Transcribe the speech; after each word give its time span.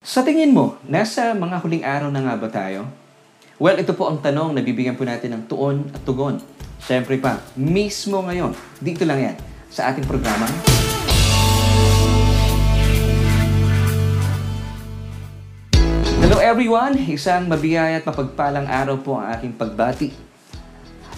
Sa 0.00 0.24
tingin 0.24 0.56
mo, 0.56 0.80
nasa 0.88 1.36
mga 1.36 1.60
huling 1.60 1.84
araw 1.84 2.08
na 2.08 2.24
nga 2.24 2.32
ba 2.32 2.48
tayo? 2.48 2.88
Well, 3.60 3.76
ito 3.76 3.92
po 3.92 4.08
ang 4.08 4.16
tanong 4.16 4.56
na 4.56 4.64
bibigyan 4.64 4.96
po 4.96 5.04
natin 5.04 5.36
ng 5.36 5.44
tuon 5.44 5.92
at 5.92 6.00
tugon. 6.08 6.40
Siyempre 6.80 7.20
pa, 7.20 7.36
mismo 7.52 8.24
ngayon, 8.24 8.56
dito 8.80 9.04
lang 9.04 9.20
yan, 9.20 9.36
sa 9.68 9.92
ating 9.92 10.08
programa. 10.08 10.48
Hello 16.24 16.40
everyone! 16.40 16.96
Isang 17.04 17.52
mabiyaya 17.52 18.00
at 18.00 18.08
mapagpalang 18.08 18.72
araw 18.72 18.96
po 19.04 19.20
ang 19.20 19.36
aking 19.36 19.52
pagbati. 19.52 20.16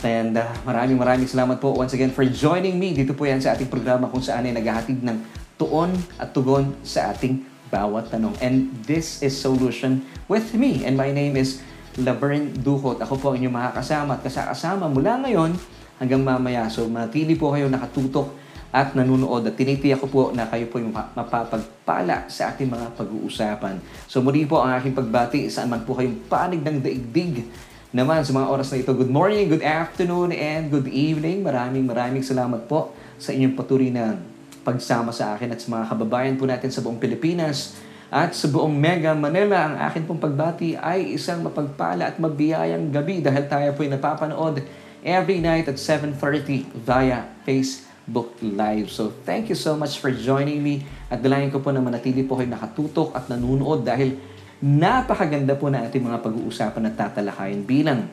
And 0.02 0.34
uh, 0.34 0.50
maraming 0.66 0.98
maraming 0.98 1.30
salamat 1.30 1.62
po 1.62 1.70
once 1.70 1.94
again 1.94 2.10
for 2.10 2.26
joining 2.26 2.82
me. 2.82 2.98
Dito 2.98 3.14
po 3.14 3.30
yan 3.30 3.38
sa 3.38 3.54
ating 3.54 3.70
programa 3.70 4.10
kung 4.10 4.26
saan 4.26 4.42
ay 4.42 4.58
naghahatid 4.58 5.06
ng 5.06 5.22
tuon 5.54 5.94
at 6.18 6.34
tugon 6.34 6.74
sa 6.82 7.14
ating 7.14 7.51
bawat 7.72 8.12
tanong. 8.12 8.36
And 8.44 8.68
this 8.84 9.24
is 9.24 9.32
Solution 9.32 10.04
with 10.28 10.52
me. 10.52 10.84
And 10.84 11.00
my 11.00 11.08
name 11.08 11.40
is 11.40 11.64
Laverne 11.96 12.52
Duhot. 12.52 13.00
Ako 13.00 13.16
po 13.16 13.32
ang 13.32 13.40
inyong 13.40 13.56
makakasama 13.56 14.20
at 14.20 14.22
kasakasama 14.28 14.92
mula 14.92 15.16
ngayon 15.24 15.56
hanggang 15.96 16.20
mamaya. 16.20 16.68
So 16.68 16.84
matili 16.92 17.32
po 17.32 17.56
kayo 17.56 17.72
nakatutok 17.72 18.28
at 18.72 18.96
nanonood 18.96 19.44
at 19.48 19.56
tinitiyak 19.56 20.00
ko 20.00 20.08
po 20.08 20.22
na 20.32 20.48
kayo 20.48 20.68
po 20.68 20.80
yung 20.80 20.92
mapapagpala 20.92 22.28
sa 22.28 22.52
ating 22.52 22.68
mga 22.68 22.96
pag-uusapan. 22.96 23.80
So 24.08 24.20
muli 24.20 24.44
po 24.44 24.60
ang 24.60 24.76
aking 24.76 24.92
pagbati 24.96 25.48
saan 25.48 25.72
man 25.72 25.84
po 25.88 25.96
kayong 25.96 26.28
panig 26.28 26.60
ng 26.60 26.80
daigdig 26.80 27.48
naman 27.92 28.24
sa 28.24 28.32
mga 28.32 28.48
oras 28.48 28.72
na 28.72 28.80
ito. 28.80 28.96
Good 28.96 29.12
morning, 29.12 29.52
good 29.52 29.60
afternoon, 29.60 30.32
and 30.32 30.72
good 30.72 30.88
evening. 30.88 31.44
Maraming 31.44 31.84
maraming 31.84 32.24
salamat 32.24 32.64
po 32.64 32.96
sa 33.20 33.36
inyong 33.36 33.52
patuloy 33.52 33.92
na 33.92 34.16
pagsama 34.62 35.10
sa 35.10 35.34
akin 35.34 35.50
at 35.52 35.60
sa 35.60 35.68
mga 35.74 35.84
kababayan 35.90 36.34
po 36.38 36.46
natin 36.46 36.70
sa 36.70 36.80
buong 36.80 37.02
Pilipinas 37.02 37.76
at 38.12 38.32
sa 38.36 38.46
buong 38.46 38.72
Mega 38.72 39.12
Manila. 39.12 39.68
Ang 39.68 39.76
akin 39.82 40.02
pong 40.06 40.22
pagbati 40.22 40.78
ay 40.78 41.18
isang 41.18 41.42
mapagpala 41.42 42.08
at 42.08 42.16
mabiyayang 42.22 42.94
gabi 42.94 43.18
dahil 43.18 43.44
tayo 43.50 43.68
po 43.74 43.82
ay 43.82 43.90
napapanood 43.90 44.62
every 45.02 45.42
night 45.42 45.66
at 45.66 45.76
7.30 45.76 46.70
via 46.86 47.26
Facebook 47.42 48.38
Live. 48.38 48.92
So 48.92 49.10
thank 49.26 49.50
you 49.50 49.58
so 49.58 49.74
much 49.74 49.98
for 49.98 50.14
joining 50.14 50.62
me 50.62 50.86
at 51.10 51.20
dalayan 51.24 51.50
ko 51.50 51.58
po 51.58 51.74
na 51.74 51.82
manatili 51.82 52.22
po 52.22 52.38
kayo 52.38 52.52
nakatutok 52.52 53.16
at 53.18 53.26
nanunood 53.32 53.82
dahil 53.82 54.14
napakaganda 54.62 55.58
po 55.58 55.66
na 55.72 55.82
ating 55.88 56.06
mga 56.06 56.22
pag-uusapan 56.22 56.86
at 56.86 56.94
tatalakayin 56.94 57.66
bilang 57.66 58.06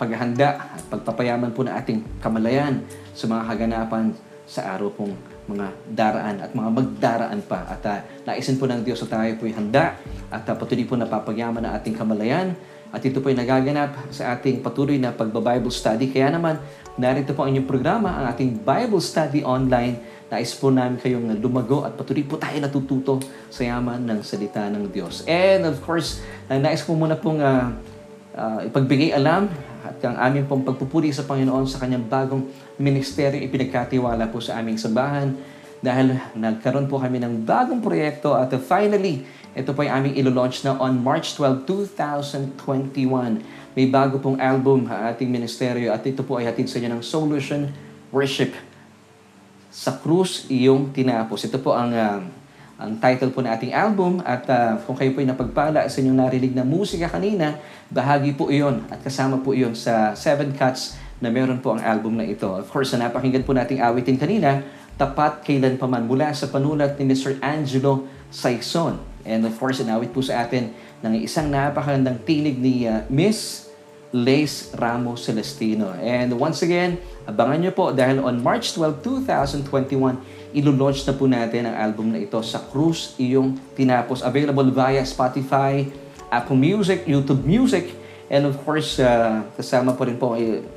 paghahanda 0.00 0.72
at 0.74 0.82
pagpapayaman 0.88 1.52
po 1.52 1.60
ng 1.62 1.74
ating 1.76 2.00
kamalayan 2.24 2.80
sa 3.12 3.28
mga 3.28 3.42
kaganapan 3.44 4.16
sa 4.50 4.74
araw 4.74 4.90
pong 4.90 5.14
mga 5.46 5.66
daraan 5.94 6.42
at 6.42 6.50
mga 6.50 6.70
magdaraan 6.74 7.40
pa. 7.46 7.70
At 7.70 7.82
uh, 7.86 8.02
naisin 8.26 8.58
po 8.58 8.66
ng 8.66 8.82
Diyos 8.82 8.98
na 9.06 9.22
tayo 9.22 9.30
po'y 9.38 9.54
handa 9.54 9.94
at 10.26 10.42
uh, 10.42 10.54
patuloy 10.58 10.82
po 10.82 10.98
napapagyaman 10.98 11.62
ang 11.62 11.78
ating 11.78 11.94
kamalayan. 11.94 12.58
At 12.90 13.06
ito 13.06 13.22
po'y 13.22 13.38
nagaganap 13.38 14.10
sa 14.10 14.34
ating 14.34 14.66
patuloy 14.66 14.98
na 14.98 15.14
pagba-Bible 15.14 15.70
study. 15.70 16.10
Kaya 16.10 16.34
naman, 16.34 16.58
narito 16.98 17.30
po 17.30 17.46
ang 17.46 17.54
inyong 17.54 17.70
programa, 17.70 18.18
ang 18.18 18.26
ating 18.34 18.66
Bible 18.66 18.98
study 18.98 19.46
online. 19.46 20.26
Nais 20.26 20.50
po 20.58 20.74
namin 20.74 20.98
kayong 20.98 21.38
lumago 21.38 21.86
at 21.86 21.94
patuloy 21.94 22.26
po 22.26 22.34
tayo 22.34 22.58
natututo 22.58 23.22
sa 23.46 23.62
yaman 23.62 24.02
ng 24.02 24.18
salita 24.26 24.66
ng 24.66 24.90
Diyos. 24.90 25.22
And 25.30 25.62
of 25.70 25.78
course, 25.86 26.18
uh, 26.50 26.58
nais 26.58 26.82
ko 26.82 26.98
muna 26.98 27.14
pong 27.14 27.38
uh, 27.38 27.70
uh, 28.34 28.66
ipagbigay 28.66 29.14
alam 29.14 29.50
at 29.80 29.96
ang 30.04 30.16
aming 30.20 30.44
pong 30.44 30.62
pagpupuri 30.62 31.10
sa 31.10 31.24
Panginoon 31.24 31.64
sa 31.64 31.80
kanyang 31.80 32.04
bagong 32.04 32.44
ministeryo 32.76 33.40
ipinagkatiwala 33.40 34.28
po 34.28 34.38
sa 34.38 34.60
aming 34.60 34.76
sambahan 34.76 35.32
dahil 35.80 36.12
nagkaroon 36.36 36.84
po 36.86 37.00
kami 37.00 37.16
ng 37.24 37.40
bagong 37.48 37.80
proyekto 37.80 38.36
at 38.36 38.52
finally, 38.60 39.24
ito 39.56 39.72
po 39.72 39.80
ay 39.80 39.88
aming 39.88 40.14
ilo-launch 40.20 40.60
na 40.60 40.76
on 40.76 41.00
March 41.00 41.32
12, 41.34 41.64
2021. 41.64 43.40
May 43.72 43.88
bago 43.88 44.20
pong 44.20 44.36
album 44.36 44.84
ang 44.92 45.08
ating 45.08 45.32
ministeryo 45.32 45.88
at 45.88 46.04
ito 46.04 46.20
po 46.20 46.36
ay 46.36 46.52
hatid 46.52 46.68
sa 46.68 46.76
inyo 46.78 47.00
ng 47.00 47.02
Solution 47.02 47.72
Worship. 48.12 48.52
Sa 49.72 49.96
krus 49.96 50.44
iyong 50.52 50.92
tinapos. 50.92 51.48
Ito 51.48 51.56
po 51.62 51.72
ang 51.72 51.90
uh, 51.96 52.20
ang 52.80 52.96
title 52.96 53.28
po 53.28 53.44
ng 53.44 53.52
ating 53.52 53.76
album 53.76 54.24
at 54.24 54.48
uh, 54.48 54.80
kung 54.88 54.96
kayo 54.96 55.12
po 55.12 55.20
ay 55.20 55.28
napagpala 55.28 55.84
sa 55.84 56.00
inyong 56.00 56.16
narinig 56.16 56.56
na 56.56 56.64
musika 56.64 57.12
kanina, 57.12 57.60
bahagi 57.92 58.32
po 58.32 58.48
iyon 58.48 58.88
at 58.88 59.04
kasama 59.04 59.36
po 59.44 59.52
iyon 59.52 59.76
sa 59.76 60.16
Seven 60.16 60.56
Cuts 60.56 60.96
na 61.20 61.28
meron 61.28 61.60
po 61.60 61.76
ang 61.76 61.84
album 61.84 62.16
na 62.16 62.24
ito. 62.24 62.48
Of 62.48 62.72
course, 62.72 62.96
na 62.96 63.12
napakinggan 63.12 63.44
po 63.44 63.52
nating 63.52 63.84
awitin 63.84 64.16
kanina, 64.16 64.64
Tapat 64.96 65.44
Kailan 65.44 65.76
Paman 65.76 66.08
mula 66.08 66.32
sa 66.32 66.48
panulat 66.48 66.96
ni 66.96 67.04
Mr. 67.04 67.36
Angelo 67.44 68.08
Saison. 68.32 68.96
And 69.28 69.44
of 69.44 69.52
course, 69.60 69.84
inawit 69.84 70.16
po 70.16 70.24
sa 70.24 70.48
atin 70.48 70.72
ng 71.04 71.20
isang 71.20 71.52
napakagandang 71.52 72.24
tinig 72.24 72.56
ni 72.56 72.88
uh, 72.88 73.04
Miss 73.12 73.68
Lace 74.10 74.74
Ramos 74.74 75.22
Celestino. 75.22 75.94
And 76.00 76.34
once 76.34 76.66
again, 76.66 76.98
abangan 77.28 77.62
nyo 77.62 77.72
po 77.76 77.84
dahil 77.94 78.18
on 78.24 78.42
March 78.42 78.74
12, 78.74 79.04
2021, 79.04 80.39
ilo-launch 80.50 81.06
na 81.06 81.14
po 81.14 81.24
natin 81.30 81.70
ang 81.70 81.76
album 81.78 82.10
na 82.10 82.18
ito 82.18 82.38
sa 82.42 82.58
Cruz 82.58 83.14
Iyong 83.16 83.54
Tinapos. 83.74 84.22
Available 84.22 84.68
via 84.74 85.02
Spotify, 85.06 85.86
Apple 86.30 86.58
Music, 86.58 87.06
YouTube 87.06 87.42
Music, 87.46 87.94
and 88.30 88.46
of 88.46 88.58
course, 88.62 88.98
uh, 89.02 89.42
kasama 89.54 89.94
po 89.94 90.06
rin 90.06 90.18
po 90.18 90.34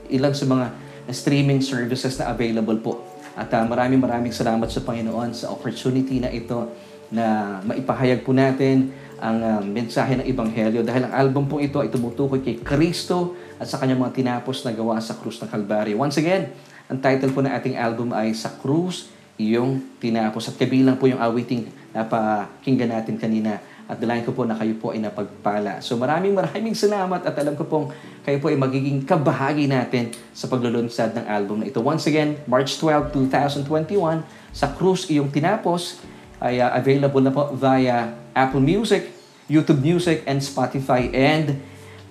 ilan 0.10 0.34
sa 0.34 0.46
mga 0.46 0.66
streaming 1.14 1.62
services 1.62 2.18
na 2.22 2.34
available 2.34 2.78
po. 2.82 2.94
At 3.34 3.50
uh, 3.54 3.66
maraming 3.66 4.02
maraming 4.02 4.34
salamat 4.34 4.70
sa 4.70 4.82
Panginoon 4.86 5.34
sa 5.34 5.50
opportunity 5.50 6.22
na 6.22 6.30
ito 6.30 6.70
na 7.14 7.58
maipahayag 7.66 8.26
po 8.26 8.34
natin 8.34 8.94
ang 9.22 9.38
uh, 9.40 9.62
mensahe 9.62 10.18
ng 10.18 10.26
Ebanghelyo 10.26 10.82
dahil 10.82 11.10
ang 11.10 11.14
album 11.14 11.46
po 11.46 11.62
ito 11.62 11.82
ay 11.82 11.90
tumutukoy 11.90 12.42
kay 12.42 12.62
Kristo 12.62 13.38
at 13.58 13.70
sa 13.70 13.78
kanyang 13.78 14.02
mga 14.02 14.14
tinapos 14.18 14.66
na 14.66 14.74
gawa 14.74 14.98
sa 15.02 15.18
krus 15.18 15.40
ng 15.42 15.50
Kalbaryo. 15.50 15.96
Once 15.98 16.18
again, 16.18 16.52
ang 16.92 17.00
title 17.00 17.32
po 17.32 17.40
ng 17.40 17.54
ating 17.54 17.80
album 17.80 18.12
ay 18.12 18.36
Sa 18.36 18.52
Krus 18.60 19.13
iyong 19.38 19.98
tinapos. 19.98 20.54
At 20.54 20.56
kabilang 20.58 20.98
po 20.98 21.10
yung 21.10 21.22
awiting 21.22 21.70
na 21.94 22.06
pakinggan 22.06 22.94
natin 22.94 23.18
kanina. 23.18 23.62
At 23.84 24.00
dalayan 24.00 24.24
ko 24.24 24.32
po 24.32 24.48
na 24.48 24.56
kayo 24.56 24.74
po 24.80 24.96
ay 24.96 25.04
napagpala. 25.04 25.84
So 25.84 26.00
maraming 26.00 26.32
maraming 26.32 26.74
salamat 26.74 27.28
at 27.28 27.36
alam 27.36 27.54
ko 27.60 27.68
pong 27.68 27.92
kayo 28.24 28.40
po 28.40 28.48
ay 28.48 28.56
magiging 28.56 29.04
kabahagi 29.04 29.68
natin 29.68 30.16
sa 30.32 30.48
paglulunsad 30.48 31.12
ng 31.20 31.26
album 31.28 31.62
na 31.62 31.68
ito. 31.68 31.84
Once 31.84 32.08
again, 32.08 32.40
March 32.48 32.80
12, 32.80 33.12
2021, 33.12 34.24
sa 34.56 34.72
Cruz 34.72 35.12
Iyong 35.12 35.28
Tinapos 35.28 36.00
ay 36.40 36.64
uh, 36.64 36.72
available 36.76 37.24
na 37.24 37.32
po 37.36 37.52
via 37.56 38.16
Apple 38.32 38.64
Music, 38.64 39.12
YouTube 39.52 39.84
Music, 39.84 40.24
and 40.24 40.40
Spotify, 40.40 41.12
and 41.12 41.60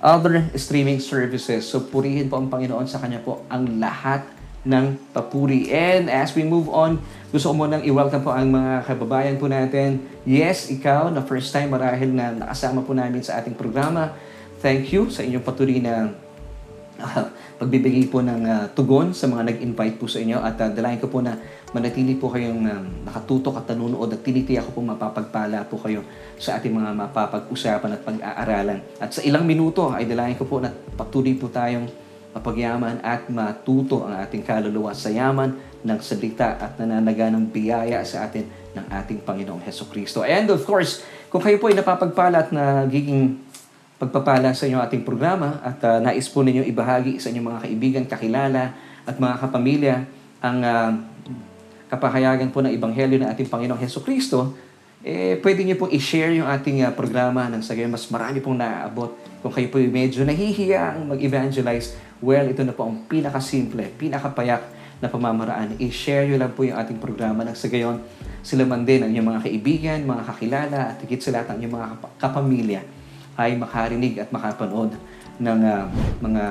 other 0.02 0.44
streaming 0.58 1.00
services. 1.00 1.64
So 1.64 1.80
purihin 1.80 2.28
po 2.28 2.36
ang 2.36 2.52
Panginoon 2.52 2.84
sa 2.84 3.00
Kanya 3.00 3.22
po 3.22 3.48
ang 3.48 3.80
lahat 3.80 4.41
ng 4.62 4.94
papuri. 5.10 5.70
And 5.74 6.06
as 6.06 6.34
we 6.38 6.46
move 6.46 6.70
on, 6.70 7.02
gusto 7.34 7.50
ko 7.50 7.54
munang 7.66 7.82
i-welcome 7.82 8.22
po 8.22 8.30
ang 8.30 8.50
mga 8.50 8.86
kababayan 8.86 9.36
po 9.38 9.50
natin. 9.50 10.02
Yes, 10.22 10.70
ikaw 10.70 11.10
na 11.10 11.22
first 11.26 11.50
time 11.50 11.74
marahil 11.74 12.14
na 12.14 12.30
nakasama 12.30 12.86
po 12.86 12.94
namin 12.94 13.26
sa 13.26 13.42
ating 13.42 13.58
programa. 13.58 14.14
Thank 14.62 14.94
you 14.94 15.10
sa 15.10 15.26
inyong 15.26 15.42
patuloy 15.42 15.82
na 15.82 16.14
uh, 17.02 17.26
pagbibigay 17.58 18.06
po 18.06 18.22
ng 18.22 18.42
uh, 18.46 18.64
tugon 18.70 19.10
sa 19.10 19.26
mga 19.26 19.50
nag-invite 19.50 19.98
po 19.98 20.06
sa 20.06 20.22
inyo 20.22 20.38
at 20.38 20.54
uh, 20.62 20.70
dalayan 20.70 21.02
ko 21.02 21.10
po 21.10 21.18
na 21.18 21.34
manatili 21.74 22.14
po 22.14 22.30
kayong 22.30 22.62
um, 22.62 22.86
nakatutok 23.08 23.58
at 23.58 23.66
nanunood 23.74 24.14
at 24.14 24.22
tinitiyak 24.22 24.62
ko 24.70 24.78
po 24.78 24.80
mapapagpala 24.86 25.66
po 25.66 25.82
kayo 25.82 26.06
sa 26.38 26.62
ating 26.62 26.70
mga 26.70 26.94
mapapag-usapan 26.94 27.98
at 27.98 28.02
pag-aaralan. 28.06 28.78
At 29.02 29.10
sa 29.18 29.26
ilang 29.26 29.42
minuto 29.42 29.90
ay 29.90 30.06
dalayan 30.06 30.38
ko 30.38 30.46
po 30.46 30.62
na 30.62 30.70
patuloy 30.94 31.34
po 31.34 31.50
tayong 31.50 32.01
mapagyaman 32.32 33.04
at 33.04 33.28
matuto 33.28 34.04
ang 34.08 34.20
ating 34.24 34.42
kaluluwa 34.44 34.96
sa 34.96 35.12
yaman 35.12 35.56
ng 35.84 35.98
salita 36.00 36.56
at 36.56 36.80
nananaga 36.80 37.28
ng 37.28 37.52
biyaya 37.52 38.00
sa 38.02 38.24
atin 38.26 38.48
ng 38.72 38.86
ating 38.88 39.20
Panginoong 39.22 39.60
Heso 39.62 39.84
Kristo. 39.88 40.24
And 40.24 40.48
of 40.48 40.64
course, 40.64 41.04
kung 41.28 41.44
kayo 41.44 41.60
po 41.60 41.68
ay 41.68 41.76
napapagpala 41.76 42.48
at 42.48 42.50
nagiging 42.50 43.36
pagpapala 44.02 44.50
sa 44.56 44.66
inyong 44.66 44.82
ating 44.82 45.02
programa 45.06 45.62
at 45.62 45.78
uh, 45.86 46.02
nais 46.02 46.26
po 46.26 46.42
ninyo 46.42 46.66
ibahagi 46.66 47.22
sa 47.22 47.30
inyong 47.30 47.46
mga 47.54 47.60
kaibigan, 47.68 48.02
kakilala 48.08 48.74
at 49.06 49.14
mga 49.14 49.36
kapamilya 49.38 49.96
ang 50.42 50.58
uh, 50.58 50.90
kapahayagan 51.86 52.50
po 52.50 52.64
ng 52.64 52.74
Ebanghelyo 52.74 53.22
ng 53.22 53.30
ating 53.30 53.46
Panginoong 53.46 53.78
Heso 53.78 54.02
Kristo, 54.02 54.58
eh, 55.06 55.38
pwede 55.38 55.62
niyo 55.62 55.78
pong 55.78 55.94
i-share 55.94 56.34
yung 56.34 56.50
ating 56.50 56.82
uh, 56.82 56.90
programa 56.90 57.46
nang 57.46 57.62
sa 57.62 57.78
mas 57.86 58.06
marami 58.10 58.42
pong 58.42 58.58
naaabot. 58.58 59.14
Kung 59.42 59.50
kayo 59.50 59.66
po 59.74 59.82
medyo 59.82 60.22
nahihiya 60.22 61.02
ang 61.02 61.10
mag-evangelize, 61.10 61.98
well, 62.22 62.46
ito 62.46 62.62
na 62.62 62.70
po 62.70 62.86
ang 62.86 63.02
pinakasimple, 63.10 63.90
pinakapayak 63.98 64.62
na 65.02 65.10
pamamaraan. 65.10 65.74
I-share 65.82 66.30
nyo 66.30 66.38
lang 66.38 66.54
po 66.54 66.62
yung 66.62 66.78
ating 66.78 67.02
programa 67.02 67.42
nang 67.42 67.58
sa 67.58 67.66
gayon, 67.66 67.98
sila 68.46 68.62
man 68.62 68.86
din 68.86 69.02
ang 69.02 69.10
inyong 69.10 69.28
mga 69.34 69.42
kaibigan, 69.42 69.98
mga 70.06 70.22
kakilala, 70.30 70.80
at 70.94 70.96
higit 71.02 71.18
sa 71.18 71.34
lahat 71.34 71.50
ang 71.50 71.56
inyong 71.58 71.74
mga 71.74 71.86
kap- 71.90 72.16
kapamilya 72.22 72.80
ay 73.34 73.58
makarinig 73.58 74.14
at 74.22 74.30
makapanood 74.30 74.94
ng 75.42 75.60
uh, 75.66 75.90
mga 76.22 76.44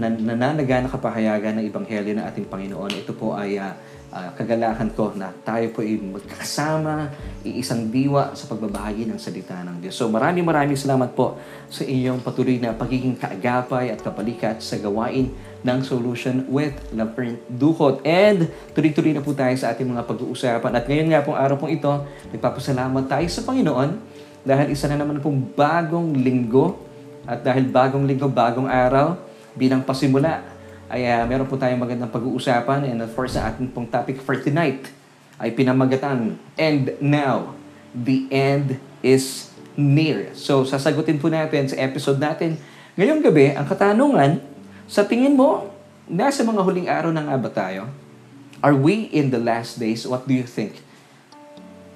nan- 0.00 0.22
nananaga 0.24 0.80
na 0.80 0.88
kapahayagan 0.88 1.60
ng 1.60 1.64
Ebanghelyo 1.68 2.12
ng 2.16 2.24
ating 2.24 2.46
Panginoon. 2.48 3.04
Ito 3.04 3.12
po 3.12 3.36
ay 3.36 3.60
uh, 3.60 3.76
ah, 4.10 4.30
kagalakan 4.34 4.90
ko 4.94 5.14
na 5.14 5.30
tayo 5.42 5.70
po 5.74 5.82
ay 5.82 5.98
magkakasama, 5.98 7.10
iisang 7.46 7.88
diwa 7.88 8.34
sa 8.34 8.50
pagbabahagi 8.50 9.06
ng 9.06 9.18
salita 9.18 9.62
ng 9.62 9.80
Diyos. 9.82 9.96
So 9.96 10.10
maraming 10.10 10.44
maraming 10.44 10.76
salamat 10.76 11.14
po 11.14 11.38
sa 11.70 11.86
inyong 11.86 12.20
patuloy 12.20 12.58
na 12.58 12.74
pagiging 12.74 13.16
kaagapay 13.16 13.94
at 13.94 14.02
kapalikat 14.02 14.60
sa 14.60 14.76
gawain 14.78 15.32
ng 15.60 15.78
Solution 15.84 16.44
with 16.48 16.72
Laverne 16.92 17.40
Duhot. 17.48 18.00
And 18.04 18.48
tuloy-tuloy 18.72 19.12
na 19.12 19.22
po 19.24 19.36
tayo 19.36 19.52
sa 19.56 19.72
ating 19.72 19.86
mga 19.86 20.08
pag-uusapan. 20.08 20.72
At 20.72 20.84
ngayon 20.88 21.08
nga 21.12 21.24
pong 21.24 21.38
araw 21.38 21.56
pong 21.60 21.72
ito, 21.76 21.92
nagpapasalamat 22.32 23.04
tayo 23.08 23.26
sa 23.28 23.44
Panginoon 23.44 23.90
dahil 24.40 24.72
isa 24.72 24.88
na 24.88 24.96
naman 24.96 25.20
pong 25.20 25.52
bagong 25.52 26.16
linggo 26.16 26.80
at 27.28 27.44
dahil 27.44 27.68
bagong 27.68 28.08
linggo, 28.08 28.26
bagong 28.26 28.66
araw, 28.66 29.14
bilang 29.52 29.84
pasimula, 29.84 30.40
ay 30.90 31.06
uh, 31.06 31.22
meron 31.22 31.46
po 31.46 31.54
tayong 31.54 31.78
magandang 31.78 32.10
pag-uusapan. 32.10 32.90
And 32.90 32.98
of 33.06 33.14
course, 33.14 33.38
sa 33.38 33.54
ating 33.54 33.70
pong 33.70 33.86
topic 33.86 34.18
for 34.18 34.34
tonight 34.34 34.90
ay 35.38 35.54
pinamagatan. 35.54 36.34
And 36.58 36.98
now, 36.98 37.54
the 37.94 38.26
end 38.28 38.82
is 39.00 39.54
near. 39.78 40.34
So, 40.34 40.66
sasagutin 40.66 41.22
po 41.22 41.30
natin 41.30 41.70
sa 41.70 41.78
episode 41.78 42.18
natin. 42.18 42.58
Ngayong 42.98 43.22
gabi, 43.22 43.54
ang 43.54 43.70
katanungan, 43.70 44.42
sa 44.90 45.06
tingin 45.06 45.38
mo, 45.38 45.70
nasa 46.10 46.42
mga 46.42 46.60
huling 46.66 46.90
araw 46.90 47.14
na 47.14 47.22
nga 47.22 47.38
ba 47.38 47.50
tayo? 47.54 47.86
Are 48.58 48.74
we 48.74 49.08
in 49.14 49.30
the 49.30 49.40
last 49.40 49.78
days? 49.78 50.02
What 50.04 50.26
do 50.26 50.34
you 50.34 50.44
think? 50.44 50.82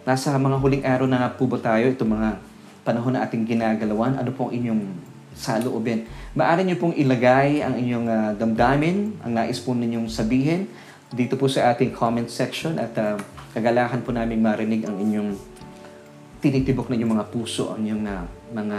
Nasa 0.07 0.33
mga 0.39 0.57
huling 0.63 0.85
araw 0.87 1.11
na 1.11 1.27
nga 1.27 1.31
po 1.35 1.51
ba 1.51 1.59
tayo? 1.59 1.91
Itong 1.91 2.15
mga 2.15 2.39
panahon 2.87 3.19
na 3.19 3.27
ating 3.27 3.43
ginagalawan? 3.43 4.17
Ano 4.17 4.31
pong 4.33 4.55
inyong 4.55 5.14
sa 5.35 5.59
loobin. 5.59 6.07
Maaari 6.39 6.63
niyo 6.65 6.79
pong 6.79 6.95
ilagay 6.95 7.61
ang 7.61 7.75
inyong 7.75 8.07
uh, 8.07 8.31
damdamin, 8.39 9.19
ang 9.21 9.33
nais 9.35 9.59
po 9.59 9.75
ninyong 9.75 10.07
sabihin 10.07 10.71
dito 11.15 11.39
po 11.39 11.47
sa 11.47 11.75
ating 11.75 11.95
comment 11.95 12.27
section 12.27 12.79
at 12.81 12.95
uh, 12.99 13.15
kagalakan 13.55 14.03
po 14.03 14.11
namin 14.11 14.43
marinig 14.43 14.83
ang 14.87 14.99
inyong 14.99 15.31
tinitibok 16.43 16.91
na 16.91 16.99
inyong 16.99 17.13
mga 17.21 17.27
puso, 17.31 17.71
ang 17.71 17.83
inyong 17.87 18.05
uh, 18.07 18.25
mga 18.55 18.79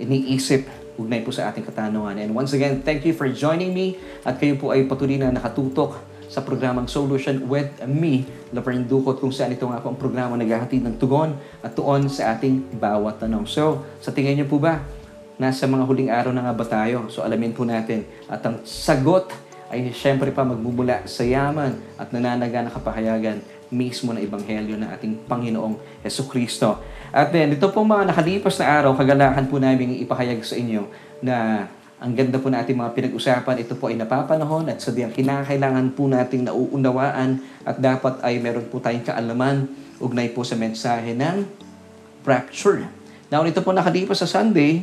iniisip 0.00 0.64
ugnay 1.00 1.24
po 1.24 1.32
sa 1.32 1.48
ating 1.48 1.64
katanungan. 1.64 2.20
And 2.20 2.36
once 2.36 2.52
again, 2.52 2.84
thank 2.84 3.08
you 3.08 3.16
for 3.16 3.28
joining 3.32 3.72
me 3.72 3.96
at 4.24 4.36
kayo 4.36 4.60
po 4.60 4.72
ay 4.76 4.84
patuloy 4.84 5.16
na 5.16 5.32
nakatutok 5.32 5.96
sa 6.30 6.46
programang 6.46 6.86
Solution 6.86 7.50
with 7.50 7.74
me, 7.90 8.22
Laverne 8.54 8.86
Ducot, 8.86 9.18
kung 9.18 9.34
saan 9.34 9.50
ito 9.50 9.66
nga 9.66 9.82
po 9.82 9.90
ang 9.90 9.98
programa 9.98 10.38
naghahatid 10.38 10.78
ng 10.86 10.94
tugon 10.94 11.34
at 11.58 11.74
tuon 11.74 12.06
sa 12.06 12.38
ating 12.38 12.78
bawat 12.78 13.18
tanong. 13.18 13.50
So, 13.50 13.82
sa 13.98 14.14
tingin 14.14 14.38
niyo 14.38 14.46
po 14.46 14.62
ba, 14.62 14.78
nasa 15.40 15.64
mga 15.64 15.88
huling 15.88 16.12
araw 16.12 16.36
na 16.36 16.44
nga 16.44 16.52
ba 16.52 16.68
tayo? 16.68 17.08
So 17.08 17.24
alamin 17.24 17.56
po 17.56 17.64
natin. 17.64 18.04
At 18.28 18.44
ang 18.44 18.60
sagot 18.68 19.32
ay 19.72 19.88
siyempre 19.96 20.28
pa 20.36 20.44
magmumula 20.44 21.08
sa 21.08 21.24
yaman 21.24 21.80
at 21.96 22.12
nananaga 22.12 22.60
na 22.60 22.68
kapahayagan 22.68 23.40
mismo 23.72 24.12
na 24.12 24.20
ebanghelyo 24.20 24.76
ng 24.76 24.90
ating 24.92 25.14
Panginoong 25.24 26.04
Yeso 26.04 26.28
Kristo. 26.28 26.76
At 27.14 27.30
then, 27.30 27.54
ito 27.54 27.70
po 27.70 27.86
mga 27.86 28.10
nakalipas 28.10 28.58
na 28.58 28.66
araw, 28.66 28.98
kagalakan 28.98 29.46
po 29.46 29.62
namin 29.62 29.96
ipahayag 30.02 30.42
sa 30.42 30.58
inyo 30.58 30.90
na 31.22 31.66
ang 32.02 32.12
ganda 32.18 32.42
po 32.42 32.50
natin 32.50 32.76
mga 32.76 32.92
pinag-usapan, 32.98 33.62
ito 33.62 33.78
po 33.78 33.88
ay 33.88 33.96
napapanahon 33.96 34.66
at 34.68 34.82
sadyang 34.82 35.14
kinakailangan 35.14 35.94
po 35.94 36.10
nating 36.10 36.50
nauunawaan 36.50 37.38
at 37.62 37.78
dapat 37.78 38.18
ay 38.26 38.42
meron 38.42 38.66
po 38.66 38.82
tayong 38.82 39.06
kaalaman 39.06 39.70
ugnay 40.02 40.34
po 40.34 40.42
sa 40.42 40.58
mensahe 40.58 41.14
ng 41.14 41.46
rapture. 42.26 42.90
Now, 43.30 43.46
ito 43.46 43.62
po 43.62 43.70
nakalipas 43.70 44.18
sa 44.18 44.26
Sunday, 44.26 44.82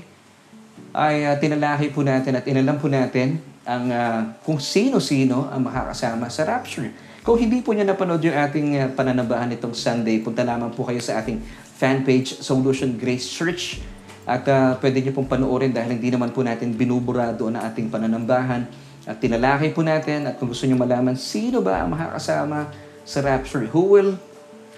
ay 0.97 1.29
uh, 1.29 1.37
tinalaki 1.37 1.93
po 1.93 2.01
natin 2.01 2.41
at 2.41 2.43
inalam 2.49 2.81
po 2.81 2.89
natin 2.89 3.37
ang 3.69 3.85
uh, 3.93 4.33
kung 4.41 4.57
sino-sino 4.57 5.45
ang 5.53 5.61
makakasama 5.61 6.25
sa 6.33 6.41
rapture. 6.49 6.89
Kung 7.21 7.37
hindi 7.37 7.61
po 7.61 7.77
niya 7.77 7.85
napanood 7.85 8.25
yung 8.25 8.33
ating 8.33 8.67
uh, 8.81 8.89
pananabahan 8.97 9.53
itong 9.53 9.77
Sunday, 9.77 10.17
punta 10.25 10.41
lamang 10.41 10.73
po 10.73 10.89
kayo 10.89 10.97
sa 10.97 11.21
ating 11.21 11.37
fan 11.77 12.01
page 12.01 12.41
Solution 12.41 12.97
Grace 12.97 13.29
Church 13.29 13.77
at 14.25 14.41
uh, 14.49 14.73
pwede 14.81 15.05
niyo 15.05 15.13
pong 15.13 15.29
panoorin 15.29 15.69
dahil 15.69 15.93
hindi 15.93 16.09
naman 16.09 16.33
po 16.33 16.41
natin 16.41 16.73
binubura 16.73 17.29
doon 17.29 17.61
ang 17.61 17.69
ating 17.69 17.93
pananambahan. 17.93 18.65
At 19.07 19.21
tinalaki 19.21 19.71
po 19.71 19.85
natin 19.85 20.27
at 20.27 20.35
kung 20.35 20.49
gusto 20.49 20.65
niyo 20.65 20.81
malaman 20.81 21.13
sino 21.13 21.61
ba 21.61 21.85
ang 21.85 21.93
makakasama 21.93 22.73
sa 23.07 23.23
rapture, 23.23 23.69
who 23.69 23.87
will 23.87 24.19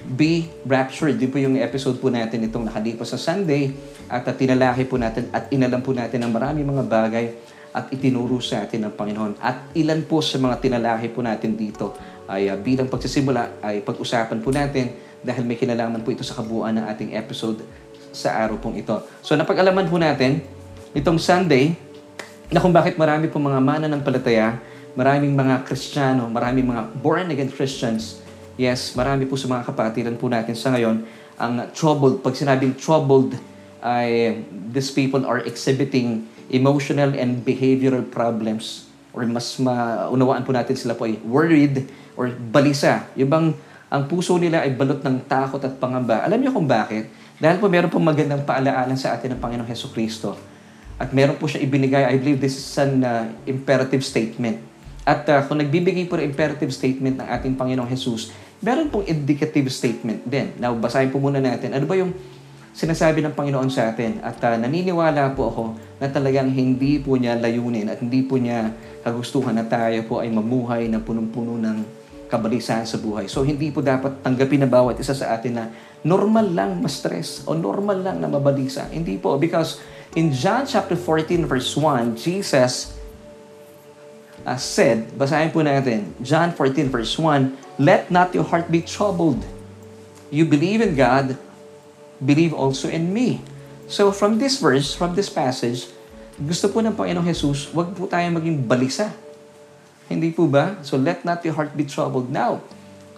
be 0.05 0.47
raptured. 0.63 1.19
Di 1.19 1.27
po 1.27 1.41
yung 1.41 1.59
episode 1.59 1.99
po 1.99 2.07
natin 2.07 2.45
itong 2.47 2.71
nakalipas 2.71 3.11
sa 3.11 3.19
Sunday 3.19 3.75
at 4.07 4.23
uh, 4.23 4.33
tinalaki 4.33 4.87
po 4.87 4.95
natin 4.95 5.27
at 5.35 5.51
inalam 5.51 5.83
po 5.83 5.91
natin 5.91 6.23
ang 6.23 6.31
marami 6.31 6.63
mga 6.63 6.85
bagay 6.87 7.25
at 7.69 7.91
itinuro 7.93 8.41
sa 8.41 8.65
atin 8.65 8.89
ng 8.89 8.93
Panginoon. 8.95 9.37
At 9.43 9.75
ilan 9.77 10.01
po 10.07 10.23
sa 10.23 10.41
mga 10.41 10.55
tinalaki 10.57 11.11
po 11.11 11.21
natin 11.21 11.53
dito 11.53 11.93
ay 12.25 12.49
uh, 12.49 12.57
bilang 12.57 12.87
pagsisimula 12.87 13.61
ay 13.61 13.83
pag-usapan 13.83 14.39
po 14.39 14.49
natin 14.49 14.95
dahil 15.19 15.43
may 15.43 15.59
kinalaman 15.59 15.99
po 15.99 16.15
ito 16.15 16.23
sa 16.23 16.39
kabuuan 16.39 16.79
ng 16.79 16.85
ating 16.87 17.09
episode 17.13 17.61
sa 18.09 18.39
araw 18.39 18.57
pong 18.57 18.79
ito. 18.79 18.95
So 19.21 19.35
napag-alaman 19.35 19.85
po 19.91 19.99
natin 19.99 20.41
itong 20.95 21.19
Sunday 21.21 21.75
na 22.49 22.57
kung 22.57 22.73
bakit 22.73 22.97
marami 22.97 23.29
po 23.29 23.37
mga 23.37 23.61
mana 23.61 23.85
ng 23.85 24.01
palataya, 24.01 24.57
maraming 24.97 25.37
mga 25.37 25.61
Kristiyano, 25.69 26.25
maraming 26.31 26.65
mga 26.65 26.81
born-again 26.97 27.51
Christians 27.53 28.25
Yes, 28.59 28.91
marami 28.91 29.23
po 29.23 29.39
sa 29.39 29.47
mga 29.47 29.71
kapatiran 29.71 30.19
po 30.19 30.27
natin 30.27 30.51
sa 30.51 30.75
ngayon 30.75 31.07
ang 31.39 31.63
troubled. 31.71 32.19
Pag 32.19 32.35
sinabing 32.35 32.75
troubled, 32.75 33.39
ay 33.79 34.44
these 34.51 34.91
people 34.91 35.23
are 35.23 35.39
exhibiting 35.47 36.27
emotional 36.51 37.15
and 37.15 37.39
behavioral 37.47 38.03
problems 38.03 38.91
or 39.15 39.23
mas 39.23 39.56
maunawaan 39.56 40.44
po 40.44 40.51
natin 40.51 40.75
sila 40.75 40.91
po 40.91 41.07
ay 41.07 41.15
worried 41.23 41.88
or 42.19 42.35
balisa. 42.35 43.07
Yung 43.15 43.31
bang 43.31 43.47
ang 43.88 44.11
puso 44.11 44.35
nila 44.35 44.67
ay 44.67 44.75
balot 44.75 45.00
ng 45.07 45.23
takot 45.23 45.63
at 45.63 45.79
pangamba. 45.79 46.27
Alam 46.27 46.44
niyo 46.44 46.51
kung 46.51 46.67
bakit? 46.67 47.07
Dahil 47.39 47.63
po 47.63 47.71
meron 47.71 47.88
po 47.88 47.97
magandang 48.03 48.44
paalaala 48.44 48.91
sa 49.00 49.15
atin 49.15 49.33
ng 49.33 49.39
Panginoong 49.39 49.71
Heso 49.71 49.88
Kristo. 49.95 50.35
At 51.00 51.15
meron 51.15 51.39
po 51.39 51.47
siya 51.47 51.63
ibinigay, 51.63 52.11
I 52.11 52.19
believe 52.19 52.44
this 52.44 52.59
is 52.59 52.75
an 52.75 53.07
uh, 53.07 53.31
imperative 53.47 54.03
statement. 54.03 54.59
At 55.07 55.25
uh, 55.25 55.41
kung 55.47 55.57
nagbibigay 55.57 56.06
po 56.06 56.19
ng 56.19 56.27
imperative 56.27 56.69
statement 56.69 57.23
ng 57.23 57.27
ating 57.33 57.56
Panginoong 57.56 57.89
Jesus, 57.89 58.29
meron 58.59 58.91
pong 58.91 59.07
indicative 59.07 59.71
statement 59.71 60.27
din. 60.27 60.51
Now, 60.59 60.75
basahin 60.75 61.11
po 61.11 61.19
muna 61.19 61.39
natin. 61.39 61.71
Ano 61.71 61.88
ba 61.88 61.95
yung 61.95 62.11
sinasabi 62.75 63.23
ng 63.23 63.33
Panginoon 63.35 63.71
sa 63.71 63.91
atin? 63.91 64.19
At 64.19 64.39
uh, 64.44 64.59
naniniwala 64.59 65.31
po 65.35 65.47
ako 65.51 65.63
na 66.00 66.07
talagang 66.11 66.51
hindi 66.51 67.00
po 67.00 67.15
niya 67.15 67.39
layunin 67.39 67.88
at 67.88 68.03
hindi 68.03 68.23
po 68.23 68.35
niya 68.35 68.75
kagustuhan 69.03 69.56
na 69.56 69.63
tayo 69.63 70.03
po 70.07 70.19
ay 70.19 70.27
mamuhay 70.27 70.91
na 70.91 71.00
punong-puno 71.00 71.56
ng 71.56 71.77
kabalisahan 72.29 72.85
sa 72.85 73.00
buhay. 73.00 73.25
So, 73.31 73.47
hindi 73.47 73.71
po 73.71 73.79
dapat 73.79 74.21
tanggapin 74.21 74.61
na 74.61 74.69
bawat 74.69 75.00
isa 75.00 75.15
sa 75.15 75.33
atin 75.33 75.53
na 75.56 75.65
normal 76.03 76.51
lang 76.51 76.77
ma-stress 76.83 77.47
o 77.47 77.56
normal 77.56 78.03
lang 78.03 78.19
na 78.19 78.27
mabalisa. 78.27 78.85
Hindi 78.91 79.17
po. 79.17 79.39
Because 79.39 79.79
in 80.19 80.35
John 80.35 80.68
chapter 80.68 80.99
14 80.99 81.47
verse 81.47 81.73
1, 81.73 82.19
Jesus 82.19 82.98
uh, 84.45 84.59
said, 84.59 85.11
basahin 85.15 85.51
po 85.51 85.63
natin, 85.63 86.13
John 86.23 86.51
14 86.53 86.91
verse 86.91 87.15
1, 87.17 87.79
Let 87.79 88.11
not 88.11 88.35
your 88.35 88.47
heart 88.47 88.67
be 88.67 88.83
troubled. 88.83 89.43
You 90.29 90.45
believe 90.45 90.83
in 90.83 90.93
God, 90.93 91.39
believe 92.21 92.53
also 92.53 92.91
in 92.91 93.09
me. 93.09 93.41
So 93.89 94.13
from 94.13 94.37
this 94.37 94.61
verse, 94.61 94.93
from 94.93 95.17
this 95.17 95.31
passage, 95.31 95.89
gusto 96.37 96.69
po 96.69 96.79
ng 96.79 96.93
Panginoong 96.93 97.25
Jesus, 97.25 97.73
wag 97.73 97.91
po 97.97 98.05
tayo 98.05 98.29
maging 98.31 98.63
balisa. 98.63 99.09
Hindi 100.05 100.29
po 100.29 100.45
ba? 100.45 100.77
So 100.85 100.95
let 100.95 101.25
not 101.25 101.41
your 101.41 101.57
heart 101.57 101.73
be 101.73 101.83
troubled. 101.83 102.29
Now, 102.29 102.61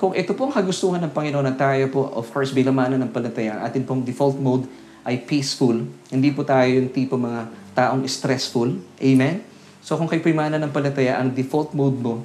kung 0.01 0.17
ito 0.17 0.33
po 0.33 0.49
ang 0.49 0.53
kagustuhan 0.55 0.97
ng 1.05 1.13
Panginoon 1.13 1.45
na 1.45 1.53
tayo 1.53 1.85
po, 1.91 2.09
of 2.09 2.25
course, 2.33 2.49
bilang 2.49 2.73
mana 2.73 2.97
ng 2.97 3.11
palataya, 3.13 3.61
atin 3.61 3.85
pong 3.85 4.01
default 4.01 4.39
mode 4.39 4.65
ay 5.05 5.21
peaceful. 5.21 5.77
Hindi 6.09 6.33
po 6.33 6.41
tayo 6.41 6.71
yung 6.71 6.89
tipo 6.89 7.19
mga 7.19 7.45
taong 7.77 8.01
stressful. 8.09 8.81
Amen? 8.97 9.50
So 9.81 9.97
kung 9.97 10.05
kayo 10.05 10.21
po 10.21 10.29
mana 10.29 10.61
ng 10.61 10.69
palataya, 10.69 11.17
ang 11.17 11.33
default 11.33 11.73
mode 11.73 11.97
mo 11.97 12.15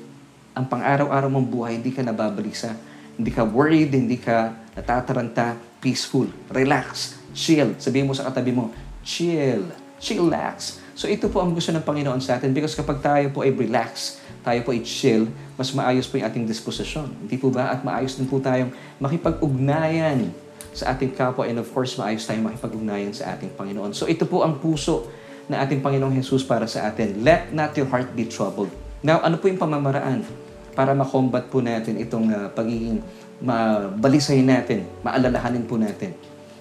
ang 0.57 0.65
pang-araw-araw 0.65 1.29
mong 1.29 1.49
buhay, 1.53 1.73
hindi 1.77 1.93
ka 1.93 2.01
nababalisa. 2.01 2.73
Hindi 3.21 3.29
ka 3.29 3.45
worried, 3.45 3.93
hindi 3.93 4.17
ka 4.17 4.57
natataranta, 4.73 5.53
peaceful, 5.85 6.33
relax, 6.49 7.21
chill. 7.37 7.77
Sabihin 7.77 8.09
mo 8.09 8.17
sa 8.17 8.25
katabi 8.25 8.57
mo, 8.57 8.73
chill, 9.05 9.69
chillax. 10.01 10.81
So 10.97 11.13
ito 11.13 11.29
po 11.29 11.45
ang 11.45 11.53
gusto 11.53 11.77
ng 11.77 11.85
Panginoon 11.85 12.25
sa 12.25 12.41
atin 12.41 12.57
because 12.57 12.73
kapag 12.73 13.05
tayo 13.05 13.29
po 13.37 13.45
ay 13.45 13.53
relax, 13.53 14.17
tayo 14.41 14.65
po 14.65 14.73
ay 14.73 14.81
chill, 14.81 15.29
mas 15.61 15.77
maayos 15.77 16.09
po 16.09 16.17
yung 16.17 16.25
ating 16.25 16.49
disposisyon. 16.49 17.13
Hindi 17.13 17.37
po 17.37 17.53
ba? 17.53 17.77
At 17.77 17.85
maayos 17.85 18.17
din 18.17 18.25
po 18.25 18.41
tayong 18.41 18.73
makipag-ugnayan 18.97 20.33
sa 20.73 20.97
ating 20.97 21.13
kapwa 21.13 21.45
and 21.45 21.61
of 21.61 21.69
course 21.69 21.97
maayos 22.01 22.25
tayong 22.25 22.49
makipag-ugnayan 22.49 23.13
sa 23.13 23.37
ating 23.37 23.53
Panginoon. 23.53 23.93
So 23.93 24.09
ito 24.09 24.25
po 24.25 24.41
ang 24.41 24.57
puso 24.57 25.09
na 25.47 25.63
ating 25.63 25.83
Panginoong 25.83 26.15
Jesus 26.19 26.43
para 26.43 26.67
sa 26.67 26.91
atin. 26.91 27.23
Let 27.23 27.55
not 27.55 27.75
your 27.79 27.87
heart 27.87 28.15
be 28.15 28.27
troubled. 28.27 28.71
Now, 29.01 29.23
ano 29.23 29.39
po 29.39 29.47
yung 29.47 29.61
pamamaraan? 29.61 30.47
para 30.77 30.93
makombat 30.93 31.49
po 31.49 31.65
natin 31.65 31.97
itong 31.97 32.29
uh, 32.29 32.53
pagiging 32.53 33.01
mabalisay 33.41 34.45
natin, 34.45 34.85
maalalahanin 35.01 35.65
po 35.65 35.81
natin, 35.81 36.13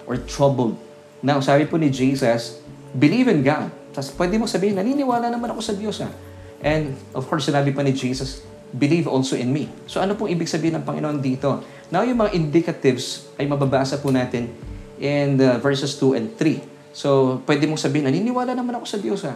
or 0.07 0.15
troubled. 0.23 0.79
Now, 1.19 1.43
sabi 1.43 1.67
po 1.67 1.75
ni 1.75 1.91
Jesus, 1.91 2.63
believe 2.95 3.27
in 3.27 3.43
God. 3.43 3.67
Tapos 3.91 4.15
pwede 4.15 4.39
mo 4.39 4.47
sabihin, 4.47 4.79
naniniwala 4.79 5.27
naman 5.27 5.51
ako 5.51 5.59
sa 5.59 5.75
Diyos. 5.75 5.99
Ha? 5.99 6.07
And 6.63 6.95
of 7.11 7.27
course, 7.27 7.51
sinabi 7.51 7.75
pa 7.75 7.83
ni 7.83 7.91
Jesus, 7.91 8.43
believe 8.71 9.07
also 9.11 9.35
in 9.35 9.51
me. 9.51 9.67
So 9.87 9.99
ano 9.99 10.15
pong 10.15 10.31
ibig 10.31 10.47
sabihin 10.47 10.79
ng 10.79 10.85
Panginoon 10.87 11.19
dito? 11.19 11.63
Now 11.91 12.03
yung 12.03 12.19
mga 12.19 12.35
indicatives 12.35 13.27
ay 13.39 13.47
mababasa 13.47 13.99
po 13.99 14.11
natin 14.11 14.51
in 14.99 15.39
the 15.39 15.59
verses 15.63 15.95
2 15.99 16.15
and 16.15 16.27
3. 16.39 16.74
So 16.95 17.43
pwede 17.43 17.67
mong 17.67 17.83
sabihin, 17.83 18.07
naniniwala 18.07 18.55
naman 18.55 18.79
ako 18.79 18.87
sa 18.87 18.95
Diyos 18.95 19.27
ha. 19.27 19.35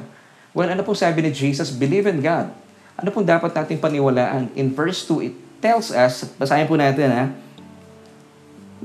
Well, 0.55 0.71
ano 0.71 0.79
pong 0.81 0.95
sabi 0.95 1.19
ni 1.19 1.35
Jesus? 1.35 1.69
Believe 1.75 2.07
in 2.07 2.23
God. 2.23 2.55
Ano 2.95 3.11
pong 3.11 3.27
dapat 3.27 3.51
nating 3.51 3.83
paniwalaan? 3.83 4.55
In 4.55 4.71
verse 4.71 5.03
2, 5.03 5.27
it 5.27 5.35
tells 5.59 5.91
us, 5.91 6.23
basahin 6.39 6.65
po 6.65 6.79
natin 6.79 7.11
ha, 7.11 7.25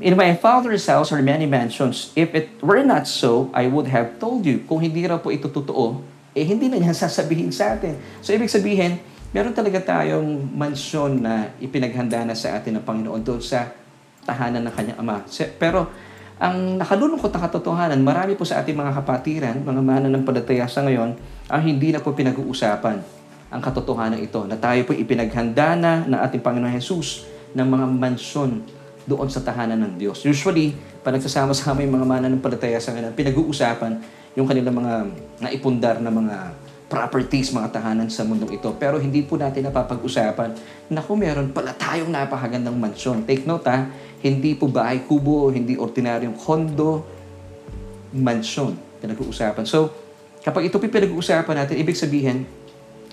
In 0.03 0.19
my 0.19 0.35
Father's 0.35 0.91
house 0.91 1.15
are 1.15 1.23
many 1.23 1.47
mansions. 1.47 2.11
If 2.19 2.35
it 2.35 2.59
were 2.59 2.83
not 2.83 3.07
so, 3.07 3.47
I 3.55 3.71
would 3.71 3.87
have 3.95 4.19
told 4.19 4.43
you. 4.43 4.67
Kung 4.67 4.83
hindi 4.83 5.07
raw 5.07 5.23
po 5.23 5.31
ito 5.31 5.47
totoo, 5.47 6.03
eh 6.35 6.43
hindi 6.43 6.67
na 6.67 6.83
niya 6.83 6.99
sasabihin 7.07 7.55
sa 7.55 7.79
atin. 7.79 7.95
So 8.19 8.35
ibig 8.35 8.51
sabihin, 8.51 8.99
meron 9.31 9.55
talaga 9.55 9.79
tayong 9.79 10.51
mansyon 10.51 11.23
na 11.23 11.55
ipinaghanda 11.63 12.27
na 12.27 12.35
sa 12.35 12.59
atin 12.59 12.75
ng 12.75 12.83
Panginoon 12.83 13.23
doon 13.23 13.39
sa 13.39 13.71
tahanan 14.27 14.67
ng 14.67 14.75
kanyang 14.75 14.99
Ama. 14.99 15.23
Pero 15.63 15.87
ang 16.39 16.83
nakalulungkot 16.83 17.31
na 17.31 17.41
katotohanan, 17.47 18.01
marami 18.03 18.35
po 18.35 18.43
sa 18.43 18.59
ating 18.59 18.75
mga 18.75 18.93
kapatiran, 19.03 19.57
mga 19.63 19.81
mananampalataya 19.81 20.67
sa 20.67 20.83
ngayon, 20.83 21.15
ang 21.47 21.63
hindi 21.63 21.95
na 21.95 22.03
po 22.03 22.11
pinag-uusapan 22.11 23.25
ang 23.55 23.63
katotohanan 23.63 24.19
ito 24.19 24.43
na 24.51 24.59
tayo 24.59 24.83
po 24.83 24.91
ipinaghanda 24.91 25.79
na 25.79 26.03
ng 26.03 26.21
ating 26.27 26.43
Panginoon 26.43 26.75
Jesus 26.75 27.23
ng 27.55 27.63
mga 27.63 27.87
mansyon 27.87 28.67
doon 29.07 29.31
sa 29.31 29.47
tahanan 29.47 29.79
ng 29.79 29.95
Diyos. 29.95 30.27
Usually, 30.27 30.75
pag 31.07 31.15
nagsasama-sama 31.15 31.87
yung 31.87 31.95
mga 32.03 32.07
mananampalataya 32.09 32.83
sa 32.83 32.91
ngayon, 32.91 33.15
pinag-uusapan 33.15 34.03
yung 34.35 34.51
kanilang 34.51 34.75
mga 34.75 34.95
naipundar 35.39 36.03
na 36.03 36.11
mga 36.11 36.51
properties, 36.95 37.51
mga 37.51 37.75
tahanan 37.75 38.07
sa 38.07 38.23
mundong 38.23 38.55
ito. 38.55 38.71
Pero 38.79 39.03
hindi 39.03 39.27
po 39.27 39.35
natin 39.35 39.67
napapag-usapan 39.67 40.55
na 40.95 41.03
kung 41.03 41.19
meron 41.19 41.51
pala 41.51 41.75
tayong 41.75 42.15
napakagandang 42.15 42.79
mansyon. 42.79 43.27
Take 43.27 43.43
note 43.43 43.67
ha, 43.67 43.91
hindi 44.23 44.55
po 44.55 44.71
bahay 44.71 45.03
kubo, 45.03 45.51
hindi 45.51 45.75
ordinaryong 45.75 46.39
kondo, 46.39 47.03
mansyon 48.15 48.79
pinag-uusapan. 49.03 49.67
So, 49.67 49.91
kapag 50.47 50.71
ito 50.71 50.79
pinag-uusapan 50.79 51.67
natin, 51.67 51.83
ibig 51.83 51.99
sabihin, 51.99 52.47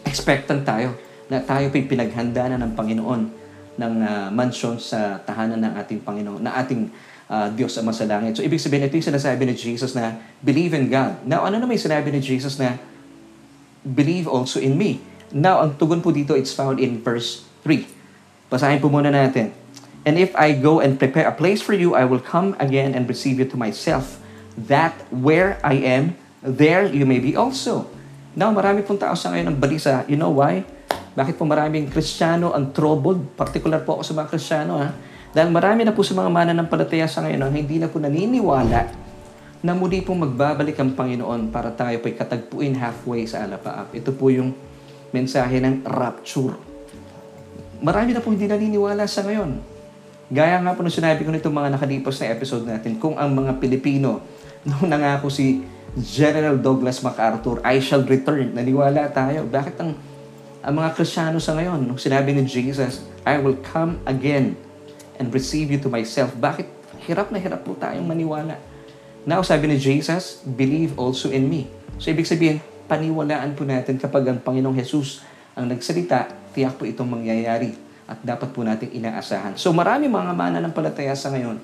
expectant 0.06 0.62
tayo 0.62 0.94
na 1.26 1.42
tayo 1.42 1.74
pinaghanda 1.74 2.54
na 2.54 2.62
ng 2.62 2.78
Panginoon 2.78 3.22
ng 3.82 3.94
uh, 4.04 4.30
mansyon 4.30 4.78
sa 4.78 5.18
tahanan 5.26 5.58
ng 5.58 5.74
ating 5.82 6.00
Panginoon, 6.06 6.44
na 6.44 6.54
ating 6.62 6.92
uh, 7.32 7.50
Diyos 7.56 7.74
Ama 7.82 7.90
sa 7.96 8.06
langit. 8.06 8.38
So, 8.38 8.46
ibig 8.46 8.62
sabihin, 8.62 8.86
ito 8.86 8.94
yung 8.94 9.10
sinasabi 9.10 9.42
ni 9.50 9.58
Jesus 9.58 9.98
na 9.98 10.22
believe 10.44 10.78
in 10.78 10.86
God. 10.86 11.26
Now, 11.26 11.48
ano 11.48 11.58
naman 11.58 11.82
yung 11.82 11.86
sinabi 11.90 12.14
ni 12.14 12.22
Jesus 12.22 12.62
na 12.62 12.91
believe 13.86 14.26
also 14.30 14.58
in 14.58 14.78
me? 14.78 15.02
Now, 15.32 15.64
ang 15.64 15.80
tugon 15.80 16.04
po 16.04 16.12
dito, 16.12 16.36
it's 16.36 16.52
found 16.52 16.78
in 16.78 17.00
verse 17.00 17.48
3. 17.64 17.88
Basahin 18.52 18.84
po 18.84 18.92
muna 18.92 19.10
natin. 19.10 19.56
And 20.04 20.18
if 20.18 20.34
I 20.34 20.58
go 20.58 20.82
and 20.82 20.98
prepare 20.98 21.30
a 21.30 21.36
place 21.36 21.62
for 21.62 21.78
you, 21.78 21.94
I 21.94 22.04
will 22.04 22.20
come 22.20 22.58
again 22.58 22.98
and 22.98 23.06
receive 23.06 23.38
you 23.38 23.48
to 23.48 23.58
myself, 23.58 24.18
that 24.58 24.98
where 25.14 25.62
I 25.62 25.78
am, 25.78 26.18
there 26.42 26.90
you 26.90 27.06
may 27.06 27.22
be 27.22 27.38
also. 27.38 27.86
Now, 28.34 28.50
marami 28.50 28.82
pong 28.82 28.98
tao 28.98 29.14
sa 29.14 29.30
ngayon 29.32 29.54
ang 29.54 29.58
balisa. 29.62 30.04
You 30.10 30.18
know 30.18 30.34
why? 30.34 30.66
Bakit 31.12 31.36
po 31.36 31.44
maraming 31.44 31.92
Kristiyano 31.92 32.56
ang 32.56 32.72
troubled? 32.72 33.36
Particular 33.36 33.84
po 33.84 34.00
ako 34.00 34.04
sa 34.08 34.14
mga 34.16 34.28
Kristiyano 34.32 34.74
ha. 34.80 34.90
Dahil 35.32 35.48
marami 35.52 35.88
na 35.88 35.96
po 35.96 36.04
sa 36.04 36.16
mga 36.16 36.28
mananampalataya 36.28 37.08
sa 37.08 37.24
ngayon 37.24 37.40
ang 37.40 37.54
hindi 37.56 37.80
na 37.80 37.88
po 37.88 38.00
naniniwala 38.00 39.11
na 39.62 39.77
muli 39.77 40.01
pong 40.01 40.25
magbabalik 40.25 40.77
ang 40.82 40.98
Panginoon 40.98 41.53
para 41.53 41.70
tayo 41.70 42.01
po'y 42.01 42.18
katagpuin 42.18 42.74
halfway 42.82 43.30
sa 43.30 43.46
alapaap. 43.46 43.94
Ito 43.94 44.10
po 44.18 44.34
yung 44.34 44.58
mensahe 45.13 45.62
ng 45.62 45.86
rapture. 45.86 46.58
Marami 47.82 48.18
na 48.18 48.22
po 48.22 48.34
hindi 48.34 48.50
naniniwala 48.50 49.06
sa 49.06 49.22
ngayon. 49.22 49.62
Gaya 50.34 50.58
nga 50.63 50.74
po 50.74 50.82
nung 50.82 50.94
sinabi 50.94 51.22
ko 51.22 51.30
nito 51.30 51.53
mga 51.53 51.77
nakalipas 51.77 52.18
na 52.24 52.34
episode 52.34 52.65
natin, 52.65 52.98
kung 52.98 53.20
ang 53.22 53.30
mga 53.38 53.62
Pilipino, 53.62 54.25
nung 54.68 54.89
nangako 54.89 55.30
si 55.30 55.62
General 55.94 56.58
Douglas 56.58 57.03
MacArthur, 57.06 57.62
I 57.62 57.77
shall 57.84 58.01
return, 58.01 58.58
naniwala 58.58 59.12
tayo. 59.13 59.46
Bakit 59.46 59.75
ang 59.77 59.91
ang 60.62 60.77
mga 60.77 60.94
Kristiyano 60.94 61.41
sa 61.41 61.58
ngayon, 61.58 61.89
nung 61.89 61.98
sinabi 61.98 62.38
ni 62.38 62.46
Jesus, 62.46 63.01
I 63.25 63.41
will 63.41 63.58
come 63.74 63.98
again 64.06 64.53
and 65.18 65.34
receive 65.34 65.74
you 65.74 65.82
to 65.82 65.89
myself. 65.89 66.38
Bakit 66.38 66.70
hirap 67.10 67.34
na 67.34 67.41
hirap 67.41 67.65
po 67.65 67.74
tayong 67.74 68.06
maniwala? 68.06 68.62
Now, 69.22 69.46
sabi 69.46 69.70
ni 69.70 69.78
Jesus, 69.78 70.42
believe 70.42 70.98
also 70.98 71.30
in 71.30 71.46
me. 71.46 71.70
So, 72.01 72.10
ibig 72.10 72.25
sabihin, 72.25 72.58
paniwalaan 72.90 73.54
po 73.54 73.62
natin 73.62 74.01
kapag 74.01 74.25
ang 74.25 74.42
Panginoong 74.42 74.74
Jesus 74.82 75.22
ang 75.54 75.70
nagsalita, 75.70 76.32
tiyak 76.58 76.75
po 76.80 76.90
itong 76.90 77.22
mangyayari 77.22 77.78
at 78.10 78.18
dapat 78.25 78.50
po 78.50 78.66
natin 78.66 78.90
inaasahan. 78.90 79.56
So, 79.62 79.70
marami 79.72 80.10
mga 80.10 80.34
mananampalataya 80.34 81.13
sa 81.13 81.30
ngayon 81.30 81.62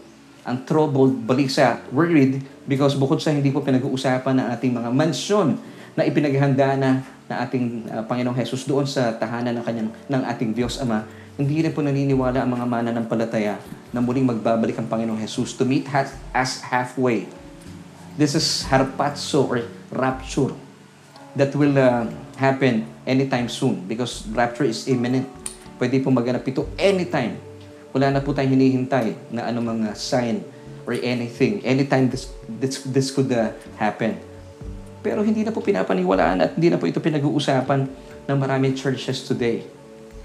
ang 0.47 0.63
troubled, 0.63 1.27
balisa, 1.27 1.83
worried 1.91 2.39
because 2.63 2.95
bukod 2.95 3.19
sa 3.19 3.35
hindi 3.35 3.51
po 3.51 3.59
pinag-uusapan 3.59 4.37
ng 4.37 4.47
ating 4.55 4.71
mga 4.71 4.89
mansyon 4.95 5.59
na 5.97 6.07
ipinaghanda 6.07 6.77
na 6.79 7.03
na 7.27 7.43
ating 7.43 7.91
uh, 7.91 8.07
Panginoong 8.07 8.39
Jesus 8.39 8.63
doon 8.63 8.87
sa 8.87 9.11
tahanan 9.19 9.59
ng 9.59 9.63
kanyang 9.67 9.89
ng 10.07 10.21
ating 10.23 10.55
Diyos 10.55 10.79
Ama, 10.79 11.03
hindi 11.35 11.59
rin 11.59 11.75
po 11.75 11.83
naniniwala 11.83 12.47
ang 12.47 12.55
mga 12.55 12.65
mananampalataya 12.65 13.59
na 13.91 13.99
muling 13.99 14.23
magbabalik 14.23 14.79
ang 14.79 14.87
Panginoong 14.87 15.19
Jesus 15.19 15.51
to 15.59 15.67
meet 15.67 15.83
us 16.31 16.63
halfway. 16.63 17.27
This 18.17 18.33
is 18.33 18.65
harpazo 18.65 19.45
or 19.45 19.61
rapture 19.93 20.49
that 21.37 21.53
will 21.53 21.77
uh, 21.77 22.09
happen 22.41 22.89
anytime 23.05 23.45
soon 23.45 23.85
because 23.85 24.25
rapture 24.33 24.65
is 24.65 24.89
imminent. 24.89 25.29
Pwede 25.77 26.01
po 26.01 26.09
maganap 26.09 26.41
ito 26.49 26.65
anytime. 26.81 27.37
Wala 27.93 28.09
na 28.09 28.25
po 28.25 28.33
tayong 28.33 28.57
hinihintay 28.57 29.13
na 29.29 29.45
anumang 29.45 29.85
uh, 29.85 29.93
sign 29.93 30.41
or 30.89 30.97
anything. 30.97 31.61
Anytime 31.61 32.09
this, 32.09 32.33
this, 32.49 32.81
this 32.89 33.13
could 33.13 33.29
uh, 33.29 33.53
happen. 33.77 34.17
Pero 35.05 35.21
hindi 35.21 35.45
na 35.45 35.53
po 35.53 35.61
pinapaniwalaan 35.61 36.41
at 36.41 36.57
hindi 36.57 36.73
na 36.73 36.81
po 36.81 36.89
ito 36.89 36.97
pinag-uusapan 36.97 37.85
ng 38.25 38.37
maraming 38.41 38.73
churches 38.73 39.29
today. 39.29 39.61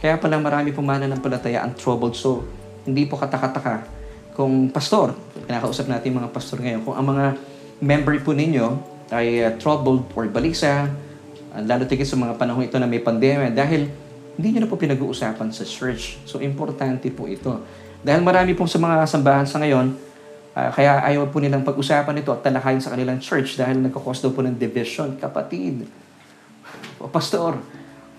Kaya 0.00 0.16
pala 0.16 0.40
marami 0.40 0.72
po 0.72 0.80
mananampalataya 0.80 1.60
ang 1.60 1.76
troubled. 1.76 2.16
So, 2.16 2.40
hindi 2.88 3.04
po 3.04 3.20
katakataka 3.20 3.84
kung 4.32 4.72
pastor, 4.72 5.12
kinakausap 5.44 5.92
natin 5.92 6.16
mga 6.16 6.32
pastor 6.32 6.56
ngayon, 6.56 6.80
kung 6.88 6.96
ang 6.96 7.04
mga 7.04 7.51
member 7.82 8.14
po 8.22 8.30
ninyo 8.30 8.78
ay 9.10 9.42
uh, 9.42 9.52
troubled 9.58 10.06
or 10.14 10.30
balisa, 10.30 10.86
uh, 11.52 11.62
lalo 11.66 11.84
tigit 11.84 12.06
sa 12.06 12.14
mga 12.14 12.38
panahon 12.38 12.62
ito 12.62 12.78
na 12.78 12.86
may 12.86 13.02
pandemya, 13.02 13.50
dahil 13.50 13.90
hindi 14.38 14.48
nyo 14.56 14.64
na 14.64 14.70
po 14.70 14.78
pinag-uusapan 14.78 15.50
sa 15.50 15.66
church. 15.66 16.22
So, 16.24 16.40
importante 16.40 17.10
po 17.10 17.26
ito. 17.26 17.60
Dahil 18.00 18.22
marami 18.22 18.54
pong 18.54 18.70
sa 18.70 18.80
mga 18.80 19.04
sambahan 19.04 19.44
sa 19.44 19.58
ngayon, 19.60 20.14
Uh, 20.52 20.68
kaya 20.68 21.00
ayaw 21.00 21.32
po 21.32 21.40
nilang 21.40 21.64
pag-usapan 21.64 22.20
ito 22.20 22.28
at 22.28 22.44
talakayin 22.44 22.76
sa 22.76 22.92
kanilang 22.92 23.16
church 23.24 23.56
dahil 23.56 23.80
nagkakos 23.80 24.20
daw 24.20 24.36
po 24.36 24.44
ng 24.44 24.52
division. 24.52 25.16
Kapatid, 25.16 25.88
o 27.00 27.08
pastor, 27.08 27.56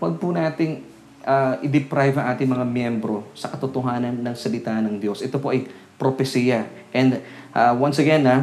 wag 0.01 0.17
po 0.17 0.33
nating 0.33 0.81
uh, 1.29 1.61
i-deprive 1.61 2.17
ang 2.17 2.33
ating 2.33 2.49
mga 2.49 2.65
miyembro 2.65 3.29
sa 3.37 3.53
katotohanan 3.53 4.17
ng 4.17 4.33
salita 4.33 4.73
ng 4.81 4.97
Diyos. 4.97 5.21
Ito 5.21 5.37
po 5.37 5.53
ay 5.53 5.69
propesya. 6.01 6.65
And 6.89 7.21
uh, 7.53 7.77
once 7.77 8.01
again, 8.01 8.25
na 8.25 8.35
uh, 8.35 8.41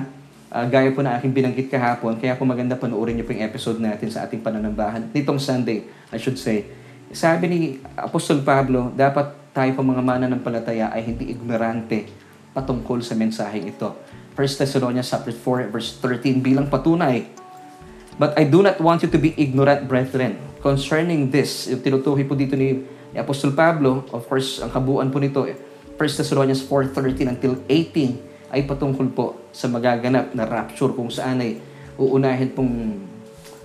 gaya 0.51 0.91
po 0.91 0.99
na 1.07 1.15
aking 1.15 1.31
binanggit 1.31 1.71
kahapon, 1.71 2.19
kaya 2.19 2.35
po 2.35 2.43
maganda 2.43 2.75
panoorin 2.75 3.15
niyo 3.15 3.25
po 3.25 3.31
yung 3.31 3.47
episode 3.47 3.79
natin 3.79 4.11
sa 4.11 4.27
ating 4.27 4.43
pananambahan. 4.43 5.07
Nitong 5.15 5.39
Sunday, 5.39 5.87
I 6.11 6.19
should 6.19 6.35
say. 6.35 6.67
Sabi 7.15 7.45
ni 7.47 7.59
Apostol 7.95 8.43
Pablo, 8.43 8.91
dapat 8.91 9.55
tayo 9.55 9.71
po 9.79 9.87
mga 9.87 10.03
mananampalataya 10.03 10.91
ay 10.91 11.07
hindi 11.07 11.31
ignorante 11.31 12.07
patungkol 12.51 12.99
sa 13.03 13.15
mensaheng 13.15 13.71
ito. 13.71 13.95
1 14.35 14.63
Thessalonians 14.63 15.07
chapter 15.07 15.35
4 15.35 15.71
verse 15.71 15.99
13 16.03 16.43
bilang 16.43 16.67
patunay. 16.67 17.31
But 18.19 18.35
I 18.35 18.45
do 18.47 18.61
not 18.61 18.83
want 18.83 19.07
you 19.07 19.11
to 19.11 19.21
be 19.23 19.33
ignorant, 19.39 19.87
brethren, 19.87 20.37
concerning 20.61 21.33
this. 21.33 21.71
Yung 21.71 21.81
tinutukoy 21.81 22.27
po 22.27 22.35
dito 22.37 22.59
ni, 22.59 22.85
ni 22.85 23.19
Apostol 23.19 23.55
Pablo, 23.55 24.05
of 24.13 24.27
course, 24.27 24.61
ang 24.61 24.69
kabuuan 24.71 25.09
po 25.15 25.23
nito, 25.23 25.47
1 25.47 25.55
Thessalonians 25.99 26.61
4.13 26.67 27.39
until 27.39 27.55
18, 27.65 28.30
ay 28.51 28.67
patungkol 28.67 29.07
po 29.15 29.27
sa 29.55 29.71
magaganap 29.71 30.35
na 30.35 30.47
rapture 30.47 30.91
kung 30.95 31.11
saan 31.11 31.39
ay 31.43 31.59
uunahin 31.97 32.51
pong 32.55 32.73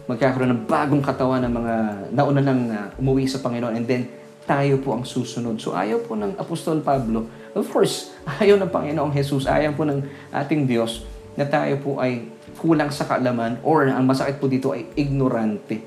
magkakaroon 0.06 0.54
ng 0.54 0.64
bagong 0.70 1.02
katawan 1.02 1.42
ng 1.46 1.54
mga 1.54 1.76
nauna 2.14 2.42
nang 2.42 2.62
uh, 2.70 3.02
umuwi 3.02 3.26
sa 3.26 3.42
Panginoon 3.42 3.74
and 3.74 3.86
then 3.90 4.06
tayo 4.46 4.78
po 4.78 4.94
ang 4.94 5.02
susunod. 5.02 5.58
So 5.58 5.74
ayaw 5.74 6.06
po 6.06 6.14
ng 6.14 6.38
Apostol 6.38 6.86
Pablo, 6.86 7.26
of 7.58 7.66
course, 7.74 8.14
ayaw 8.42 8.62
ng 8.62 8.70
Panginoong 8.70 9.14
Jesus, 9.14 9.50
ayaw 9.50 9.74
po 9.74 9.84
ng 9.90 10.06
ating 10.30 10.70
Diyos 10.70 11.02
na 11.34 11.50
tayo 11.50 11.82
po 11.82 11.98
ay 11.98 12.30
kulang 12.62 12.94
sa 12.94 13.10
kaalaman 13.10 13.60
or 13.66 13.90
ang 13.90 14.06
masakit 14.06 14.38
po 14.38 14.46
dito 14.46 14.72
ay 14.72 14.88
ignorante 14.96 15.82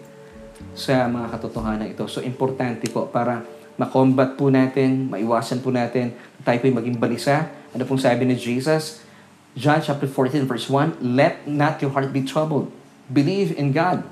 sa 0.74 1.06
mga 1.06 1.38
katotohanan 1.38 1.86
ito. 1.86 2.04
So 2.10 2.18
importante 2.20 2.90
po 2.90 3.06
para 3.06 3.46
makombat 3.78 4.35
po 4.35 4.50
natin, 4.50 5.06
maiwasan 5.06 5.62
po 5.62 5.70
natin, 5.70 6.12
tayo 6.42 6.58
po 6.58 6.66
ay 6.66 6.75
maging 6.75 6.99
balisa. 6.99 7.47
Ano 7.70 7.87
pong 7.87 8.02
sabi 8.02 8.26
ni 8.26 8.35
Jesus? 8.35 9.06
John 9.54 9.78
chapter 9.78 10.11
14 10.11 10.44
verse 10.50 10.66
1, 10.66 10.99
Let 11.00 11.47
not 11.47 11.78
your 11.78 11.94
heart 11.94 12.11
be 12.11 12.26
troubled. 12.26 12.75
Believe 13.06 13.54
in 13.54 13.70
God. 13.70 14.02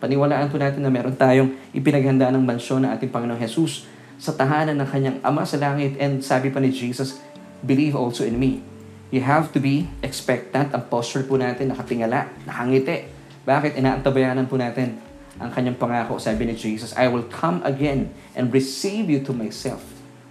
Paniwalaan 0.00 0.48
po 0.48 0.56
natin 0.56 0.80
na 0.80 0.88
meron 0.88 1.12
tayong 1.12 1.52
ipinaghanda 1.76 2.32
ng 2.32 2.40
mansyon 2.40 2.88
ng 2.88 2.90
ating 2.96 3.12
Panginoong 3.12 3.36
Jesus 3.36 3.84
sa 4.16 4.32
tahanan 4.32 4.80
ng 4.80 4.88
kanyang 4.88 5.18
Ama 5.20 5.44
sa 5.44 5.60
langit. 5.60 6.00
And 6.00 6.24
sabi 6.24 6.48
pa 6.48 6.56
ni 6.56 6.72
Jesus, 6.72 7.20
believe 7.60 7.92
also 7.92 8.24
in 8.24 8.40
me. 8.40 8.64
You 9.12 9.20
have 9.20 9.52
to 9.52 9.60
be 9.60 9.92
expectant. 10.00 10.72
Ang 10.72 10.88
posture 10.88 11.28
po 11.28 11.36
natin, 11.36 11.76
nakatingala, 11.76 12.32
nakangiti. 12.48 13.04
Bakit? 13.44 13.76
Inaantabayanan 13.76 14.48
po 14.48 14.56
natin 14.56 15.09
ang 15.38 15.54
kanyang 15.54 15.78
pangako. 15.78 16.18
Sabi 16.18 16.48
ni 16.48 16.58
Jesus, 16.58 16.90
I 16.98 17.06
will 17.06 17.28
come 17.30 17.62
again 17.62 18.10
and 18.34 18.50
receive 18.50 19.06
you 19.06 19.22
to 19.22 19.30
myself. 19.30 19.84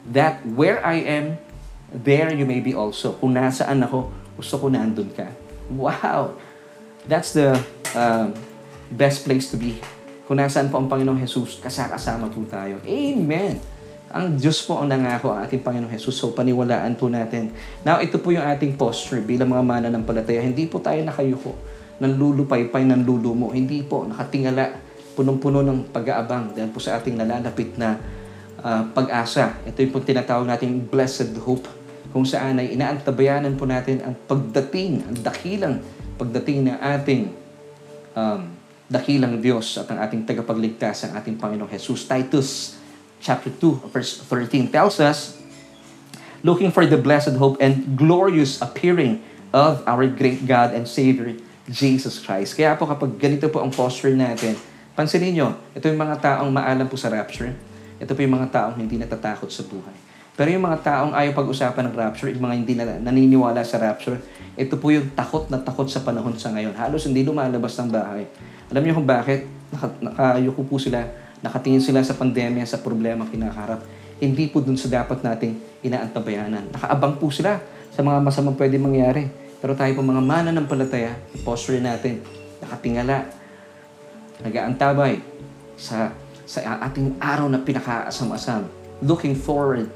That 0.10 0.44
where 0.44 0.82
I 0.84 1.00
am, 1.06 1.40
there 1.94 2.34
you 2.34 2.44
may 2.44 2.60
be 2.60 2.76
also. 2.76 3.16
Kung 3.22 3.38
nasaan 3.38 3.86
ako, 3.86 4.12
gusto 4.36 4.56
ko 4.60 4.66
nandun 4.68 5.14
ka. 5.16 5.30
Wow! 5.72 6.36
That's 7.06 7.32
the 7.32 7.56
uh, 7.96 8.34
best 8.92 9.24
place 9.24 9.48
to 9.54 9.58
be. 9.58 9.80
Kung 10.30 10.38
nasaan 10.38 10.70
po 10.70 10.78
ang 10.78 10.90
Panginoong 10.90 11.22
Jesus, 11.22 11.58
kasakasama 11.62 12.30
po 12.30 12.44
tayo. 12.46 12.82
Amen! 12.86 13.58
Ang 14.10 14.42
Diyos 14.42 14.66
po 14.66 14.82
ang 14.82 14.90
nangako 14.90 15.30
ang 15.30 15.46
ating 15.46 15.62
Panginoong 15.62 15.94
Jesus. 15.94 16.18
So, 16.18 16.34
paniwalaan 16.34 16.98
po 16.98 17.14
natin. 17.14 17.54
Now, 17.86 18.02
ito 18.02 18.18
po 18.18 18.34
yung 18.34 18.42
ating 18.42 18.74
posture 18.74 19.22
bilang 19.22 19.54
mga 19.54 19.62
mana 19.62 19.88
ng 19.94 20.02
palataya. 20.02 20.42
Hindi 20.42 20.66
po 20.66 20.82
tayo 20.82 20.98
nakayuko, 21.06 21.54
nanlulupaypay, 22.02 22.90
nanlulumo. 22.90 23.54
Hindi 23.54 23.86
po, 23.86 24.10
nakatingala, 24.10 24.89
punong-puno 25.20 25.60
ng 25.60 25.92
pag-aabang 25.92 26.56
dahil 26.56 26.72
po 26.72 26.80
sa 26.80 26.96
ating 26.96 27.20
nalalapit 27.20 27.76
na 27.76 28.00
uh, 28.64 28.88
pag-asa. 28.96 29.60
Ito 29.68 29.84
yung 29.84 30.00
tinatawag 30.00 30.48
nating 30.48 30.88
blessed 30.88 31.36
hope 31.44 31.68
kung 32.16 32.24
saan 32.24 32.58
ay 32.64 32.72
inaantabayanan 32.72 33.60
po 33.60 33.68
natin 33.68 34.00
ang 34.00 34.16
pagdating, 34.16 35.04
ang 35.04 35.18
dakilang 35.20 35.76
pagdating 36.20 36.68
ng 36.68 36.78
ating 36.80 37.22
um, 38.16 38.52
dakilang 38.92 39.40
Diyos 39.40 39.78
at 39.80 39.88
ang 39.88 40.00
ating 40.04 40.28
tagapagligtas, 40.28 41.08
ang 41.08 41.16
ating 41.16 41.40
Panginoong 41.40 41.70
Jesus. 41.72 42.04
Titus 42.04 42.80
chapter 43.24 43.52
2, 43.52 43.92
verse 43.92 44.20
13 44.26 44.68
tells 44.72 45.00
us, 45.00 45.40
looking 46.44 46.72
for 46.72 46.84
the 46.88 47.00
blessed 47.00 47.36
hope 47.40 47.60
and 47.60 47.96
glorious 47.96 48.60
appearing 48.60 49.24
of 49.52 49.84
our 49.86 50.08
great 50.08 50.44
God 50.48 50.76
and 50.76 50.88
Savior, 50.88 51.36
Jesus 51.70 52.18
Christ. 52.18 52.58
Kaya 52.58 52.74
po 52.74 52.90
kapag 52.90 53.16
ganito 53.22 53.46
po 53.48 53.62
ang 53.62 53.70
posture 53.70 54.18
natin, 54.18 54.58
pansinin 55.00 55.32
nyo, 55.40 55.56
ito 55.72 55.88
yung 55.88 55.96
mga 55.96 56.20
taong 56.20 56.52
maalam 56.52 56.92
po 56.92 57.00
sa 57.00 57.08
rapture. 57.08 57.56
Ito 58.04 58.12
po 58.12 58.20
yung 58.20 58.36
mga 58.36 58.52
taong 58.52 58.76
hindi 58.76 59.00
natatakot 59.00 59.48
sa 59.48 59.64
buhay. 59.64 59.96
Pero 60.36 60.52
yung 60.52 60.68
mga 60.68 60.84
taong 60.84 61.16
ayaw 61.16 61.32
pag-usapan 61.32 61.88
ng 61.88 61.96
rapture, 61.96 62.28
yung 62.36 62.44
mga 62.44 62.56
hindi 62.60 62.74
na, 62.76 62.84
naniniwala 63.00 63.64
sa 63.64 63.80
rapture, 63.80 64.20
ito 64.60 64.76
po 64.76 64.92
yung 64.92 65.16
takot 65.16 65.48
na 65.48 65.64
takot 65.64 65.88
sa 65.88 66.04
panahon 66.04 66.36
sa 66.36 66.52
ngayon. 66.52 66.76
Halos 66.76 67.08
hindi 67.08 67.24
lumalabas 67.24 67.80
ng 67.80 67.88
bahay. 67.88 68.28
Alam 68.68 68.84
niyo 68.84 69.00
kung 69.00 69.08
bakit? 69.08 69.48
Nakayuko 70.04 70.68
po 70.68 70.76
sila 70.76 71.08
Nakatingin 71.40 71.80
sila 71.80 72.04
sa 72.04 72.20
pandemya, 72.20 72.68
sa 72.68 72.84
problema 72.84 73.24
kinakaharap. 73.24 73.80
Hindi 74.20 74.52
po 74.52 74.60
dun 74.60 74.76
sa 74.76 74.92
dapat 74.92 75.24
nating 75.24 75.56
inaantabayanan. 75.88 76.76
Nakaabang 76.76 77.16
po 77.16 77.32
sila 77.32 77.64
sa 77.96 78.04
mga 78.04 78.20
masamang 78.20 78.60
pwede 78.60 78.76
mangyari. 78.76 79.24
Pero 79.64 79.72
tayo 79.76 79.92
po 79.96 80.04
mga 80.04 80.24
mana 80.24 80.52
ng 80.52 80.68
palataya, 80.68 81.16
posture 81.48 81.80
natin, 81.80 82.20
nakatingala, 82.60 83.28
nagaantabay 84.44 85.20
sa, 85.76 86.12
sa 86.44 86.60
ating 86.88 87.20
araw 87.20 87.48
na 87.48 87.60
pinakaasam-asam. 87.60 88.68
Looking 89.00 89.36
forward 89.36 89.92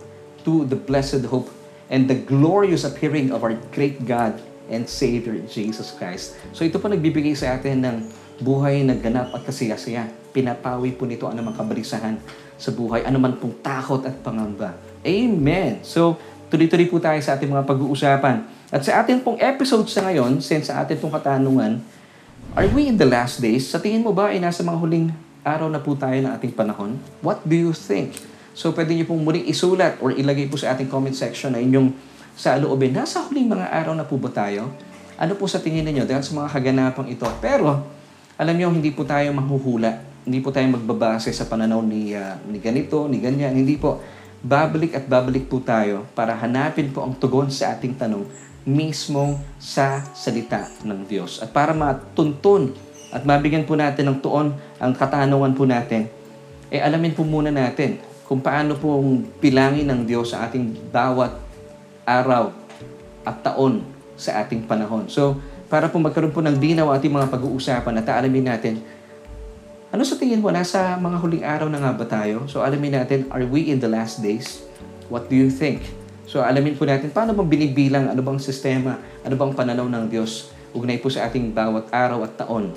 to 0.48 0.64
the 0.68 0.80
blessed 0.80 1.28
hope 1.28 1.52
and 1.92 2.08
the 2.08 2.16
glorious 2.16 2.88
appearing 2.88 3.32
of 3.32 3.44
our 3.44 3.56
great 3.76 4.04
God 4.08 4.40
and 4.72 4.88
Savior 4.88 5.36
Jesus 5.48 5.92
Christ. 5.92 6.40
So 6.56 6.64
ito 6.64 6.80
po 6.80 6.88
nagbibigay 6.88 7.36
sa 7.36 7.60
atin 7.60 7.84
ng 7.84 7.98
buhay 8.40 8.84
na 8.88 8.96
ganap 8.96 9.36
at 9.36 9.44
kasiyasiya. 9.44 10.08
Pinapawi 10.34 10.96
po 10.96 11.06
nito 11.06 11.28
ang 11.28 11.38
anumang 11.38 11.56
kabalisahan 11.56 12.18
sa 12.58 12.70
buhay, 12.72 13.04
anuman 13.04 13.36
pong 13.38 13.60
takot 13.60 14.02
at 14.08 14.16
pangamba. 14.24 14.74
Amen! 15.04 15.84
So, 15.84 16.16
tuloy-tuloy 16.48 16.88
po 16.88 16.98
tayo 16.98 17.20
sa 17.20 17.36
ating 17.36 17.52
mga 17.52 17.68
pag-uusapan. 17.68 18.48
At 18.74 18.82
sa 18.82 19.04
ating 19.04 19.22
pong 19.22 19.38
episode 19.38 19.86
sa 19.92 20.08
ngayon, 20.08 20.40
since 20.40 20.72
sa 20.72 20.82
ating 20.82 20.98
pong 20.98 21.14
katanungan, 21.14 21.84
are 22.54 22.70
we 22.70 22.86
in 22.86 23.02
the 23.02 23.06
last 23.06 23.42
days? 23.42 23.66
Sa 23.66 23.82
tingin 23.82 24.06
mo 24.06 24.14
ba 24.14 24.30
ay 24.30 24.38
nasa 24.38 24.62
mga 24.62 24.78
huling 24.78 25.10
araw 25.42 25.68
na 25.74 25.82
po 25.82 25.98
tayo 25.98 26.14
ng 26.22 26.32
ating 26.38 26.54
panahon? 26.54 27.02
What 27.26 27.42
do 27.42 27.58
you 27.58 27.74
think? 27.74 28.14
So, 28.54 28.70
pwede 28.78 28.94
niyo 28.94 29.10
pong 29.10 29.26
muling 29.26 29.50
isulat 29.50 29.98
or 29.98 30.14
ilagay 30.14 30.46
po 30.46 30.62
sa 30.62 30.78
ating 30.78 30.86
comment 30.86 31.18
section 31.18 31.58
na 31.58 31.60
inyong 31.60 31.90
sa 32.38 32.54
loobin. 32.62 32.94
Nasa 32.94 33.26
huling 33.26 33.50
mga 33.50 33.74
araw 33.74 33.98
na 33.98 34.06
po 34.06 34.22
ba 34.22 34.30
tayo? 34.30 34.70
Ano 35.18 35.34
po 35.34 35.50
sa 35.50 35.58
tingin 35.58 35.82
niyo 35.90 36.06
dahil 36.06 36.22
sa 36.22 36.34
mga 36.38 36.50
kaganapang 36.54 37.10
ito? 37.10 37.26
Pero, 37.42 37.82
alam 38.38 38.54
niyo, 38.54 38.70
hindi 38.70 38.94
po 38.94 39.02
tayo 39.02 39.34
mahuhula. 39.34 40.06
Hindi 40.22 40.38
po 40.38 40.54
tayo 40.54 40.70
magbabase 40.70 41.34
sa 41.34 41.50
pananaw 41.50 41.82
ni, 41.82 42.14
uh, 42.14 42.38
ni 42.46 42.62
ganito, 42.62 43.10
ni 43.10 43.18
ganyan. 43.18 43.58
Hindi 43.58 43.82
po. 43.82 43.98
Babalik 44.46 44.94
at 44.94 45.10
babalik 45.10 45.50
po 45.50 45.58
tayo 45.58 46.06
para 46.14 46.38
hanapin 46.38 46.94
po 46.94 47.02
ang 47.02 47.18
tugon 47.18 47.50
sa 47.50 47.74
ating 47.74 47.98
tanong 47.98 48.30
mismo 48.64 49.40
sa 49.60 50.04
salita 50.16 50.68
ng 50.84 51.04
Diyos. 51.08 51.44
At 51.44 51.52
para 51.52 51.76
matuntun 51.76 52.76
at 53.14 53.28
mabigyan 53.28 53.68
po 53.68 53.76
natin 53.76 54.10
ng 54.10 54.18
tuon 54.24 54.56
ang 54.80 54.92
katanungan 54.96 55.54
po 55.54 55.68
natin, 55.68 56.08
eh 56.74 56.80
alamin 56.82 57.14
po 57.14 57.22
muna 57.28 57.54
natin 57.54 58.02
kung 58.26 58.40
paano 58.40 58.80
pong 58.80 59.28
pilangin 59.38 59.86
ng 59.86 60.08
Diyos 60.08 60.34
sa 60.34 60.48
ating 60.48 60.90
bawat 60.90 61.36
araw 62.08 62.56
at 63.28 63.38
taon 63.44 63.84
sa 64.18 64.42
ating 64.42 64.66
panahon. 64.66 65.06
So, 65.12 65.38
para 65.68 65.90
po 65.92 66.00
magkaroon 66.00 66.34
po 66.34 66.42
ng 66.42 66.58
dinaw 66.58 66.94
ating 66.96 67.14
mga 67.14 67.30
pag-uusapan 67.34 67.98
at 68.00 68.08
alamin 68.10 68.46
natin, 68.46 68.82
ano 69.94 70.02
sa 70.02 70.18
tingin 70.18 70.42
mo, 70.42 70.50
nasa 70.50 70.98
mga 70.98 71.18
huling 71.22 71.46
araw 71.46 71.70
na 71.70 71.78
nga 71.78 71.94
ba 71.94 72.06
tayo? 72.10 72.50
So 72.50 72.66
alamin 72.66 72.98
natin, 72.98 73.30
are 73.30 73.46
we 73.46 73.70
in 73.70 73.78
the 73.78 73.86
last 73.86 74.26
days? 74.26 74.66
What 75.06 75.30
do 75.30 75.38
you 75.38 75.54
think? 75.54 75.86
So 76.34 76.42
alamin 76.42 76.74
po 76.74 76.90
natin, 76.90 77.14
paano 77.14 77.38
bang 77.38 77.46
binibilang, 77.46 78.10
ano 78.10 78.18
bang 78.26 78.42
sistema, 78.42 78.98
ano 79.22 79.38
bang 79.38 79.54
pananaw 79.54 79.86
ng 79.86 80.10
Diyos, 80.10 80.50
ugnay 80.74 80.98
po 80.98 81.06
sa 81.06 81.30
ating 81.30 81.54
bawat 81.54 81.94
araw 81.94 82.26
at 82.26 82.34
taon 82.42 82.74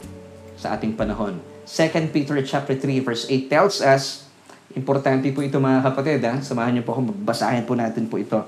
sa 0.61 0.77
ating 0.77 0.93
panahon. 0.93 1.41
2 1.65 2.13
Peter 2.13 2.37
chapter 2.45 2.77
3 2.77 3.01
verse 3.01 3.25
8 3.25 3.49
tells 3.49 3.81
us, 3.81 4.29
importante 4.77 5.33
po 5.33 5.41
ito 5.41 5.57
mga 5.57 5.89
kapatid, 5.89 6.21
ha? 6.29 6.37
samahan 6.45 6.77
niyo 6.77 6.85
po 6.85 7.01
ako, 7.01 7.17
magbasahin 7.17 7.65
po 7.65 7.73
natin 7.73 8.05
po 8.05 8.21
ito. 8.21 8.45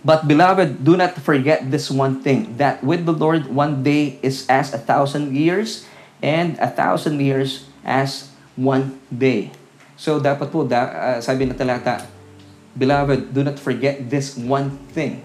But 0.00 0.24
beloved, 0.24 0.80
do 0.80 0.96
not 0.96 1.20
forget 1.20 1.68
this 1.68 1.92
one 1.92 2.24
thing, 2.24 2.56
that 2.56 2.80
with 2.80 3.04
the 3.04 3.12
Lord 3.12 3.44
one 3.52 3.84
day 3.84 4.16
is 4.24 4.48
as 4.48 4.72
a 4.72 4.80
thousand 4.80 5.36
years, 5.36 5.84
and 6.24 6.56
a 6.64 6.72
thousand 6.72 7.20
years 7.20 7.68
as 7.84 8.32
one 8.56 8.96
day. 9.12 9.52
So 10.00 10.16
dapat 10.16 10.48
po, 10.48 10.64
da, 10.64 10.80
uh, 10.88 11.18
sabi 11.20 11.44
na 11.44 11.52
talata, 11.52 12.14
Beloved, 12.74 13.30
do 13.30 13.46
not 13.46 13.56
forget 13.58 14.02
this 14.10 14.34
one 14.34 14.74
thing. 14.90 15.22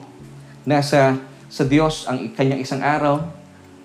Nasa 0.69 1.17
sa 1.49 1.63
Diyos, 1.65 2.05
ang 2.05 2.29
kanyang 2.37 2.61
isang 2.61 2.85
araw 2.85 3.25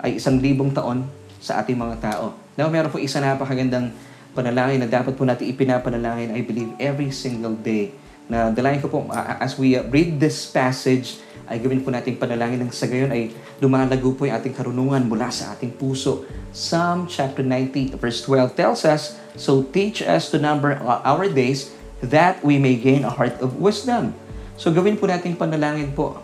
ay 0.04 0.20
isang 0.20 0.36
libong 0.36 0.68
taon 0.68 1.08
sa 1.40 1.64
ating 1.64 1.76
mga 1.76 1.96
tao. 1.96 2.36
Now, 2.60 2.68
meron 2.68 2.92
po 2.92 3.00
isa 3.00 3.24
napakagandang 3.24 3.88
panalangin 4.36 4.84
na 4.84 4.88
dapat 4.88 5.16
po 5.16 5.24
natin 5.24 5.48
ipinapanalangin, 5.48 6.36
I 6.36 6.44
believe, 6.44 6.76
every 6.76 7.08
single 7.08 7.56
day 7.56 7.96
na 8.24 8.48
dalayan 8.48 8.80
ko 8.80 8.88
po, 8.88 9.04
as 9.12 9.56
we 9.60 9.76
uh, 9.76 9.84
read 9.92 10.16
this 10.16 10.48
passage, 10.48 11.20
ay 11.44 11.60
gawin 11.60 11.84
po 11.84 11.92
natin 11.92 12.16
panalangin 12.16 12.64
ng 12.64 12.72
sa 12.72 12.88
gayon 12.88 13.12
ay 13.12 13.28
lumalago 13.60 14.16
po 14.16 14.24
yung 14.24 14.32
ating 14.40 14.56
karunungan 14.56 15.04
mula 15.04 15.28
sa 15.28 15.52
ating 15.52 15.76
puso. 15.76 16.24
Psalm 16.56 17.04
chapter 17.04 17.44
90 17.44 18.00
verse 18.00 18.24
12 18.24 18.56
tells 18.56 18.88
us, 18.88 19.20
So 19.36 19.60
teach 19.60 20.00
us 20.00 20.32
to 20.32 20.40
number 20.40 20.72
our 20.80 21.28
days 21.28 21.76
that 22.08 22.40
we 22.44 22.60
may 22.60 22.76
gain 22.76 23.02
a 23.04 23.12
heart 23.12 23.40
of 23.40 23.56
wisdom. 23.56 24.12
So 24.54 24.70
gawin 24.70 25.00
po 25.00 25.08
natin 25.10 25.34
panalangin 25.34 25.92
po 25.96 26.20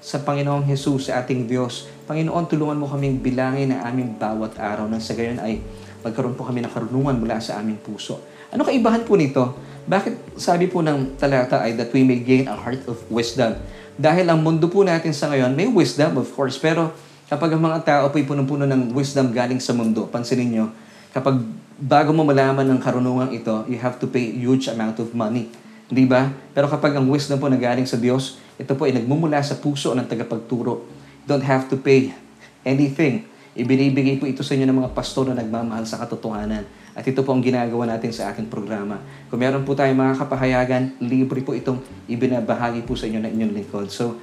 sa 0.00 0.22
Panginoong 0.22 0.64
Jesus, 0.70 1.10
sa 1.10 1.24
ating 1.24 1.50
Diyos. 1.50 1.90
Panginoon, 2.06 2.46
tulungan 2.46 2.78
mo 2.78 2.86
kaming 2.86 3.18
bilangin 3.18 3.74
ang 3.74 3.90
aming 3.90 4.14
bawat 4.14 4.54
araw 4.54 4.86
nang 4.86 5.02
sa 5.02 5.18
gayon 5.18 5.42
ay 5.42 5.58
magkaroon 6.06 6.38
po 6.38 6.46
kami 6.46 6.62
ng 6.62 6.70
karunungan 6.70 7.18
mula 7.18 7.42
sa 7.42 7.58
aming 7.58 7.80
puso. 7.82 8.22
Ano 8.54 8.62
kaibahan 8.62 9.02
po 9.02 9.18
nito? 9.18 9.58
Bakit 9.86 10.38
sabi 10.38 10.70
po 10.70 10.78
ng 10.82 11.18
talata 11.18 11.66
ay 11.66 11.74
that 11.74 11.90
we 11.90 12.06
may 12.06 12.22
gain 12.22 12.46
a 12.46 12.54
heart 12.54 12.86
of 12.86 13.02
wisdom? 13.10 13.58
Dahil 13.98 14.30
ang 14.30 14.38
mundo 14.38 14.70
po 14.70 14.86
natin 14.86 15.10
sa 15.10 15.32
ngayon, 15.32 15.56
may 15.58 15.66
wisdom 15.66 16.20
of 16.22 16.30
course, 16.36 16.60
pero 16.60 16.94
kapag 17.26 17.58
ang 17.58 17.62
mga 17.66 17.78
tao 17.82 18.04
po'y 18.12 18.22
punong-puno 18.22 18.62
ng 18.62 18.94
wisdom 18.94 19.34
galing 19.34 19.58
sa 19.58 19.74
mundo, 19.74 20.06
pansinin 20.06 20.48
nyo, 20.54 20.66
kapag 21.10 21.42
bago 21.76 22.10
mo 22.16 22.24
malaman 22.24 22.64
ng 22.64 22.80
karunungan 22.80 23.28
ito, 23.36 23.64
you 23.68 23.76
have 23.76 24.00
to 24.00 24.08
pay 24.08 24.32
huge 24.32 24.68
amount 24.72 24.96
of 24.96 25.12
money. 25.12 25.52
Di 25.86 26.08
ba? 26.08 26.32
Pero 26.56 26.66
kapag 26.66 26.96
ang 26.96 27.06
wisdom 27.06 27.36
po 27.38 27.46
na 27.46 27.60
galing 27.60 27.86
sa 27.86 28.00
Diyos, 28.00 28.40
ito 28.56 28.72
po 28.74 28.88
ay 28.88 28.96
nagmumula 28.96 29.38
sa 29.44 29.60
puso 29.60 29.92
ng 29.92 30.08
tagapagturo. 30.08 30.82
You 31.22 31.26
don't 31.28 31.44
have 31.44 31.68
to 31.68 31.76
pay 31.76 32.16
anything. 32.64 33.28
Ibinibigay 33.56 34.20
po 34.20 34.28
ito 34.28 34.40
sa 34.40 34.56
inyo 34.56 34.68
ng 34.68 34.78
mga 34.84 34.90
pastor 34.96 35.28
na 35.30 35.36
nagmamahal 35.36 35.84
sa 35.84 36.00
katotohanan. 36.00 36.64
At 36.96 37.04
ito 37.04 37.20
po 37.20 37.36
ang 37.36 37.44
ginagawa 37.44 37.84
natin 37.84 38.08
sa 38.08 38.32
ating 38.32 38.48
programa. 38.48 38.96
Kung 39.28 39.40
meron 39.40 39.64
po 39.68 39.76
tayong 39.76 40.00
mga 40.00 40.14
kapahayagan, 40.16 40.96
libre 41.04 41.44
po 41.44 41.52
itong 41.52 41.80
ibinabahagi 42.08 42.88
po 42.88 42.96
sa 42.96 43.04
inyo 43.04 43.20
ng 43.20 43.32
inyong 43.36 43.52
lingkod. 43.52 43.88
So, 43.92 44.16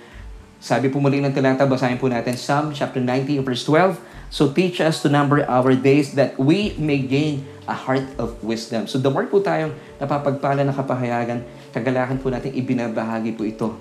sabi 0.57 0.89
po 0.89 0.97
muli 0.97 1.21
ng 1.21 1.33
talata, 1.35 1.69
basahin 1.69 2.01
po 2.01 2.09
natin 2.09 2.33
Psalm 2.33 2.73
chapter 2.73 2.97
90 2.97 3.45
verse 3.45 3.61
12. 3.67 4.12
So 4.33 4.49
teach 4.49 4.81
us 4.81 5.05
to 5.05 5.13
number 5.13 5.45
our 5.45 5.77
days 5.77 6.17
that 6.17 6.41
we 6.41 6.73
may 6.81 6.97
gain 6.97 7.45
a 7.69 7.77
heart 7.77 8.17
of 8.17 8.41
wisdom. 8.41 8.89
So 8.89 8.97
the 8.97 9.13
more 9.13 9.29
po 9.29 9.45
tayong 9.45 9.77
napapagpala 10.01 10.65
ng 10.65 10.73
kapahayagan, 10.73 11.45
kagalakan 11.69 12.17
po 12.17 12.33
natin 12.33 12.49
ibinabahagi 12.49 13.37
po 13.37 13.45
ito. 13.45 13.77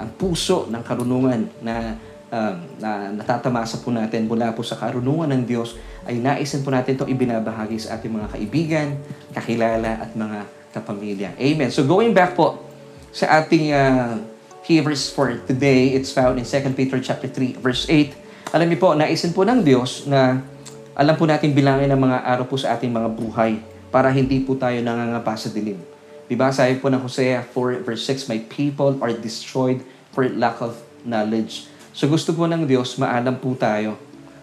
Ang 0.00 0.08
puso 0.16 0.64
ng 0.72 0.80
karunungan 0.80 1.44
na 1.60 2.00
um, 2.32 2.56
na 2.80 3.12
natatamasa 3.12 3.84
po 3.84 3.92
natin 3.92 4.24
mula 4.24 4.56
po 4.56 4.64
sa 4.64 4.80
karunungan 4.80 5.28
ng 5.28 5.42
Diyos 5.44 5.76
ay 6.08 6.16
naisin 6.16 6.64
po 6.64 6.72
natin 6.72 6.96
itong 6.96 7.12
ibinabahagi 7.12 7.76
sa 7.76 8.00
ating 8.00 8.16
mga 8.16 8.28
kaibigan, 8.32 8.96
kakilala 9.36 10.08
at 10.08 10.16
mga 10.16 10.48
kapamilya. 10.72 11.36
Amen. 11.36 11.68
So 11.68 11.84
going 11.84 12.16
back 12.16 12.32
po 12.32 12.64
sa 13.12 13.44
ating 13.44 13.76
uh, 13.76 14.24
key 14.64 14.80
verse 14.80 15.12
for 15.12 15.36
today, 15.44 15.92
it's 15.92 16.08
found 16.08 16.40
in 16.40 16.48
2 16.48 16.72
Peter 16.72 16.96
chapter 16.96 17.28
3 17.28 17.60
verse 17.60 17.84
8. 17.92 18.21
Alam 18.52 18.68
niyo 18.68 18.84
po, 18.84 18.92
naisin 18.92 19.32
po 19.32 19.48
ng 19.48 19.64
Diyos 19.64 20.04
na 20.04 20.44
alam 20.92 21.16
po 21.16 21.24
natin 21.24 21.56
bilangin 21.56 21.88
ang 21.88 22.04
mga 22.04 22.20
araw 22.20 22.44
po 22.44 22.60
sa 22.60 22.76
ating 22.76 22.92
mga 22.92 23.08
buhay 23.08 23.56
para 23.88 24.12
hindi 24.12 24.44
po 24.44 24.52
tayo 24.60 24.76
nangangapa 24.84 25.32
sa 25.40 25.48
dilim. 25.48 25.80
Diba? 26.28 26.52
Sabi 26.52 26.76
po 26.76 26.92
ng 26.92 27.00
Hosea 27.00 27.40
4 27.48 27.80
verse 27.80 28.04
6, 28.04 28.28
My 28.28 28.36
people 28.52 29.00
are 29.00 29.16
destroyed 29.16 29.80
for 30.12 30.28
lack 30.28 30.60
of 30.60 30.76
knowledge. 31.00 31.64
So 31.96 32.04
gusto 32.12 32.36
po 32.36 32.44
ng 32.44 32.68
Diyos, 32.68 33.00
maalam 33.00 33.40
po 33.40 33.56
tayo 33.56 33.96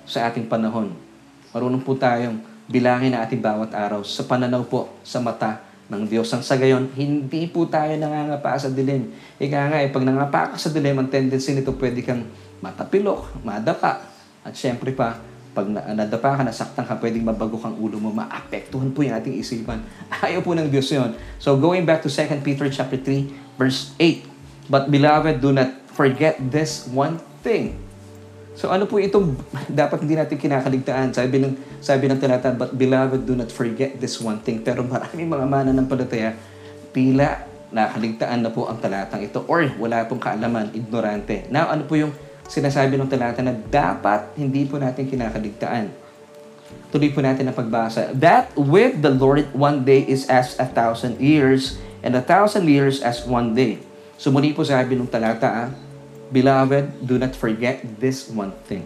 sa 0.09 0.25
ating 0.25 0.49
panahon. 0.49 0.89
Marunong 1.53 1.85
po 1.85 1.93
tayong 1.93 2.41
bilangin 2.65 3.13
ang 3.13 3.29
ating 3.29 3.45
bawat 3.45 3.77
araw 3.77 4.01
sa 4.01 4.25
pananaw 4.25 4.65
po, 4.65 4.89
sa 5.05 5.21
mata 5.21 5.61
ng 5.85 6.09
Diyos. 6.09 6.33
Ang 6.33 6.41
sa 6.41 6.57
gayon, 6.57 6.89
hindi 6.97 7.45
po 7.45 7.69
tayo 7.69 7.93
nangangapa 7.93 8.57
sa 8.57 8.73
dilim. 8.73 9.13
Ika 9.37 9.69
nga, 9.69 9.77
eh, 9.85 9.89
pag 9.93 10.01
nangapa 10.01 10.53
ka 10.53 10.57
sa 10.57 10.73
dilim, 10.73 10.97
ang 10.97 11.13
tendency 11.13 11.53
nito 11.53 11.77
pwede 11.77 12.01
kang 12.01 12.25
matapilok, 12.59 13.43
madapa. 13.43 14.03
At 14.43 14.55
syempre 14.55 14.95
pa, 14.95 15.19
pag 15.51 15.65
na, 15.67 15.81
nadapa 15.91 16.39
ka, 16.39 16.41
nasaktan 16.45 16.85
ka, 16.85 16.95
pwedeng 17.01 17.25
mabago 17.25 17.57
kang 17.57 17.75
ulo 17.75 17.97
mo, 17.97 18.13
maapektuhan 18.13 18.93
po 18.93 19.03
yung 19.03 19.17
ating 19.17 19.35
isipan. 19.35 19.81
Ayaw 20.23 20.45
po 20.45 20.53
ng 20.53 20.69
Diyos 20.69 20.87
yon. 20.93 21.17
So 21.41 21.57
going 21.57 21.83
back 21.83 22.05
to 22.05 22.11
2 22.11 22.45
Peter 22.45 22.69
chapter 22.69 22.99
3, 22.99 23.59
verse 23.59 23.91
8. 23.97 24.69
But 24.69 24.93
beloved, 24.93 25.41
do 25.41 25.49
not 25.51 25.73
forget 25.91 26.37
this 26.39 26.85
one 26.87 27.19
thing. 27.41 27.75
So 28.53 28.69
ano 28.69 28.85
po 28.85 29.01
itong 29.01 29.39
dapat 29.81 30.05
hindi 30.05 30.15
natin 30.15 30.37
kinakaligtaan? 30.37 31.15
Sabi 31.15 31.41
ng, 31.41 31.53
sabi 31.81 32.05
ng 32.07 32.19
talata, 32.21 32.53
but 32.53 32.75
beloved, 32.75 33.25
do 33.25 33.33
not 33.33 33.49
forget 33.49 33.97
this 33.97 34.21
one 34.21 34.39
thing. 34.45 34.61
Pero 34.61 34.85
maraming 34.85 35.27
mga 35.27 35.47
mana 35.49 35.71
ng 35.73 35.87
palataya, 35.89 36.37
tila 36.93 37.49
nakaligtaan 37.69 38.41
na 38.41 38.49
po 38.49 38.65
ang 38.65 38.81
talatang 38.81 39.21
ito 39.21 39.45
or 39.45 39.69
wala 39.77 40.05
pong 40.09 40.21
kaalaman, 40.21 40.73
ignorante. 40.73 41.45
Now, 41.53 41.69
ano 41.69 41.85
po 41.85 41.97
yung 41.97 42.13
sinasabi 42.49 42.97
ng 42.97 43.05
talata 43.05 43.45
na 43.45 43.53
dapat 43.53 44.33
hindi 44.35 44.65
po 44.65 44.81
natin 44.81 45.05
kinakaligtaan. 45.05 45.93
Tuloy 46.89 47.13
po 47.13 47.21
natin 47.21 47.45
ang 47.45 47.55
pagbasa. 47.55 48.09
That 48.17 48.49
with 48.57 49.05
the 49.05 49.13
Lord 49.13 49.53
one 49.53 49.85
day 49.85 50.01
is 50.01 50.25
as 50.25 50.57
a 50.57 50.65
thousand 50.65 51.21
years, 51.21 51.77
and 52.01 52.17
a 52.17 52.23
thousand 52.23 52.65
years 52.65 52.99
as 53.05 53.23
one 53.23 53.53
day. 53.53 53.77
So 54.17 54.33
muli 54.33 54.51
po 54.51 54.65
sabi 54.65 54.97
ng 54.97 55.07
talata, 55.07 55.47
ah, 55.47 55.69
Beloved, 56.29 57.01
do 57.01 57.17
not 57.17 57.33
forget 57.33 57.81
this 57.97 58.29
one 58.29 58.53
thing. 58.69 58.85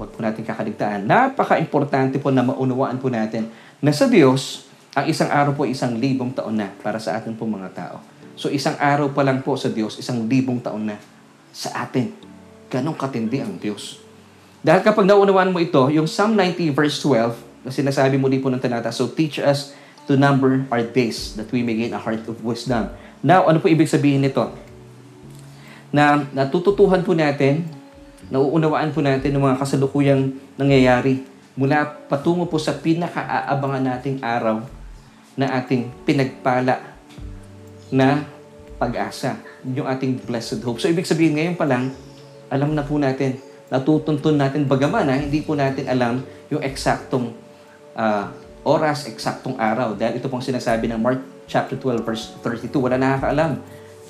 Huwag 0.00 0.16
po 0.16 0.24
natin 0.24 0.48
kakaligtaan. 0.48 1.04
Napaka-importante 1.04 2.16
po 2.16 2.32
na 2.32 2.40
maunawaan 2.40 2.96
po 2.96 3.12
natin 3.12 3.52
na 3.84 3.92
sa 3.92 4.08
Diyos, 4.08 4.64
ang 4.96 5.04
isang 5.04 5.28
araw 5.28 5.52
po 5.52 5.68
isang 5.68 5.92
libong 6.00 6.32
taon 6.32 6.56
na 6.56 6.72
para 6.80 6.96
sa 6.96 7.20
atin 7.20 7.36
po 7.36 7.44
mga 7.44 7.68
tao. 7.76 7.96
So 8.32 8.48
isang 8.48 8.80
araw 8.80 9.12
pa 9.12 9.20
lang 9.26 9.44
po 9.44 9.60
sa 9.60 9.68
Diyos, 9.68 10.00
isang 10.00 10.24
libong 10.24 10.64
taon 10.64 10.88
na 10.88 10.96
sa 11.52 11.84
atin. 11.84 12.16
Ganon 12.68 12.96
katindi 12.96 13.40
ang 13.40 13.56
Diyos. 13.56 14.00
Dahil 14.60 14.84
kapag 14.84 15.08
naunawaan 15.08 15.54
mo 15.54 15.58
ito, 15.62 15.88
yung 15.88 16.04
Psalm 16.04 16.36
90 16.36 16.76
verse 16.76 17.00
12, 17.00 17.48
na 17.64 17.70
sinasabi 17.72 18.16
mo 18.20 18.30
din 18.30 18.40
po 18.40 18.48
ng 18.52 18.60
talata, 18.60 18.92
So 18.94 19.10
teach 19.10 19.40
us 19.42 19.74
to 20.08 20.16
number 20.16 20.64
our 20.72 20.80
days 20.80 21.36
that 21.36 21.48
we 21.52 21.60
may 21.60 21.76
gain 21.76 21.92
a 21.92 22.00
heart 22.00 22.24
of 22.28 22.40
wisdom. 22.40 22.88
Now, 23.20 23.44
ano 23.44 23.60
po 23.60 23.68
ibig 23.68 23.90
sabihin 23.90 24.24
nito? 24.24 24.40
Na 25.92 26.24
natututuhan 26.32 27.04
po 27.04 27.12
natin, 27.12 27.68
nauunawaan 28.32 28.92
po 28.92 29.04
natin 29.04 29.36
ng 29.36 29.42
mga 29.42 29.56
kasalukuyang 29.60 30.32
nangyayari 30.56 31.24
mula 31.58 31.84
patungo 32.06 32.46
po 32.46 32.56
sa 32.56 32.72
pinaka-aabangan 32.72 33.84
nating 33.84 34.18
araw 34.22 34.62
na 35.36 35.60
ating 35.60 35.90
pinagpala 36.08 36.80
na 37.92 38.24
pag-asa. 38.80 39.36
Yung 39.66 39.84
ating 39.84 40.22
blessed 40.24 40.62
hope. 40.62 40.78
So, 40.80 40.88
ibig 40.88 41.04
sabihin 41.04 41.36
ngayon 41.36 41.56
pa 41.58 41.66
lang, 41.66 41.92
alam 42.48 42.72
na 42.72 42.84
po 42.84 42.96
natin, 42.96 43.36
natutuntun 43.68 44.36
natin 44.36 44.64
bagaman 44.64 45.08
ha, 45.08 45.16
hindi 45.16 45.44
po 45.44 45.52
natin 45.56 45.88
alam 45.88 46.24
yung 46.48 46.64
eksaktong 46.64 47.32
uh, 47.96 48.32
oras, 48.64 49.08
eksaktong 49.08 49.56
araw. 49.60 49.96
Dahil 49.96 50.20
ito 50.20 50.26
pong 50.26 50.44
sinasabi 50.44 50.88
ng 50.88 51.00
Mark 51.00 51.20
chapter 51.48 51.76
12 51.76 52.04
verse 52.04 52.24
32, 52.40 52.72
wala 52.76 52.96
nakakaalam. 52.96 53.60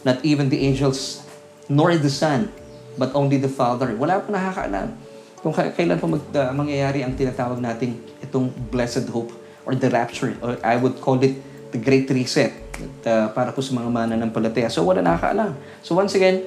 Not 0.07 0.23
even 0.23 0.47
the 0.51 0.63
angels 0.63 1.27
nor 1.67 1.95
the 1.99 2.11
Son, 2.11 2.51
but 2.95 3.13
only 3.13 3.37
the 3.39 3.51
Father. 3.51 3.93
Wala 3.99 4.23
po 4.23 4.31
nakakaalam 4.31 5.09
kung 5.39 5.55
kailan 5.55 5.97
po 6.03 6.11
mag, 6.11 6.23
uh, 6.35 6.51
mangyayari 6.51 7.07
ang 7.07 7.15
tinatawag 7.15 7.63
nating 7.63 7.95
itong 8.23 8.51
blessed 8.71 9.07
hope 9.11 9.31
or 9.63 9.79
the 9.79 9.87
rapture 9.87 10.35
or 10.43 10.59
I 10.67 10.75
would 10.75 10.99
call 10.99 11.19
it 11.23 11.39
the 11.71 11.79
great 11.79 12.11
reset 12.11 12.51
at, 12.79 12.97
uh, 13.07 13.27
para 13.31 13.55
po 13.55 13.63
sa 13.63 13.75
mga 13.75 13.91
mananampalataya. 13.91 14.67
So 14.71 14.83
wala 14.83 14.99
nakakaalam. 15.05 15.55
So 15.87 15.95
once 15.95 16.19
again, 16.19 16.43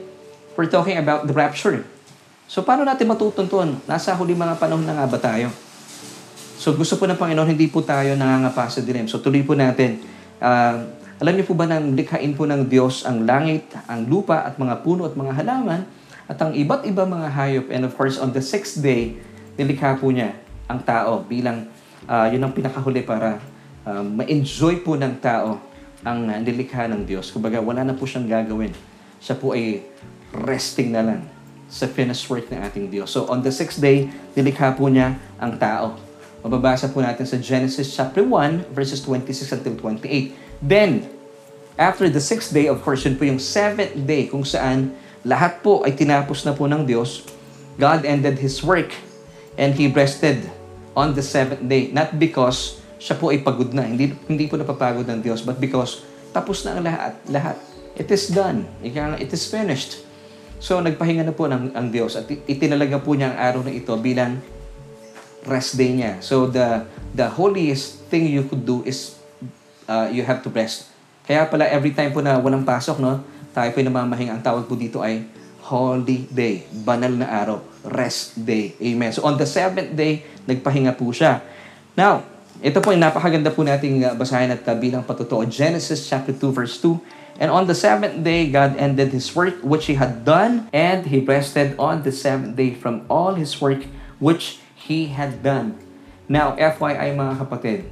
we're 0.55 0.69
talking 0.69 0.97
about 0.99 1.27
the 1.27 1.35
rapture. 1.35 1.83
So 2.51 2.63
paano 2.67 2.83
natin 2.83 3.07
matutuntun? 3.07 3.79
Nasa 3.87 4.11
huli 4.19 4.35
mga 4.35 4.59
panahon 4.59 4.83
na 4.83 4.95
nga 4.99 5.07
ba 5.07 5.19
tayo? 5.19 5.47
So 6.59 6.75
gusto 6.75 6.99
po 6.99 7.07
ng 7.07 7.17
Panginoon, 7.17 7.49
hindi 7.57 7.71
po 7.71 7.81
tayo 7.81 8.13
nangangapa 8.13 8.67
sa 8.67 8.83
dilim. 8.83 9.07
So 9.07 9.23
tuloy 9.23 9.41
po 9.41 9.55
natin. 9.55 10.03
Uh, 10.37 10.91
alam 11.21 11.37
niyo 11.37 11.45
po 11.47 11.53
ba 11.55 11.69
na 11.69 11.79
likhain 11.79 12.33
po 12.33 12.49
ng 12.49 12.65
Diyos 12.65 13.05
ang 13.05 13.23
langit, 13.29 13.71
ang 13.85 14.09
lupa 14.09 14.41
at 14.41 14.57
mga 14.57 14.81
puno 14.81 15.07
at 15.07 15.13
mga 15.13 15.37
halaman 15.37 15.85
at 16.25 16.37
ang 16.41 16.51
iba't 16.51 16.83
iba 16.85 17.05
mga 17.05 17.29
hayop. 17.29 17.65
And 17.71 17.85
of 17.87 17.93
course, 17.93 18.17
on 18.17 18.33
the 18.33 18.41
sixth 18.41 18.81
day, 18.81 19.21
nilikha 19.55 20.01
po 20.01 20.09
niya 20.09 20.35
ang 20.65 20.81
tao 20.81 21.23
bilang 21.23 21.69
uh, 22.09 22.27
yun 22.27 22.41
ang 22.41 22.51
pinakahuli 22.51 23.05
para 23.05 23.37
uh, 23.85 24.01
ma-enjoy 24.01 24.81
po 24.81 24.97
ng 24.97 25.17
tao 25.21 25.61
ang 26.01 26.25
nilikha 26.41 26.89
ng 26.89 27.05
Diyos. 27.05 27.29
Kumbaga, 27.29 27.61
wala 27.61 27.85
na 27.85 27.93
po 27.93 28.09
siyang 28.09 28.25
gagawin. 28.25 28.73
Siya 29.21 29.37
po 29.37 29.53
ay 29.53 29.85
resting 30.33 30.95
na 30.95 31.03
lang 31.03 31.21
sa 31.71 31.87
finished 31.87 32.27
work 32.27 32.51
ng 32.51 32.59
ating 32.59 32.91
Diyos. 32.91 33.15
So 33.15 33.31
on 33.31 33.39
the 33.43 33.51
sixth 33.51 33.79
day, 33.79 34.11
nilikha 34.35 34.75
po 34.75 34.91
niya 34.91 35.15
ang 35.39 35.55
tao. 35.55 35.95
Mababasa 36.43 36.91
po 36.91 36.99
natin 36.99 37.23
sa 37.23 37.37
Genesis 37.39 37.93
chapter 37.93 38.25
1, 38.25 38.75
verses 38.75 38.99
26 39.05 39.61
until 39.61 39.75
28. 39.77 40.35
Then, 40.59 41.07
after 41.77 42.09
the 42.09 42.19
sixth 42.19 42.51
day, 42.51 42.67
of 42.67 42.83
course, 42.83 43.05
yun 43.05 43.15
po 43.15 43.23
yung 43.29 43.39
seventh 43.39 43.93
day 44.03 44.27
kung 44.27 44.43
saan 44.43 44.91
lahat 45.21 45.61
po 45.61 45.85
ay 45.85 45.93
tinapos 45.93 46.43
na 46.43 46.51
po 46.57 46.65
ng 46.65 46.83
Diyos. 46.83 47.23
God 47.77 48.03
ended 48.03 48.41
His 48.41 48.65
work 48.65 48.91
and 49.55 49.77
He 49.77 49.87
rested 49.87 50.49
on 50.97 51.13
the 51.13 51.23
seventh 51.23 51.63
day. 51.69 51.93
Not 51.93 52.17
because 52.17 52.81
siya 52.97 53.15
po 53.15 53.31
ay 53.31 53.45
pagod 53.45 53.71
na. 53.71 53.85
Hindi, 53.85 54.11
hindi 54.27 54.45
po 54.49 54.57
napapagod 54.57 55.07
ng 55.07 55.21
Diyos, 55.23 55.45
but 55.45 55.61
because 55.61 56.03
tapos 56.35 56.65
na 56.65 56.75
ang 56.75 56.83
lahat. 56.83 57.13
Lahat. 57.29 57.57
It 57.95 58.09
is 58.09 58.33
done. 58.33 58.65
It 58.81 59.29
is 59.29 59.45
finished. 59.45 60.03
So, 60.61 60.77
nagpahinga 60.77 61.25
na 61.25 61.33
po 61.33 61.49
ng, 61.49 61.73
ang 61.73 61.89
Diyos 61.89 62.13
at 62.13 62.29
itinalaga 62.29 63.01
po 63.01 63.17
niya 63.17 63.33
ang 63.33 63.37
araw 63.41 63.61
na 63.65 63.73
ito 63.73 63.89
bilang 63.97 64.37
rest 65.49 65.73
day 65.73 65.89
niya. 65.89 66.21
So, 66.21 66.45
the, 66.45 66.85
the 67.17 67.25
holiest 67.25 68.05
thing 68.13 68.29
you 68.29 68.45
could 68.45 68.61
do 68.61 68.85
is 68.85 69.17
uh, 69.89 70.05
you 70.13 70.21
have 70.21 70.45
to 70.45 70.53
rest. 70.53 70.93
Kaya 71.25 71.49
pala, 71.49 71.65
every 71.65 71.97
time 71.97 72.13
po 72.13 72.21
na 72.21 72.37
walang 72.37 72.61
pasok, 72.61 73.01
no, 73.01 73.25
tayo 73.57 73.73
po 73.73 73.81
namamahinga. 73.81 74.37
Ang 74.37 74.45
tawag 74.45 74.69
po 74.69 74.77
dito 74.77 75.01
ay 75.01 75.25
holy 75.65 76.29
day. 76.29 76.61
Banal 76.69 77.17
na 77.17 77.25
araw. 77.25 77.57
Rest 77.81 78.37
day. 78.45 78.77
Amen. 78.77 79.09
So, 79.09 79.25
on 79.25 79.41
the 79.41 79.49
seventh 79.49 79.97
day, 79.97 80.29
nagpahinga 80.45 80.93
po 80.93 81.09
siya. 81.09 81.41
Now, 81.97 82.21
ito 82.61 82.77
po 82.77 82.93
yung 82.93 83.01
napakaganda 83.01 83.49
po 83.49 83.65
nating 83.65 84.05
uh, 84.05 84.13
basahin 84.13 84.53
at 84.53 84.61
uh, 84.69 84.77
bilang 84.77 85.01
patutuo. 85.01 85.41
Genesis 85.49 86.05
chapter 86.05 86.37
2 86.37 86.53
verse 86.53 86.77
2. 86.77 87.20
And 87.39 87.53
on 87.53 87.69
the 87.69 87.77
seventh 87.77 88.25
day, 88.25 88.51
God 88.51 88.75
ended 88.75 89.15
His 89.15 89.31
work 89.31 89.61
which 89.63 89.87
He 89.87 89.95
had 89.95 90.27
done, 90.27 90.67
and 90.75 91.07
He 91.07 91.23
rested 91.23 91.77
on 91.79 92.03
the 92.03 92.11
seventh 92.11 92.57
day 92.59 92.75
from 92.75 93.07
all 93.07 93.37
His 93.37 93.55
work 93.61 93.87
which 94.19 94.59
He 94.75 95.13
had 95.13 95.45
done. 95.45 95.77
Now, 96.27 96.55
FYI 96.55 97.15
mga 97.15 97.43
kapatid, 97.43 97.87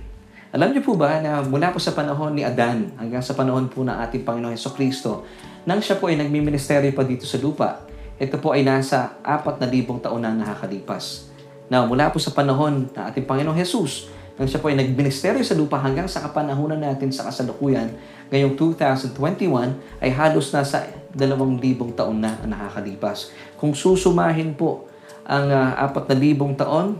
alam 0.49 0.73
niyo 0.73 0.81
po 0.81 0.97
ba 0.97 1.21
na 1.21 1.45
mula 1.45 1.69
po 1.69 1.77
sa 1.77 1.93
panahon 1.93 2.33
ni 2.33 2.41
Adan 2.41 2.97
hanggang 2.97 3.21
sa 3.21 3.37
panahon 3.37 3.69
po 3.69 3.85
ng 3.85 3.93
ating 3.93 4.25
Panginoon 4.25 4.55
Heso 4.57 4.73
Kristo, 4.73 5.27
nang 5.67 5.77
siya 5.77 5.99
po 6.01 6.09
ay 6.09 6.17
nagmiministeryo 6.17 6.89
pa 6.97 7.05
dito 7.05 7.29
sa 7.29 7.37
lupa, 7.37 7.85
ito 8.17 8.35
po 8.41 8.57
ay 8.57 8.65
nasa 8.65 9.21
apat 9.21 9.61
na 9.61 9.69
libong 9.69 10.01
taon 10.01 10.25
na 10.25 10.33
nakakalipas. 10.33 11.29
Now, 11.69 11.85
mula 11.85 12.09
po 12.09 12.17
sa 12.17 12.33
panahon 12.33 12.89
ng 12.89 13.03
ating 13.13 13.29
Panginoong 13.29 13.55
Jesus, 13.61 14.09
nang 14.41 14.49
siya 14.49 14.57
po 14.57 14.73
ay 14.73 14.79
nagministeryo 14.79 15.45
sa 15.45 15.53
lupa 15.53 15.77
hanggang 15.77 16.09
sa 16.09 16.25
kapanahunan 16.25 16.81
natin 16.81 17.13
sa 17.13 17.29
kasalukuyan, 17.29 17.93
ngayong 18.29 18.53
2021 18.55 20.01
ay 20.01 20.09
halos 20.13 20.53
nasa 20.53 20.85
dalawang 21.13 21.57
libong 21.57 21.93
taon 21.97 22.21
na 22.21 22.37
nakakalipas. 22.45 23.33
Kung 23.57 23.73
susumahin 23.73 24.53
po 24.53 24.85
ang 25.25 25.49
uh, 25.49 25.73
na 25.89 26.15
libong 26.15 26.53
taon 26.53 26.97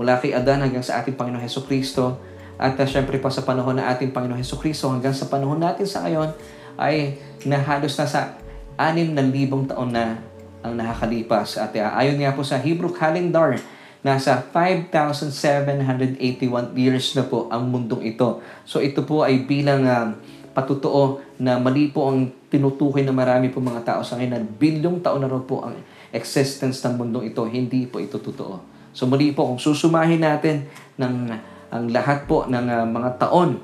mula 0.00 0.16
kay 0.16 0.32
Adan 0.32 0.64
hanggang 0.64 0.84
sa 0.84 1.04
ating 1.04 1.16
Panginoon 1.16 1.44
Heso 1.44 1.64
Kristo, 1.64 2.16
At 2.60 2.76
uh, 2.76 2.84
syempre 2.84 3.16
pa 3.16 3.32
sa 3.32 3.44
panahon 3.44 3.80
na 3.80 3.88
ating 3.88 4.12
Panginoon 4.12 4.40
Heso 4.40 4.60
Kristo 4.60 4.92
hanggang 4.92 5.16
sa 5.16 5.28
panahon 5.32 5.56
natin 5.60 5.88
sa 5.88 6.04
ngayon 6.04 6.32
ay 6.76 7.16
na 7.48 7.60
sa 7.88 8.36
anim 8.76 9.12
na 9.16 9.24
libong 9.24 9.64
taon 9.68 9.92
na 9.96 10.20
ang 10.60 10.76
nakakalipas. 10.76 11.56
At 11.56 11.72
uh, 11.76 11.92
ayon 11.96 12.20
nga 12.20 12.36
po 12.36 12.44
sa 12.44 12.60
Hebrew 12.60 12.92
calendar, 12.92 13.56
nasa 14.00 14.40
5,781 14.52 16.16
years 16.72 17.12
na 17.16 17.24
po 17.24 17.48
ang 17.52 17.68
mundong 17.68 18.04
ito. 18.04 18.40
So 18.64 18.80
ito 18.80 19.04
po 19.04 19.24
ay 19.24 19.44
bilang 19.44 19.84
uh, 19.84 20.16
patutuo 20.50 21.22
na 21.38 21.56
mali 21.62 21.88
po 21.90 22.10
ang 22.10 22.26
tinutukoy 22.50 23.06
na 23.06 23.14
marami 23.14 23.48
po 23.48 23.62
mga 23.62 23.86
tao 23.86 24.00
sa 24.02 24.18
ngayon 24.18 24.32
na 24.34 24.42
bilyong 24.42 24.98
taon 24.98 25.22
na 25.22 25.30
rin 25.30 25.44
po 25.46 25.62
ang 25.62 25.78
existence 26.10 26.82
ng 26.82 26.98
mundong 26.98 27.30
ito. 27.30 27.46
Hindi 27.46 27.86
po 27.86 28.02
ito 28.02 28.18
totoo. 28.18 28.58
So 28.90 29.06
muli 29.06 29.30
po, 29.30 29.46
kung 29.46 29.62
susumahin 29.62 30.26
natin 30.26 30.66
ng 30.98 31.30
ang 31.70 31.86
lahat 31.94 32.26
po 32.26 32.50
ng 32.50 32.66
uh, 32.66 32.82
mga 32.82 33.22
taon 33.22 33.62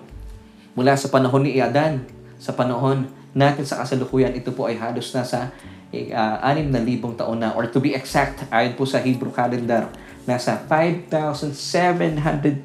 mula 0.78 0.94
sa 0.94 1.10
panahon 1.10 1.42
ni 1.42 1.58
Adan, 1.58 2.06
sa 2.38 2.54
panahon 2.54 3.10
natin 3.34 3.66
sa 3.66 3.82
kasalukuyan, 3.82 4.30
ito 4.38 4.54
po 4.54 4.70
ay 4.70 4.78
halos 4.78 5.10
na 5.10 5.26
sa 5.26 5.50
uh, 5.90 6.36
anim 6.46 6.70
na 6.70 6.78
libong 6.78 7.18
taon 7.18 7.42
na. 7.42 7.50
Or 7.58 7.66
to 7.66 7.82
be 7.82 7.98
exact, 7.98 8.46
ayon 8.54 8.78
po 8.78 8.86
sa 8.86 9.02
Hebrew 9.02 9.34
calendar, 9.34 9.90
nasa 10.22 10.54
5,781 10.70 12.62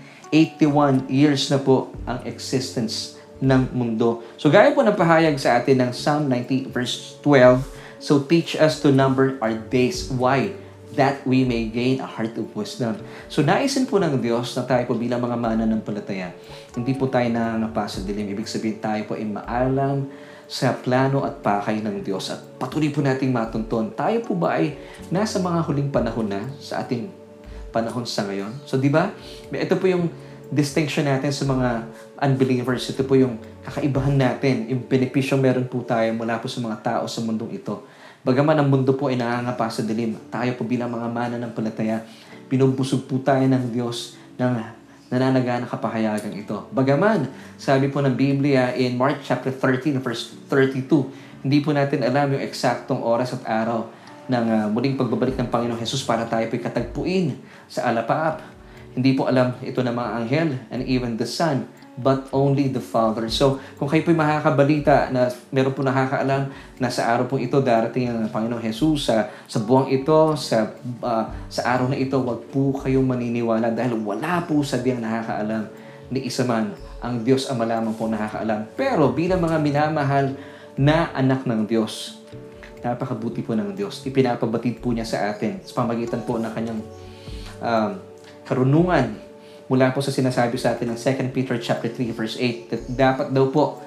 years 1.09 1.49
na 1.49 1.57
po 1.57 1.89
ang 2.05 2.21
existence 2.29 3.20
ng 3.41 3.73
mundo. 3.73 4.21
So 4.37 4.53
gaya 4.53 4.69
po 4.71 4.85
ng 4.85 4.93
pahayag 4.93 5.35
sa 5.41 5.57
atin 5.57 5.81
ng 5.81 5.91
Psalm 5.91 6.29
90 6.29 6.69
verse 6.69 7.17
12, 7.25 7.81
So 8.01 8.25
teach 8.25 8.57
us 8.57 8.81
to 8.81 8.89
number 8.89 9.37
our 9.37 9.53
days. 9.53 10.09
Why? 10.09 10.57
That 10.97 11.21
we 11.21 11.45
may 11.45 11.69
gain 11.69 12.01
a 12.01 12.09
heart 12.09 12.33
of 12.37 12.49
wisdom. 12.57 12.97
So 13.29 13.45
naisin 13.45 13.85
po 13.85 14.01
ng 14.01 14.17
Diyos 14.17 14.57
na 14.57 14.65
tayo 14.65 14.89
po 14.89 14.97
bilang 14.97 15.21
mga 15.21 15.37
mananampalataya. 15.37 16.33
Hindi 16.73 16.97
po 16.97 17.05
tayo 17.13 17.29
nangangapa 17.29 17.85
sa 17.85 18.01
dilim. 18.01 18.25
Ibig 18.33 18.49
sabihin 18.49 18.81
tayo 18.81 19.05
po 19.05 19.13
ay 19.13 19.29
maalam 19.29 20.09
sa 20.51 20.75
plano 20.75 21.23
at 21.23 21.39
pakay 21.39 21.79
ng 21.79 22.03
Diyos 22.03 22.33
at 22.33 22.41
patuloy 22.59 22.91
po 22.91 22.99
nating 22.99 23.31
matunton. 23.31 23.93
Tayo 23.95 24.19
po 24.25 24.35
ba 24.35 24.59
ay 24.59 24.75
nasa 25.07 25.39
mga 25.39 25.63
huling 25.63 25.93
panahon 25.93 26.27
na 26.27 26.43
sa 26.59 26.83
ating 26.83 27.07
panahon 27.71 28.03
sa 28.03 28.27
ngayon? 28.27 28.51
So 28.67 28.75
di 28.75 28.91
ba? 28.91 29.13
Ito 29.53 29.79
po 29.79 29.87
yung 29.87 30.11
distinction 30.51 31.07
natin 31.07 31.31
sa 31.31 31.47
mga 31.47 31.87
unbelievers. 32.19 32.91
Ito 32.91 33.07
po 33.07 33.15
yung 33.15 33.39
kakaibahan 33.63 34.19
natin, 34.19 34.67
yung 34.67 34.83
benepisyo 34.83 35.39
meron 35.39 35.65
po 35.65 35.81
tayo 35.87 36.11
mula 36.11 36.37
po 36.43 36.51
sa 36.51 36.59
mga 36.59 36.77
tao 36.83 37.03
sa 37.07 37.23
mundong 37.23 37.55
ito. 37.55 37.87
Bagaman 38.21 38.59
ang 38.59 38.67
mundo 38.67 38.93
po 38.93 39.09
ay 39.09 39.17
nangangapa 39.17 39.71
sa 39.71 39.81
dilim, 39.81 40.13
tayo 40.29 40.53
po 40.59 40.67
bilang 40.67 40.91
mga 40.91 41.07
mana 41.09 41.35
ng 41.41 41.55
palataya, 41.55 42.05
pinubusog 42.51 43.07
po 43.07 43.17
tayo 43.23 43.41
ng 43.47 43.71
Diyos 43.71 44.19
ng 44.37 44.53
nananaga 45.09 45.63
na 45.63 45.67
kapahayagang 45.67 46.35
ito. 46.35 46.67
Bagaman, 46.69 47.31
sabi 47.57 47.89
po 47.89 48.03
ng 48.03 48.13
Biblia 48.13 48.75
in 48.75 48.99
Mark 48.99 49.23
chapter 49.25 49.49
13 49.49 50.03
verse 50.03 50.35
32, 50.47 51.41
hindi 51.41 51.57
po 51.63 51.73
natin 51.73 52.05
alam 52.05 52.37
yung 52.37 52.43
eksaktong 52.43 53.01
oras 53.01 53.33
at 53.33 53.43
araw 53.47 53.89
ng 54.29 54.45
uh, 54.47 54.65
muling 54.69 54.95
pagbabalik 54.95 55.35
ng 55.35 55.49
Panginoong 55.49 55.81
Jesus 55.81 56.05
para 56.05 56.23
tayo 56.29 56.45
po'y 56.47 56.61
katagpuin 56.61 57.35
sa 57.67 57.89
alapaap. 57.89 58.60
Hindi 58.91 59.15
po 59.15 59.31
alam 59.31 59.55
ito 59.63 59.79
ng 59.79 59.95
mga 59.95 60.09
anghel 60.19 60.49
and 60.67 60.81
even 60.83 61.15
the 61.15 61.27
Son 61.27 61.67
but 61.99 62.31
only 62.31 62.71
the 62.71 62.79
Father. 62.79 63.27
So, 63.27 63.59
kung 63.75 63.91
kayo 63.91 64.07
po'y 64.07 64.15
makakabalita 64.15 65.11
na 65.11 65.27
meron 65.51 65.75
po 65.75 65.83
nakakaalam 65.83 66.47
na 66.79 66.87
sa 66.87 67.11
araw 67.11 67.27
po 67.27 67.35
ito 67.35 67.59
darating 67.59 68.07
ang 68.07 68.31
Panginoong 68.31 68.63
Jesus 68.63 69.11
sa, 69.11 69.27
sa 69.43 69.59
buwang 69.59 69.91
ito, 69.91 70.33
sa, 70.39 70.71
uh, 71.03 71.25
sa 71.51 71.61
araw 71.67 71.91
na 71.91 71.99
ito, 71.99 72.15
wag 72.23 72.47
po 72.47 72.71
kayong 72.79 73.03
maniniwala 73.03 73.75
dahil 73.75 73.99
wala 73.99 74.39
po 74.47 74.63
sa 74.63 74.79
diyang 74.79 75.03
nakakaalam 75.03 75.67
ni 76.11 76.27
isa 76.27 76.43
man 76.47 76.71
ang 77.03 77.23
Diyos 77.27 77.51
ang 77.51 77.59
malamang 77.59 77.95
po 77.95 78.07
nakakaalam. 78.07 78.71
Pero 78.79 79.11
bilang 79.11 79.43
mga 79.43 79.57
minamahal 79.59 80.35
na 80.79 81.11
anak 81.11 81.43
ng 81.43 81.67
Diyos, 81.67 82.23
napakabuti 82.79 83.43
po 83.43 83.51
ng 83.51 83.75
Diyos. 83.75 84.01
Ipinapabatid 84.07 84.79
po 84.79 84.95
niya 84.95 85.05
sa 85.05 85.31
atin 85.31 85.59
sa 85.61 85.83
pamagitan 85.83 86.23
po 86.23 86.39
ng 86.39 86.51
kanyang 86.55 86.81
um, 87.61 87.91
karunungan 88.45 89.17
mula 89.71 89.93
po 89.95 90.03
sa 90.03 90.11
sinasabi 90.11 90.59
sa 90.59 90.75
atin 90.75 90.91
ng 90.91 90.99
2 90.99 91.31
Peter 91.31 91.55
chapter 91.61 91.87
3 91.87 92.11
verse 92.11 92.35
8 92.35 92.71
that 92.71 92.81
dapat 92.91 93.27
daw 93.31 93.47
po 93.47 93.79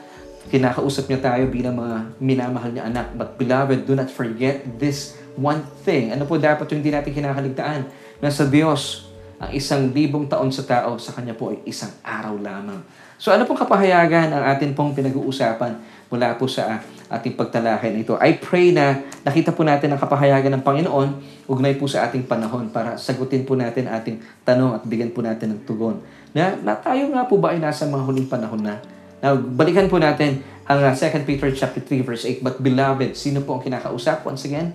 kinakausap 0.49 1.09
niya 1.09 1.21
tayo 1.25 1.49
bilang 1.49 1.77
mga 1.77 2.21
minamahal 2.21 2.69
niya 2.73 2.89
anak. 2.89 3.17
But 3.17 3.41
beloved, 3.41 3.89
do 3.89 3.97
not 3.97 4.13
forget 4.13 4.65
this 4.77 5.17
one 5.41 5.65
thing. 5.85 6.13
Ano 6.13 6.29
po 6.29 6.37
dapat 6.37 6.69
yung 6.73 6.85
hindi 6.85 6.93
natin 6.93 7.13
kinakaligtaan? 7.17 7.81
Na 8.21 8.29
sa 8.29 8.45
Diyos, 8.49 9.09
ang 9.41 9.51
isang 9.53 9.93
libong 9.93 10.29
taon 10.29 10.53
sa 10.53 10.65
tao, 10.65 10.97
sa 11.01 11.17
Kanya 11.17 11.37
po 11.37 11.53
ay 11.53 11.65
isang 11.69 11.93
araw 12.05 12.37
lamang. 12.37 12.81
So 13.17 13.33
ano 13.33 13.49
pong 13.49 13.61
kapahayagan 13.61 14.33
ang 14.33 14.45
atin 14.45 14.77
pong 14.77 14.93
pinag-uusapan 14.93 15.81
mula 16.13 16.37
po 16.37 16.45
sa 16.45 16.81
ating 17.13 17.37
pagtalakay 17.37 17.93
nito. 17.93 18.17
I 18.21 18.37
pray 18.41 18.73
na 18.73 19.05
nakita 19.23 19.53
po 19.53 19.65
natin 19.65 19.93
ang 19.93 20.01
kapahayagan 20.01 20.59
ng 20.59 20.63
Panginoon 20.65 21.09
ugnay 21.45 21.77
po 21.77 21.85
sa 21.85 22.09
ating 22.09 22.25
panahon 22.25 22.73
para 22.73 22.97
sagutin 22.97 23.45
po 23.45 23.53
natin 23.53 23.85
ating 23.89 24.21
tanong 24.49 24.81
at 24.81 24.83
bigyan 24.89 25.13
po 25.13 25.21
natin 25.21 25.57
ng 25.57 25.61
tugon. 25.69 26.01
Na, 26.33 26.57
na 26.57 26.73
tayo 26.77 27.13
nga 27.13 27.29
po 27.29 27.37
ba 27.37 27.53
ay 27.53 27.61
nasa 27.61 27.85
mga 27.85 28.05
huling 28.05 28.29
panahon 28.29 28.65
na? 28.65 28.81
Now, 29.21 29.37
balikan 29.37 29.89
po 29.89 30.01
natin 30.01 30.45
ang 30.65 30.81
uh, 30.81 30.93
2 30.93 31.29
Peter 31.29 31.49
chapter 31.53 31.81
3 31.81 32.05
verse 32.05 32.25
8. 32.25 32.45
But 32.45 32.61
beloved, 32.61 33.17
sino 33.17 33.45
po 33.45 33.57
ang 33.57 33.63
kinakausap? 33.65 34.25
Once 34.25 34.49
again, 34.49 34.73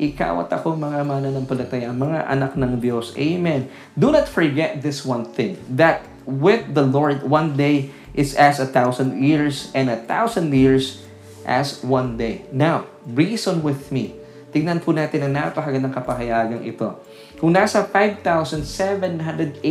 ikaw 0.00 0.44
at 0.44 0.52
ako 0.52 0.76
mga 0.76 1.04
mananampalataya, 1.04 1.92
mga 1.92 2.28
anak 2.28 2.56
ng 2.56 2.80
Diyos. 2.80 3.12
Amen. 3.20 3.68
Do 3.96 4.08
not 4.08 4.24
forget 4.28 4.80
this 4.80 5.04
one 5.04 5.28
thing, 5.28 5.60
that 5.68 6.04
with 6.24 6.72
the 6.72 6.84
Lord 6.84 7.28
one 7.28 7.56
day 7.56 7.92
is 8.16 8.32
as 8.36 8.56
a 8.56 8.68
thousand 8.68 9.20
years, 9.20 9.68
and 9.76 9.92
a 9.92 10.00
thousand 10.00 10.52
years 10.56 11.04
as 11.44 11.80
one 11.84 12.16
day. 12.20 12.44
Now, 12.52 12.86
reason 13.06 13.64
with 13.64 13.88
me. 13.88 14.16
Tingnan 14.50 14.82
po 14.82 14.90
natin 14.90 15.30
ang 15.30 15.32
napakagandang 15.32 15.94
kapahayagang 15.94 16.66
ito. 16.66 16.98
Kung 17.38 17.54
nasa 17.54 17.86
5,781 17.86 19.62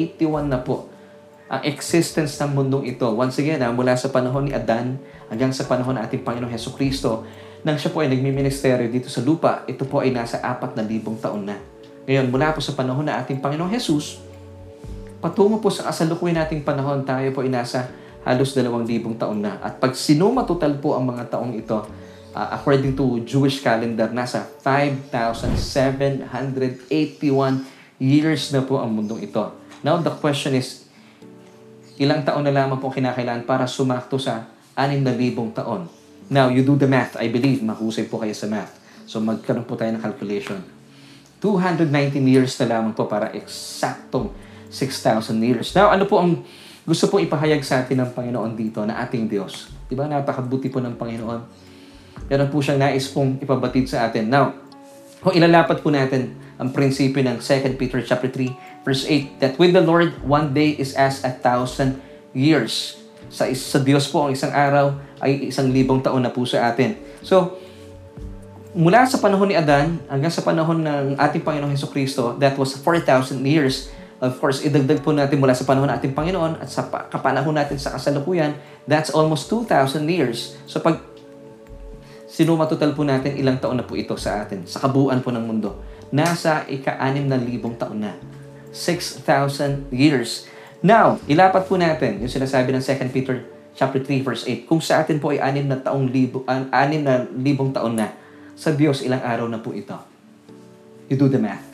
na 0.48 0.60
po 0.64 0.88
ang 1.52 1.62
existence 1.68 2.40
ng 2.40 2.56
mundong 2.56 2.86
ito, 2.88 3.06
once 3.12 3.38
again, 3.44 3.60
ah, 3.60 3.76
mula 3.76 4.00
sa 4.00 4.08
panahon 4.08 4.48
ni 4.48 4.56
Adan 4.56 4.96
hanggang 5.28 5.52
sa 5.52 5.68
panahon 5.68 6.00
ng 6.00 6.04
ating 6.08 6.24
Panginoong 6.24 6.54
Heso 6.54 6.72
Kristo, 6.72 7.28
nang 7.60 7.76
siya 7.76 7.92
po 7.92 8.00
ay 8.00 8.08
nagmiministeryo 8.08 8.88
dito 8.88 9.12
sa 9.12 9.20
lupa, 9.20 9.68
ito 9.68 9.84
po 9.84 10.00
ay 10.00 10.16
nasa 10.16 10.40
apat 10.40 10.80
na 10.80 10.84
libong 10.88 11.20
taon 11.20 11.44
na. 11.44 11.60
Ngayon, 12.08 12.32
mula 12.32 12.56
po 12.56 12.64
sa 12.64 12.72
panahon 12.72 13.04
na 13.04 13.20
ating 13.20 13.44
Panginoong 13.44 13.70
Jesus, 13.76 14.24
patungo 15.20 15.60
po 15.60 15.68
sa 15.68 15.92
kasalukuyan 15.92 16.40
nating 16.40 16.64
panahon, 16.64 17.04
tayo 17.04 17.28
po 17.36 17.44
ay 17.44 17.52
nasa 17.52 17.92
halos 18.24 18.56
dalawang 18.56 18.88
libong 18.88 19.16
taon 19.16 19.42
na. 19.44 19.60
At 19.64 19.80
pag 19.80 19.96
sinuma 19.96 20.44
total 20.44 20.76
po 20.80 20.96
ang 20.96 21.06
mga 21.08 21.30
taong 21.32 21.54
ito, 21.56 21.88
uh, 22.36 22.50
according 22.56 22.96
to 22.96 23.20
Jewish 23.24 23.64
calendar, 23.64 24.12
nasa 24.12 24.48
5,781 24.64 26.28
years 28.00 28.52
na 28.56 28.62
po 28.64 28.80
ang 28.80 28.96
mundong 28.96 29.24
ito. 29.24 29.52
Now, 29.84 29.98
the 30.00 30.12
question 30.12 30.56
is, 30.56 30.86
ilang 32.00 32.24
taon 32.24 32.44
na 32.48 32.56
lamang 32.56 32.80
po 32.80 32.92
kinakailangan 32.92 33.44
para 33.48 33.68
sumakto 33.68 34.20
sa 34.20 34.48
6,000 34.76 35.56
taon? 35.56 35.88
Now, 36.30 36.48
you 36.48 36.62
do 36.62 36.78
the 36.78 36.88
math. 36.88 37.18
I 37.18 37.28
believe, 37.32 37.66
mahusay 37.66 38.08
po 38.08 38.22
kayo 38.22 38.38
sa 38.38 38.48
math. 38.48 38.78
So, 39.10 39.20
magkaroon 39.20 39.66
po 39.66 39.74
tayo 39.74 39.90
ng 39.96 40.04
calculation. 40.04 40.62
219 41.42 42.22
years 42.28 42.60
na 42.60 42.78
lamang 42.78 42.94
po 42.94 43.08
para 43.08 43.32
eksaktong 43.32 44.30
6,000 44.70 45.40
years. 45.42 45.74
Now, 45.74 45.90
ano 45.90 46.06
po 46.06 46.22
ang 46.22 46.46
gusto 46.88 47.12
pong 47.12 47.28
ipahayag 47.28 47.64
sa 47.64 47.84
atin 47.84 48.04
ng 48.04 48.12
Panginoon 48.16 48.52
dito 48.56 48.84
na 48.84 49.04
ating 49.04 49.28
Diyos? 49.28 49.72
Diba? 49.88 50.06
Napakabuti 50.08 50.72
po 50.72 50.80
ng 50.80 50.96
Panginoon. 50.96 51.40
Meron 52.30 52.50
po 52.52 52.62
siyang 52.62 52.80
nais 52.80 53.10
pong 53.10 53.42
ipabatid 53.42 53.90
sa 53.90 54.08
atin. 54.08 54.30
Now, 54.30 54.54
kung 55.20 55.36
ilalapat 55.36 55.84
po 55.84 55.92
natin 55.92 56.36
ang 56.60 56.72
prinsipyo 56.72 57.24
ng 57.24 57.40
2 57.40 57.80
Peter 57.80 58.00
chapter 58.04 58.32
3, 58.32 58.84
verse 58.84 59.04
8, 59.08 59.40
that 59.44 59.54
with 59.60 59.76
the 59.76 59.84
Lord, 59.84 60.16
one 60.24 60.52
day 60.56 60.76
is 60.76 60.96
as 60.96 61.24
a 61.24 61.32
thousand 61.32 62.00
years. 62.32 63.00
Sa, 63.28 63.48
sa 63.52 63.80
Diyos 63.80 64.08
po, 64.08 64.28
ang 64.28 64.32
isang 64.36 64.52
araw 64.52 64.96
ay 65.20 65.52
isang 65.52 65.72
libong 65.72 66.04
taon 66.04 66.24
na 66.24 66.32
po 66.32 66.44
sa 66.48 66.72
atin. 66.72 66.96
So, 67.24 67.60
mula 68.74 69.06
sa 69.06 69.18
panahon 69.20 69.50
ni 69.52 69.56
Adan 69.58 70.00
hanggang 70.08 70.34
sa 70.34 70.46
panahon 70.46 70.82
ng 70.82 71.18
ating 71.18 71.44
Panginoong 71.44 71.74
Heso 71.74 71.90
Kristo, 71.90 72.38
that 72.40 72.56
was 72.56 72.78
4,000 72.78 73.42
years. 73.44 73.92
Of 74.20 74.36
course, 74.44 74.68
idagdag 74.68 75.00
po 75.00 75.16
natin 75.16 75.40
mula 75.40 75.56
sa 75.56 75.64
panahon 75.64 75.88
ng 75.88 75.96
ating 75.96 76.12
Panginoon 76.12 76.60
at 76.60 76.68
sa 76.68 76.84
kapanahon 76.88 77.56
natin 77.56 77.80
sa 77.80 77.96
kasalukuyan, 77.96 78.52
that's 78.84 79.08
almost 79.16 79.48
2,000 79.48 80.04
years. 80.12 80.60
So 80.68 80.84
pag 80.84 81.00
sinuma 82.28 82.68
total 82.68 82.92
po 82.92 83.08
natin, 83.08 83.40
ilang 83.40 83.64
taon 83.64 83.80
na 83.80 83.88
po 83.88 83.96
ito 83.96 84.20
sa 84.20 84.44
atin, 84.44 84.68
sa 84.68 84.84
kabuuan 84.84 85.24
po 85.24 85.32
ng 85.32 85.40
mundo. 85.40 85.80
Nasa 86.12 86.68
ika-anim 86.68 87.32
na 87.32 87.40
libong 87.40 87.80
taon 87.80 88.04
na. 88.04 88.20
6,000 88.76 89.88
years. 89.90 90.52
Now, 90.84 91.16
ilapat 91.24 91.72
po 91.72 91.80
natin 91.80 92.20
yung 92.20 92.32
sinasabi 92.32 92.76
ng 92.76 92.84
2 92.84 93.16
Peter 93.16 93.48
chapter 93.72 94.04
3 94.04 94.20
verse 94.20 94.44
8. 94.44 94.68
Kung 94.68 94.84
sa 94.84 95.00
atin 95.00 95.24
po 95.24 95.32
ay 95.32 95.40
anim 95.40 95.64
na 95.64 95.80
taong 95.80 96.12
libo, 96.12 96.44
anim 96.48 97.00
na 97.00 97.24
libong 97.24 97.72
taon 97.72 97.96
na, 97.96 98.12
sa 98.60 98.76
Diyos 98.76 99.00
ilang 99.00 99.24
araw 99.24 99.48
na 99.48 99.64
po 99.64 99.72
ito. 99.72 99.96
You 101.08 101.16
do 101.16 101.32
the 101.32 101.40
math. 101.40 101.69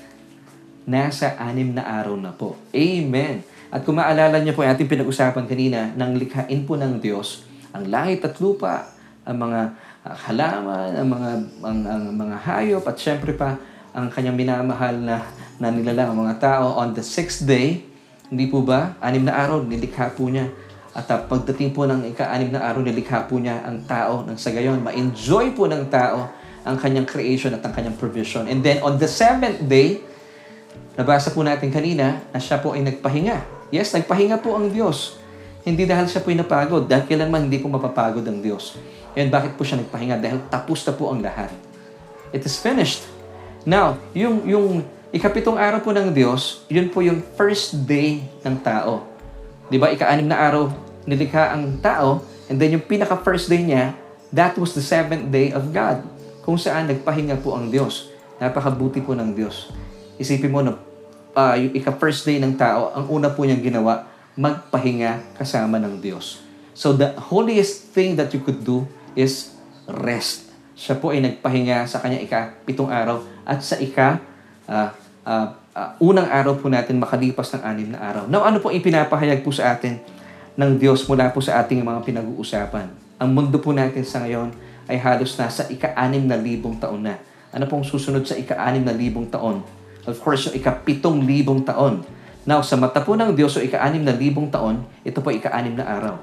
Nasa 0.85 1.33
anim 1.41 1.73
na 1.73 1.81
araw 1.81 2.13
na 2.15 2.31
po. 2.31 2.55
Amen. 2.71 3.41
At 3.73 3.83
kung 3.83 3.97
maalala 3.97 4.39
niyo 4.39 4.53
po 4.53 4.61
yung 4.61 4.71
ating 4.71 4.87
pinag-usapan 4.87 5.49
kanina, 5.49 5.91
nang 5.97 6.15
likhain 6.15 6.63
po 6.63 6.77
ng 6.77 7.01
Diyos, 7.01 7.43
ang 7.73 7.89
langit 7.89 8.23
at 8.23 8.37
lupa, 8.39 8.87
ang 9.25 9.37
mga 9.41 9.59
uh, 10.05 10.15
halaman, 10.29 10.89
ang 10.95 11.07
mga, 11.09 11.29
ang, 11.65 11.79
ang 11.83 12.03
mga 12.13 12.35
hayop, 12.45 12.83
at 12.85 12.95
syempre 12.95 13.33
pa, 13.33 13.57
ang 13.91 14.07
kanyang 14.13 14.37
minamahal 14.37 14.95
na, 14.95 15.25
na 15.57 15.73
nilalang 15.73 16.13
ang 16.13 16.19
mga 16.29 16.35
tao 16.39 16.77
on 16.77 16.93
the 16.93 17.03
sixth 17.03 17.43
day, 17.43 17.83
hindi 18.29 18.45
po 18.47 18.61
ba? 18.61 18.95
Anim 19.01 19.25
na 19.25 19.33
araw, 19.33 19.65
nilikha 19.65 20.13
po 20.13 20.29
niya. 20.29 20.47
At 20.95 21.09
uh, 21.11 21.25
pagdating 21.27 21.75
po 21.75 21.83
ng 21.89 22.15
ika-anim 22.15 22.53
na 22.53 22.63
araw, 22.63 22.85
nilikha 22.85 23.27
po 23.27 23.41
niya 23.41 23.65
ang 23.65 23.83
tao 23.83 24.23
nang 24.23 24.37
sa 24.37 24.53
gayon. 24.53 24.79
Ma-enjoy 24.85 25.51
po 25.57 25.67
ng 25.67 25.89
tao 25.91 26.31
ang 26.65 26.77
kanyang 26.79 27.05
creation 27.05 27.53
at 27.53 27.61
ang 27.61 27.73
kanyang 27.75 27.97
provision. 27.99 28.47
And 28.47 28.63
then 28.63 28.81
on 28.81 28.97
the 28.97 29.09
seventh 29.09 29.67
day, 29.67 30.01
nabasa 30.95 31.31
po 31.31 31.43
natin 31.43 31.71
kanina 31.71 32.23
na 32.31 32.39
siya 32.39 32.59
po 32.59 32.75
ay 32.75 32.83
nagpahinga. 32.83 33.69
Yes, 33.71 33.91
nagpahinga 33.91 34.39
po 34.39 34.55
ang 34.55 34.71
Diyos. 34.71 35.19
Hindi 35.65 35.83
dahil 35.89 36.05
siya 36.05 36.21
po 36.21 36.29
ay 36.29 36.39
napagod, 36.39 36.85
dahil 36.85 37.09
kailanman 37.09 37.49
hindi 37.49 37.57
po 37.57 37.67
mapapagod 37.67 38.23
ang 38.25 38.39
Diyos. 38.39 38.77
And 39.17 39.33
bakit 39.33 39.57
po 39.57 39.65
siya 39.65 39.81
nagpahinga? 39.81 40.21
Dahil 40.21 40.39
tapos 40.51 40.85
na 40.85 40.93
po 40.93 41.09
ang 41.09 41.23
lahat. 41.23 41.49
It 42.29 42.45
is 42.45 42.59
finished. 42.59 43.07
Now, 43.65 43.97
yung, 44.13 44.45
yung 44.45 44.85
ikapitong 45.09 45.57
araw 45.57 45.81
po 45.81 45.89
ng 45.89 46.13
Diyos, 46.13 46.61
yun 46.69 46.93
po 46.93 47.01
yung 47.01 47.25
first 47.33 47.73
day 47.89 48.21
ng 48.45 48.61
tao. 48.61 49.09
Di 49.65 49.81
ba, 49.81 49.89
ika-anim 49.89 50.29
na 50.29 50.37
araw, 50.37 50.69
nilikha 51.09 51.57
ang 51.57 51.81
tao, 51.81 52.21
and 52.45 52.61
then 52.61 52.77
yung 52.77 52.85
pinaka-first 52.85 53.49
day 53.49 53.65
niya, 53.65 53.97
that 54.29 54.53
was 54.61 54.77
the 54.77 54.85
seventh 54.85 55.33
day 55.33 55.49
of 55.49 55.73
God, 55.73 56.05
kung 56.45 56.61
saan 56.61 56.85
nagpahinga 56.85 57.41
po 57.41 57.57
ang 57.57 57.73
Diyos. 57.73 58.13
Napakabuti 58.37 59.01
po 59.01 59.17
ng 59.17 59.33
Diyos. 59.33 59.73
Isipin 60.21 60.53
mo 60.53 60.61
na 60.61 60.77
uh, 61.35 61.55
yung 61.59 61.75
ika-first 61.75 62.23
day 62.23 62.39
ng 62.39 62.55
tao, 62.55 62.95
ang 62.95 63.05
una 63.11 63.29
po 63.29 63.43
niyang 63.43 63.61
ginawa, 63.61 64.07
magpahinga 64.39 65.37
kasama 65.37 65.77
ng 65.77 65.99
Diyos. 65.99 66.41
So 66.75 66.95
the 66.95 67.15
holiest 67.15 67.91
thing 67.95 68.19
that 68.19 68.31
you 68.31 68.41
could 68.43 68.63
do 68.63 68.87
is 69.15 69.55
rest. 69.87 70.51
Siya 70.75 70.99
po 70.99 71.15
ay 71.15 71.23
nagpahinga 71.23 71.87
sa 71.87 72.03
kanya 72.03 72.19
ika-pitong 72.19 72.91
araw 72.91 73.23
at 73.47 73.63
sa 73.63 73.79
ika 73.79 74.19
uh, 74.67 74.91
uh, 75.23 75.47
uh, 75.71 75.91
unang 76.03 76.27
araw 76.27 76.59
po 76.59 76.67
natin 76.67 76.99
makalipas 76.99 77.51
ng 77.55 77.63
anim 77.63 77.87
na 77.95 77.99
araw. 78.03 78.27
Now, 78.27 78.43
ano 78.43 78.59
po 78.59 78.75
ipinapahayag 78.75 79.39
po 79.39 79.55
sa 79.55 79.71
atin 79.75 80.03
ng 80.55 80.71
Diyos 80.75 81.07
mula 81.07 81.31
po 81.31 81.39
sa 81.39 81.63
ating 81.63 81.79
mga 81.79 82.03
pinag-uusapan? 82.03 82.91
Ang 83.23 83.29
mundo 83.31 83.55
po 83.63 83.71
natin 83.71 84.03
sa 84.03 84.23
ngayon 84.23 84.51
ay 84.91 84.99
halos 84.99 85.31
nasa 85.39 85.63
ika-anim 85.71 86.27
na 86.27 86.35
libong 86.35 86.75
taon 86.75 87.07
na. 87.07 87.15
Ano 87.55 87.71
pong 87.71 87.87
susunod 87.87 88.27
sa 88.27 88.35
ika-anim 88.35 88.83
na 88.83 88.91
libong 88.91 89.31
taon? 89.31 89.63
Of 90.05 90.21
course, 90.21 90.49
yung 90.49 90.55
ika-pitong 90.61 91.25
libong 91.25 91.65
taon. 91.65 92.05
Now, 92.45 92.61
sa 92.61 92.77
mata 92.77 93.01
po 93.01 93.17
ng 93.17 93.33
Diyos, 93.33 93.57
o 93.57 93.61
ika-anim 93.61 94.05
na 94.05 94.13
libong 94.13 94.53
taon, 94.53 94.85
ito 95.01 95.17
po 95.19 95.33
ika-anim 95.33 95.73
na 95.73 95.85
araw. 95.85 96.15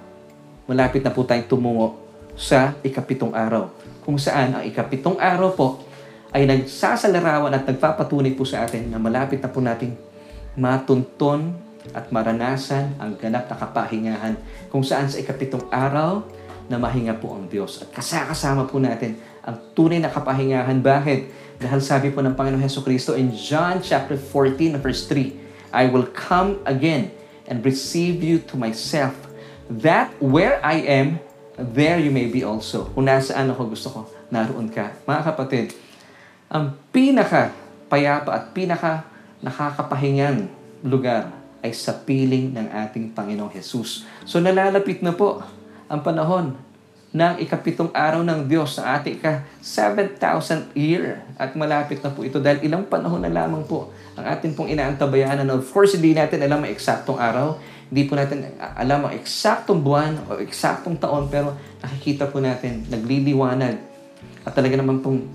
Malapit 0.71 1.03
na 1.03 1.11
po 1.11 1.27
tayong 1.27 1.51
tumungo 1.51 1.99
sa 2.39 2.79
ikapitong 2.87 3.35
araw. 3.35 3.75
Kung 4.07 4.17
saan 4.19 4.55
ang 4.55 4.63
ikapitong 4.63 5.19
araw 5.19 5.51
po 5.55 5.83
ay 6.31 6.47
nagsasalarawan 6.47 7.53
at 7.53 7.67
nagpapatunay 7.67 8.33
po 8.39 8.47
sa 8.47 8.65
atin 8.65 8.89
na 8.89 9.03
malapit 9.03 9.43
na 9.43 9.51
po 9.51 9.59
nating 9.61 9.99
matunton 10.57 11.53
at 11.91 12.09
maranasan 12.15 12.95
ang 13.03 13.19
ganap 13.19 13.51
na 13.51 13.59
kapahingahan 13.59 14.35
kung 14.71 14.87
saan 14.87 15.11
sa 15.11 15.19
ikapitong 15.19 15.67
araw 15.69 16.23
na 16.71 16.79
mahinga 16.79 17.19
po 17.19 17.35
ang 17.35 17.51
Diyos. 17.51 17.83
At 17.83 17.91
kasakasama 17.91 18.71
po 18.71 18.79
natin 18.79 19.19
ang 19.43 19.57
tunay 19.75 19.99
na 19.99 20.11
kapahingahan. 20.11 20.79
Bakit? 20.79 21.21
Dahil 21.63 21.81
sabi 21.83 22.11
po 22.11 22.23
ng 22.23 22.35
Panginoon 22.35 22.63
Heso 22.63 22.83
Kristo 22.83 23.15
in 23.15 23.31
John 23.35 23.79
chapter 23.83 24.19
14 24.19 24.79
verse 24.83 25.07
3, 25.07 25.75
I 25.75 25.87
will 25.91 26.07
come 26.11 26.59
again 26.67 27.15
and 27.47 27.63
receive 27.63 28.23
you 28.23 28.39
to 28.51 28.55
myself, 28.55 29.15
that 29.67 30.15
where 30.23 30.63
I 30.63 30.83
am, 30.87 31.19
there 31.59 31.99
you 31.99 32.11
may 32.11 32.31
be 32.31 32.47
also. 32.47 32.91
Kung 32.95 33.07
nasaan 33.07 33.51
ako 33.51 33.63
gusto 33.71 33.89
ko, 33.91 34.01
naroon 34.31 34.71
ka. 34.71 34.95
Mga 35.05 35.23
kapatid, 35.33 35.67
ang 36.53 36.77
pinaka 36.95 37.55
payapa 37.93 38.31
at 38.33 38.45
pinaka 38.57 39.05
nakakapahingang 39.43 40.49
lugar 40.87 41.31
ay 41.63 41.71
sa 41.75 41.95
piling 41.95 42.55
ng 42.55 42.67
ating 42.69 43.15
Panginoong 43.15 43.55
Jesus. 43.55 44.03
So 44.27 44.43
nalalapit 44.43 45.01
na 45.01 45.15
po 45.15 45.43
ang 45.87 46.01
panahon 46.03 46.59
ng 47.13 47.45
ikapitong 47.45 47.93
araw 47.93 48.25
ng 48.25 48.49
Diyos 48.49 48.81
sa 48.81 48.97
ating 48.97 49.21
ka 49.21 49.45
7,000 49.61 50.73
year 50.73 51.21
at 51.37 51.53
malapit 51.53 52.01
na 52.01 52.09
po 52.09 52.25
ito 52.25 52.41
dahil 52.41 52.65
ilang 52.65 52.89
panahon 52.89 53.21
na 53.21 53.29
lamang 53.29 53.69
po 53.69 53.93
ang 54.17 54.25
ating 54.33 54.57
pong 54.57 54.73
inaantabayanan. 54.73 55.45
Of 55.53 55.69
course, 55.69 55.93
hindi 55.93 56.17
natin 56.17 56.41
alam 56.41 56.65
ang 56.65 56.73
eksaktong 56.73 57.21
araw, 57.21 57.61
hindi 57.93 58.09
po 58.09 58.17
natin 58.17 58.57
alam 58.57 59.05
ang 59.05 59.13
eksaktong 59.13 59.85
buwan 59.85 60.25
o 60.25 60.41
eksaktong 60.41 60.97
taon 60.97 61.29
pero 61.29 61.53
nakikita 61.85 62.33
po 62.33 62.41
natin, 62.41 62.89
nagliliwanag 62.89 63.77
at 64.49 64.53
talaga 64.57 64.81
naman 64.81 65.05
pong 65.05 65.29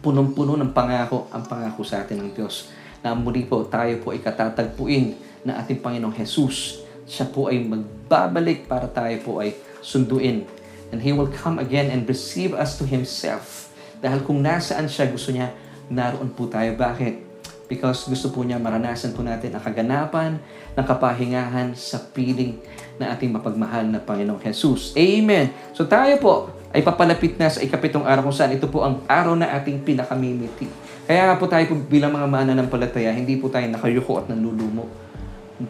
punong-puno 0.00 0.54
ng 0.56 0.70
pangako 0.70 1.26
ang 1.34 1.42
pangako 1.44 1.82
sa 1.82 2.06
atin 2.06 2.22
ng 2.22 2.30
Diyos. 2.38 2.70
Na 3.02 3.18
muli 3.18 3.44
po 3.44 3.66
tayo 3.66 3.98
po 3.98 4.14
ay 4.14 4.22
katatagpuin 4.22 5.18
na 5.42 5.58
ating 5.58 5.80
Panginoong 5.80 6.14
Jesus. 6.16 6.86
Siya 7.04 7.26
po 7.28 7.48
ay 7.50 7.64
magbabalik 7.64 8.68
para 8.70 8.86
tayo 8.86 9.16
po 9.24 9.42
ay 9.42 9.56
sunduin. 9.82 10.59
And 10.90 11.02
He 11.02 11.14
will 11.14 11.30
come 11.30 11.62
again 11.62 11.88
and 11.88 12.06
receive 12.06 12.54
us 12.54 12.78
to 12.78 12.84
Himself. 12.84 13.70
Dahil 14.02 14.26
kung 14.26 14.42
nasaan 14.42 14.90
siya, 14.90 15.10
gusto 15.10 15.30
niya, 15.30 15.54
naroon 15.90 16.34
po 16.34 16.50
tayo. 16.50 16.74
Bakit? 16.74 17.30
Because 17.70 18.10
gusto 18.10 18.34
po 18.34 18.42
niya 18.42 18.58
maranasan 18.58 19.14
po 19.14 19.22
natin 19.22 19.54
ang 19.54 19.62
kaganapan 19.62 20.42
ng 20.74 20.86
kapahingahan 20.86 21.70
sa 21.78 22.02
piling 22.02 22.58
na 22.98 23.14
ating 23.14 23.30
mapagmahal 23.30 23.86
na 23.86 24.02
Panginoong 24.02 24.42
Jesus. 24.42 24.90
Amen. 24.98 25.54
So 25.70 25.86
tayo 25.86 26.18
po, 26.18 26.50
ay 26.70 26.82
papalapit 26.86 27.34
na 27.34 27.50
sa 27.50 27.62
ikapitong 27.62 28.06
araw 28.06 28.30
kung 28.30 28.34
saan 28.34 28.54
ito 28.54 28.70
po 28.70 28.86
ang 28.86 29.02
araw 29.10 29.34
na 29.34 29.50
ating 29.58 29.82
pinakamimiti. 29.82 30.70
Kaya 31.06 31.34
po 31.34 31.50
tayo 31.50 31.66
po 31.66 31.74
bilang 31.74 32.14
mga 32.14 32.30
mananampalataya, 32.30 33.10
hindi 33.10 33.34
po 33.38 33.50
tayo 33.50 33.66
nakayuko 33.66 34.22
at 34.22 34.30
nanlulumo. 34.30 34.86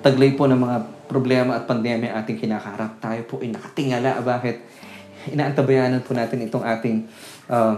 Taglay 0.04 0.36
po 0.36 0.44
ng 0.44 0.60
mga 0.60 0.76
problema 1.08 1.56
at 1.56 1.64
pandemya 1.64 2.12
ating 2.20 2.36
kinakaharap. 2.36 3.00
Tayo 3.00 3.20
po 3.24 3.40
ay 3.40 3.48
nakatingala. 3.48 4.20
Bakit? 4.20 4.56
Inaantabayanan 5.28 6.00
po 6.00 6.16
natin 6.16 6.40
itong 6.48 6.64
ating 6.64 7.04
uh, 7.52 7.76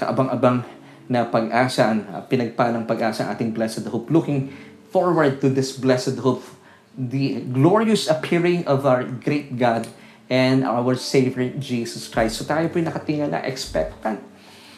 kaabang-abang 0.00 0.64
na 1.06 1.28
pag-asa, 1.28 1.92
uh, 1.92 2.24
pinagpalang 2.24 2.88
pag-asa 2.88 3.28
ating 3.28 3.52
blessed 3.52 3.84
hope. 3.92 4.08
Looking 4.08 4.48
forward 4.88 5.44
to 5.44 5.52
this 5.52 5.76
blessed 5.76 6.16
hope, 6.24 6.42
the 6.96 7.44
glorious 7.52 8.08
appearing 8.08 8.64
of 8.64 8.88
our 8.88 9.04
great 9.04 9.60
God 9.60 9.84
and 10.32 10.64
our 10.64 10.96
Savior 10.96 11.52
Jesus 11.60 12.08
Christ. 12.08 12.40
So 12.40 12.48
tayo 12.48 12.66
po'y 12.72 12.82
nakatingala, 12.82 13.44
expectant. 13.44 14.18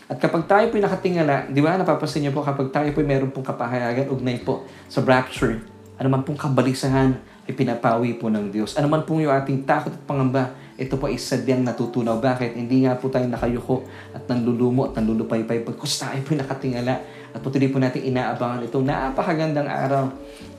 At 0.08 0.18
kapag 0.18 0.50
tayo 0.50 0.66
po'y 0.68 0.82
nakatingala, 0.82 1.48
di 1.48 1.60
ba, 1.62 1.78
napapansin 1.78 2.26
niyo 2.26 2.32
po, 2.34 2.42
kapag 2.42 2.74
tayo 2.74 2.88
po'y 2.92 3.06
meron 3.06 3.30
pong 3.30 3.46
kapahayagan, 3.46 4.10
ugnay 4.10 4.42
po 4.42 4.66
sa 4.90 5.00
rapture, 5.04 5.62
ano 5.96 6.08
man 6.10 6.26
pong 6.26 6.36
kabalisahan, 6.36 7.16
ay 7.48 7.56
pinapawi 7.56 8.20
po 8.20 8.28
ng 8.28 8.52
Diyos. 8.52 8.76
Ano 8.76 8.92
man 8.92 9.08
pong 9.08 9.24
yung 9.24 9.32
ating 9.32 9.64
takot 9.64 9.88
at 9.88 10.02
pangamba, 10.04 10.52
ito 10.78 10.94
po 10.94 11.10
ay 11.10 11.18
sadyang 11.18 11.66
natutunaw. 11.66 12.22
Bakit? 12.22 12.54
Hindi 12.54 12.86
nga 12.86 12.94
po 12.94 13.10
tayo 13.10 13.26
nakayuko 13.26 13.82
at 14.14 14.30
nanlulumo 14.30 14.86
at 14.86 14.94
nanlulupaypay. 14.94 15.66
Pagkus 15.66 15.98
tayo 15.98 16.22
po'y 16.22 16.38
nakatingala 16.38 17.02
at 17.34 17.42
patuloy 17.42 17.66
po 17.66 17.82
natin 17.82 18.06
inaabangan 18.06 18.62
itong 18.62 18.86
napakagandang 18.86 19.66
araw 19.66 20.06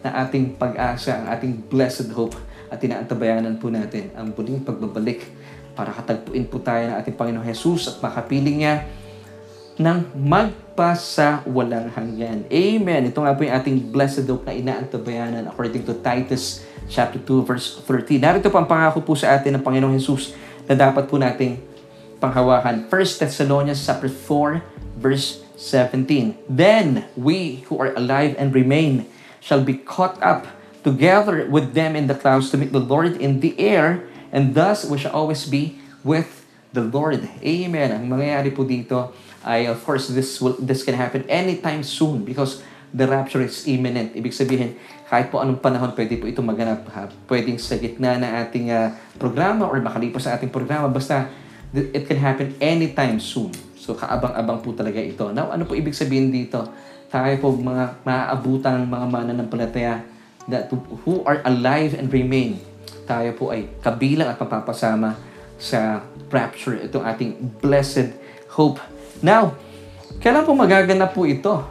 na 0.04 0.10
ating 0.28 0.60
pag-asa, 0.60 1.24
ang 1.24 1.32
ating 1.32 1.72
blessed 1.72 2.12
hope 2.12 2.36
at 2.68 2.84
tinaantabayanan 2.84 3.56
po 3.64 3.72
natin 3.72 4.12
ang 4.12 4.36
muling 4.36 4.60
pagbabalik 4.60 5.24
para 5.72 5.96
katagpuin 5.96 6.52
po 6.52 6.60
tayo 6.60 6.92
ng 6.92 6.96
ating 7.00 7.16
Panginoong 7.16 7.48
Jesus 7.48 7.88
at 7.88 8.04
makapiling 8.04 8.60
niya 8.60 8.84
ng 9.80 10.20
magpasa 10.20 11.48
walang 11.48 11.88
hanggan. 11.96 12.44
Amen. 12.52 13.08
Ito 13.08 13.24
nga 13.24 13.32
po 13.32 13.48
yung 13.48 13.56
ating 13.56 13.78
blessed 13.96 14.28
hope 14.28 14.44
na 14.44 14.52
inaantabayanan 14.52 15.48
according 15.48 15.88
to 15.88 15.96
Titus 16.04 16.68
chapter 16.90 17.22
2 17.22 17.46
verse 17.46 17.80
13. 17.86 18.20
Narito 18.20 18.50
po 18.50 18.58
ang 18.58 18.68
pangako 18.68 19.06
po 19.06 19.14
sa 19.14 19.38
atin 19.38 19.56
ng 19.56 19.64
Panginoong 19.64 19.96
Jesus 19.96 20.34
na 20.66 20.74
dapat 20.74 21.06
po 21.06 21.22
nating 21.22 21.62
panghawakan. 22.20 22.90
1 22.90 23.22
Thessalonians 23.24 23.80
chapter 23.80 24.12
4 24.12 25.00
verse 25.00 25.46
17. 25.56 26.36
Then 26.50 27.08
we 27.16 27.64
who 27.70 27.80
are 27.80 27.96
alive 27.96 28.36
and 28.36 28.52
remain 28.52 29.08
shall 29.40 29.64
be 29.64 29.78
caught 29.78 30.20
up 30.20 30.50
together 30.84 31.48
with 31.48 31.78
them 31.78 31.96
in 31.96 32.08
the 32.08 32.16
clouds 32.16 32.52
to 32.52 32.58
meet 32.58 32.72
the 32.72 32.84
Lord 32.84 33.20
in 33.20 33.40
the 33.40 33.56
air, 33.60 34.04
and 34.32 34.56
thus 34.56 34.88
we 34.88 34.98
shall 34.98 35.12
always 35.12 35.46
be 35.48 35.80
with 36.04 36.48
the 36.72 36.84
Lord. 36.84 37.28
Amen. 37.44 37.90
Ang 37.92 38.08
mangyayari 38.08 38.52
po 38.56 38.64
dito 38.64 39.12
ay, 39.44 39.68
of 39.68 39.80
course, 39.84 40.12
this 40.12 40.40
will, 40.44 40.56
this 40.60 40.84
can 40.84 40.96
happen 40.96 41.24
anytime 41.32 41.84
soon 41.84 42.28
because 42.28 42.64
the 42.92 43.08
rapture 43.08 43.44
is 43.44 43.64
imminent. 43.68 44.16
Ibig 44.16 44.36
sabihin, 44.36 44.76
kahit 45.10 45.34
po 45.34 45.42
anong 45.42 45.58
panahon 45.58 45.92
pwede 45.98 46.22
po 46.22 46.30
ito 46.30 46.46
maganap. 46.46 46.86
Ha? 46.94 47.10
Pwedeng 47.26 47.58
sa 47.58 47.82
gitna 47.82 48.22
ng 48.22 48.32
ating 48.46 48.70
uh, 48.70 48.94
programa 49.18 49.66
or 49.66 49.82
makalipas 49.82 50.30
sa 50.30 50.38
ating 50.38 50.54
programa. 50.54 50.86
Basta, 50.86 51.26
it 51.74 52.06
can 52.06 52.22
happen 52.22 52.54
anytime 52.62 53.18
soon. 53.18 53.50
So, 53.74 53.98
kaabang-abang 53.98 54.62
po 54.62 54.78
talaga 54.78 55.02
ito. 55.02 55.34
Now, 55.34 55.50
ano 55.50 55.66
po 55.66 55.74
ibig 55.74 55.98
sabihin 55.98 56.30
dito? 56.30 56.70
tayo 57.10 57.34
po 57.42 57.50
mga 57.58 58.06
maaabutang 58.06 58.86
mga 58.86 59.06
mananampalataya 59.10 60.06
that 60.46 60.70
who 61.06 61.26
are 61.26 61.42
alive 61.46 61.98
and 61.98 62.10
remain, 62.14 62.62
tayo 63.10 63.34
po 63.34 63.50
ay 63.50 63.66
kabilang 63.82 64.30
at 64.30 64.38
mapapasama 64.38 65.18
sa 65.58 66.06
rapture, 66.30 66.78
itong 66.86 67.06
ating 67.06 67.32
blessed 67.60 68.14
hope. 68.54 68.78
Now, 69.26 69.58
kailan 70.22 70.46
po 70.46 70.54
magaganap 70.54 71.12
po 71.12 71.26
ito? 71.26 71.66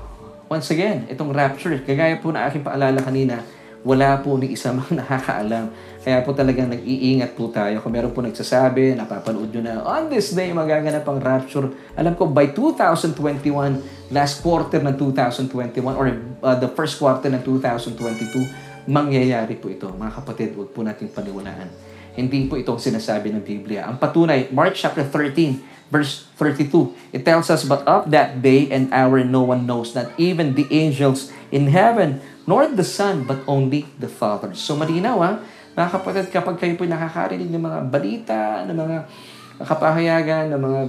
Once 0.49 0.73
again, 0.73 1.05
itong 1.13 1.29
rapture, 1.29 1.77
kagaya 1.85 2.17
po 2.17 2.33
na 2.33 2.49
aking 2.49 2.65
paalala 2.65 3.05
kanina, 3.05 3.45
wala 3.85 4.17
po 4.25 4.41
ni 4.41 4.57
isa 4.57 4.73
mang 4.73 4.89
nakakaalam. 4.97 5.69
Kaya 6.01 6.25
po 6.25 6.33
talagang 6.33 6.73
nag-iingat 6.73 7.37
po 7.37 7.53
tayo. 7.53 7.85
Kung 7.85 7.93
meron 7.93 8.17
po 8.17 8.25
nagsasabi, 8.25 8.97
napapanood 8.97 9.53
nyo 9.53 9.61
na, 9.61 9.85
on 9.85 10.09
this 10.09 10.33
day, 10.33 10.49
magaganap 10.57 11.05
ang 11.05 11.21
rapture. 11.21 11.69
Alam 12.01 12.17
ko, 12.17 12.25
by 12.33 12.49
2021, 12.57 14.09
last 14.09 14.41
quarter 14.41 14.81
ng 14.81 14.97
2021, 14.97 15.85
or 15.85 16.17
uh, 16.41 16.57
the 16.57 16.73
first 16.73 16.97
quarter 16.97 17.29
ng 17.29 17.45
2022, 17.45 18.89
mangyayari 18.89 19.53
po 19.61 19.69
ito. 19.69 19.93
Mga 19.93 20.13
kapatid, 20.17 20.49
huwag 20.57 20.73
po 20.73 20.81
natin 20.81 21.13
paniwalaan. 21.13 21.69
Hindi 22.17 22.49
po 22.49 22.57
itong 22.57 22.81
sinasabi 22.81 23.37
ng 23.37 23.45
Biblia. 23.45 23.85
Ang 23.85 24.01
patunay, 24.01 24.49
Mark 24.49 24.73
chapter 24.73 25.05
13, 25.05 25.78
verse 25.89 26.29
32, 26.37 26.95
it 27.13 27.25
tells 27.25 27.49
us, 27.51 27.65
But 27.65 27.85
of 27.89 28.13
that 28.13 28.41
day 28.41 28.69
and 28.71 28.93
hour 28.93 29.25
no 29.25 29.43
one 29.43 29.67
knows, 29.67 29.97
not 29.97 30.13
even 30.21 30.55
the 30.55 30.69
angels 30.71 31.33
in 31.51 31.73
heaven, 31.73 32.21
nor 32.47 32.69
the 32.69 32.85
Son, 32.87 33.25
but 33.25 33.41
only 33.49 33.89
the 33.99 34.09
Father. 34.09 34.53
So 34.55 34.77
malinaw 34.77 35.19
ha, 35.21 35.33
mga 35.75 35.89
kapatid, 35.95 36.27
kapag 36.31 36.57
kayo 36.59 36.75
po 36.75 36.85
nakakarinig 36.87 37.51
ng 37.51 37.63
mga 37.63 37.81
balita, 37.91 38.39
ng 38.67 38.77
mga 38.77 38.97
kapahayagan, 39.63 40.55
ng 40.55 40.61
mga 40.61 40.81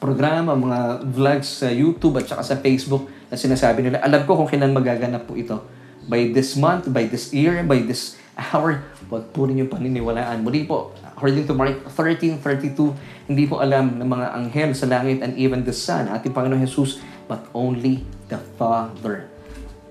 programa, 0.00 0.56
mga 0.56 1.04
vlogs 1.04 1.60
sa 1.60 1.68
YouTube 1.68 2.20
at 2.20 2.28
saka 2.28 2.42
sa 2.44 2.56
Facebook 2.56 3.08
na 3.28 3.36
sinasabi 3.36 3.84
nila, 3.84 4.00
alam 4.00 4.24
ko 4.24 4.36
kung 4.36 4.48
kailan 4.48 4.72
magaganap 4.72 5.28
po 5.28 5.36
ito. 5.36 5.60
By 6.08 6.32
this 6.32 6.56
month, 6.56 6.88
by 6.88 7.06
this 7.06 7.30
year, 7.30 7.60
by 7.62 7.84
this 7.84 8.19
hour, 8.40 8.80
huwag 9.12 9.24
po 9.36 9.44
ninyo 9.44 9.68
paniniwalaan. 9.68 10.40
Muli 10.40 10.64
po, 10.64 10.96
according 11.04 11.44
to 11.44 11.52
Mark 11.52 11.84
13.32, 11.92 13.28
hindi 13.28 13.44
po 13.44 13.60
alam 13.60 14.00
ng 14.00 14.08
mga 14.08 14.26
anghel 14.32 14.70
sa 14.72 14.88
langit 14.88 15.20
and 15.20 15.36
even 15.36 15.60
the 15.62 15.74
Son, 15.74 16.08
ating 16.08 16.32
Panginoon 16.32 16.64
Jesus, 16.64 16.98
but 17.28 17.44
only 17.52 18.02
the 18.32 18.40
Father. 18.56 19.28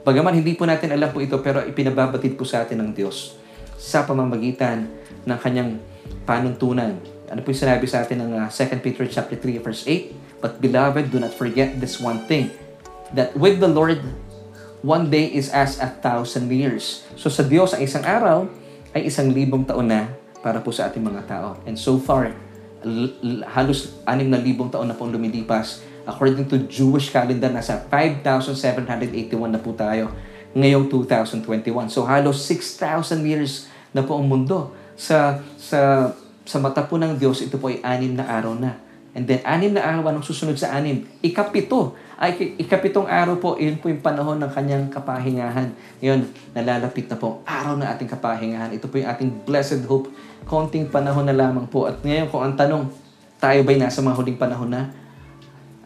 Bagaman 0.02 0.42
hindi 0.42 0.58
po 0.58 0.66
natin 0.66 0.90
alam 0.90 1.14
po 1.14 1.22
ito, 1.22 1.38
pero 1.40 1.62
ipinababatid 1.62 2.34
po 2.34 2.44
sa 2.48 2.66
atin 2.66 2.82
ng 2.82 2.92
Diyos 2.98 3.38
sa 3.78 4.04
pamamagitan 4.04 4.90
ng 5.24 5.38
kanyang 5.40 5.78
panuntunan. 6.26 6.98
Ano 7.30 7.40
po 7.46 7.54
yung 7.54 7.62
sinabi 7.62 7.86
sa 7.86 8.02
atin 8.02 8.26
ng 8.26 8.32
uh, 8.42 8.50
2 8.50 8.82
Peter 8.82 9.06
chapter 9.06 9.38
3 9.38 9.62
verse 9.62 9.86
8? 9.86 10.42
But 10.42 10.58
beloved, 10.64 11.12
do 11.12 11.20
not 11.20 11.36
forget 11.36 11.78
this 11.78 12.00
one 12.00 12.26
thing, 12.26 12.50
that 13.12 13.36
with 13.36 13.60
the 13.60 13.68
Lord, 13.68 14.00
one 14.82 15.12
day 15.12 15.28
is 15.28 15.52
as 15.52 15.80
a 15.80 15.90
thousand 15.90 16.48
years. 16.52 17.04
So 17.20 17.28
sa 17.28 17.44
Diyos, 17.44 17.76
ang 17.76 17.84
isang 17.84 18.06
araw 18.08 18.48
ay 18.96 19.08
isang 19.12 19.30
libong 19.32 19.68
taon 19.68 19.92
na 19.92 20.10
para 20.40 20.64
po 20.64 20.72
sa 20.72 20.88
ating 20.88 21.04
mga 21.04 21.28
tao. 21.28 21.60
And 21.68 21.76
so 21.76 22.00
far, 22.00 22.32
halos 23.52 24.00
anim 24.08 24.32
na 24.32 24.40
libong 24.40 24.72
taon 24.72 24.88
na 24.88 24.96
pong 24.96 25.12
lumilipas. 25.12 25.84
According 26.08 26.48
to 26.50 26.66
Jewish 26.66 27.12
calendar, 27.12 27.52
nasa 27.52 27.78
5,781 27.92 29.36
na 29.52 29.60
po 29.60 29.76
tayo 29.76 30.16
ngayong 30.56 30.90
2021. 30.90 31.92
So 31.92 32.08
halos 32.08 32.42
6,000 32.48 33.22
years 33.28 33.70
na 33.92 34.02
po 34.02 34.18
ang 34.18 34.26
mundo. 34.26 34.74
Sa, 35.00 35.40
sa, 35.56 36.12
sa 36.44 36.58
mata 36.60 36.84
po 36.84 36.98
ng 36.98 37.20
Diyos, 37.20 37.44
ito 37.44 37.60
po 37.60 37.70
ay 37.70 37.84
anim 37.84 38.16
na 38.16 38.26
araw 38.26 38.56
na. 38.58 38.80
And 39.14 39.26
then, 39.26 39.42
anim 39.42 39.74
na 39.74 39.82
araw, 39.82 40.14
anong 40.14 40.28
susunod 40.28 40.56
sa 40.60 40.76
anim? 40.78 41.08
Ikapito. 41.26 41.98
Ay, 42.20 42.60
ikapitong 42.60 43.08
araw 43.08 43.40
po, 43.40 43.56
yun 43.56 43.80
po 43.80 43.88
yung 43.88 44.04
panahon 44.04 44.36
ng 44.44 44.52
kanyang 44.52 44.92
kapahingahan. 44.92 45.72
Ngayon, 46.04 46.28
nalalapit 46.52 47.08
na 47.08 47.16
po 47.16 47.40
araw 47.48 47.80
na 47.80 47.96
ating 47.96 48.12
kapahingahan. 48.12 48.76
Ito 48.76 48.92
po 48.92 49.00
yung 49.00 49.08
ating 49.08 49.48
blessed 49.48 49.88
hope. 49.88 50.12
Konting 50.44 50.92
panahon 50.92 51.24
na 51.24 51.32
lamang 51.32 51.64
po. 51.72 51.88
At 51.88 52.04
ngayon, 52.04 52.28
kung 52.28 52.44
ang 52.44 52.60
tanong, 52.60 52.92
tayo 53.40 53.64
ba'y 53.64 53.80
nasa 53.80 54.04
mga 54.04 54.20
huling 54.20 54.36
panahon 54.36 54.68
na? 54.68 54.92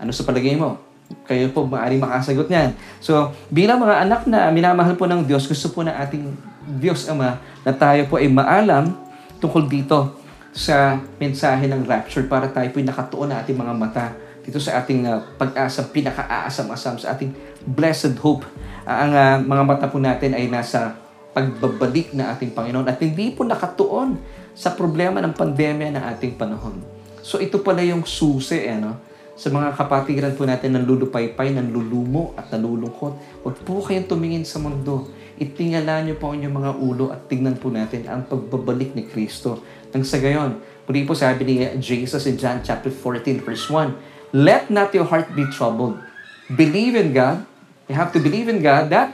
Ano 0.01 0.09
sa 0.09 0.25
palagay 0.25 0.57
mo? 0.57 0.81
Kayo 1.29 1.53
po 1.53 1.69
maaari 1.69 2.01
makasagot 2.01 2.49
niyan. 2.49 2.73
So, 2.97 3.29
bilang 3.53 3.77
mga 3.77 4.01
anak 4.01 4.25
na 4.25 4.49
minamahal 4.49 4.97
po 4.97 5.05
ng 5.05 5.29
Diyos, 5.29 5.45
gusto 5.45 5.69
po 5.69 5.85
na 5.85 6.01
ating 6.01 6.33
Diyos 6.81 7.05
Ama 7.13 7.37
na 7.61 7.71
tayo 7.77 8.09
po 8.09 8.17
ay 8.17 8.25
maalam 8.25 8.89
tungkol 9.37 9.69
dito 9.69 10.17
sa 10.49 10.97
mensahe 11.21 11.69
ng 11.69 11.85
rapture 11.85 12.25
para 12.25 12.49
tayo 12.49 12.73
po 12.73 12.81
ay 12.81 12.89
nakatuon 12.89 13.29
na 13.29 13.37
ating 13.45 13.53
mga 13.53 13.73
mata 13.77 14.22
dito 14.43 14.59
sa 14.59 14.83
ating 14.83 15.07
uh, 15.07 15.23
pag-asa, 15.39 15.87
pinaka-aasam-asam 15.89 16.99
sa 16.99 17.15
ating 17.15 17.31
blessed 17.63 18.19
hope. 18.19 18.43
Uh, 18.83 18.91
ang 18.91 19.11
uh, 19.15 19.35
mga 19.39 19.63
mata 19.63 19.87
po 19.87 19.97
natin 19.97 20.35
ay 20.35 20.51
nasa 20.51 20.99
pagbabalik 21.33 22.13
na 22.13 22.35
ating 22.35 22.53
Panginoon 22.53 22.85
at 22.85 22.99
hindi 23.01 23.33
po 23.33 23.41
nakatuon 23.47 24.19
sa 24.53 24.75
problema 24.77 25.17
ng 25.23 25.33
pandemya 25.33 25.95
ng 25.97 26.03
ating 26.13 26.37
panahon. 26.37 26.77
So 27.25 27.41
ito 27.41 27.63
pala 27.63 27.81
yung 27.81 28.05
susi, 28.05 28.61
eh, 28.61 28.77
no? 28.77 29.13
sa 29.33 29.49
mga 29.49 29.73
kapatiran 29.73 30.33
po 30.37 30.45
natin 30.45 30.77
ng 30.77 30.85
lulupaypay, 30.85 31.57
ng 31.57 31.73
lulumo 31.73 32.37
at 32.37 32.53
nalulungkot. 32.53 33.41
Huwag 33.41 33.55
po 33.65 33.81
kayong 33.81 34.05
tumingin 34.05 34.45
sa 34.45 34.61
mundo. 34.61 35.09
Itingala 35.41 36.05
niyo 36.05 36.21
po 36.21 36.29
ang 36.29 36.37
inyong 36.37 36.55
mga 36.61 36.71
ulo 36.77 37.09
at 37.09 37.25
tingnan 37.25 37.57
po 37.57 37.73
natin 37.73 38.05
ang 38.05 38.29
pagbabalik 38.29 38.93
ni 38.93 39.09
Kristo. 39.09 39.57
Nang 39.89 40.05
sa 40.05 40.21
gayon, 40.21 40.61
muli 40.85 41.01
po 41.01 41.17
sabi 41.17 41.41
ni 41.49 41.55
Jesus 41.81 42.29
in 42.29 42.37
John 42.37 42.61
chapter 42.61 42.93
14 42.93 43.41
verse 43.41 43.65
1, 43.65 44.12
Let 44.33 44.73
not 44.73 44.89
your 44.97 45.05
heart 45.05 45.37
be 45.37 45.45
troubled. 45.53 46.01
Believe 46.49 46.97
in 46.97 47.13
God. 47.13 47.45
You 47.85 47.93
have 47.93 48.09
to 48.17 48.19
believe 48.19 48.49
in 48.49 48.65
God 48.65 48.89
that 48.89 49.13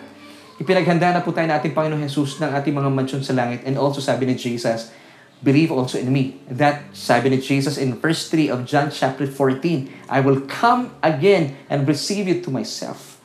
ipinaghanda 0.60 1.12
na 1.12 1.20
po 1.20 1.36
tayo 1.36 1.52
na 1.52 1.60
ating 1.60 1.76
Panginoon 1.76 2.08
Jesus 2.08 2.40
ng 2.40 2.52
ating 2.56 2.72
mga 2.72 2.88
mansyon 2.88 3.24
sa 3.24 3.36
langit. 3.36 3.68
And 3.68 3.76
also 3.76 4.00
sabi 4.00 4.32
ni 4.32 4.40
Jesus, 4.40 4.96
believe 5.44 5.76
also 5.76 6.00
in 6.00 6.08
me. 6.12 6.40
That 6.48 6.88
sabi 6.96 7.36
ni 7.36 7.44
Jesus 7.44 7.76
in 7.76 8.00
verse 8.00 8.32
3 8.32 8.48
of 8.48 8.64
John 8.64 8.92
chapter 8.96 9.28
14, 9.28 10.08
I 10.08 10.20
will 10.24 10.44
come 10.48 10.96
again 11.04 11.60
and 11.68 11.84
receive 11.84 12.28
you 12.28 12.40
to 12.44 12.50
myself, 12.52 13.20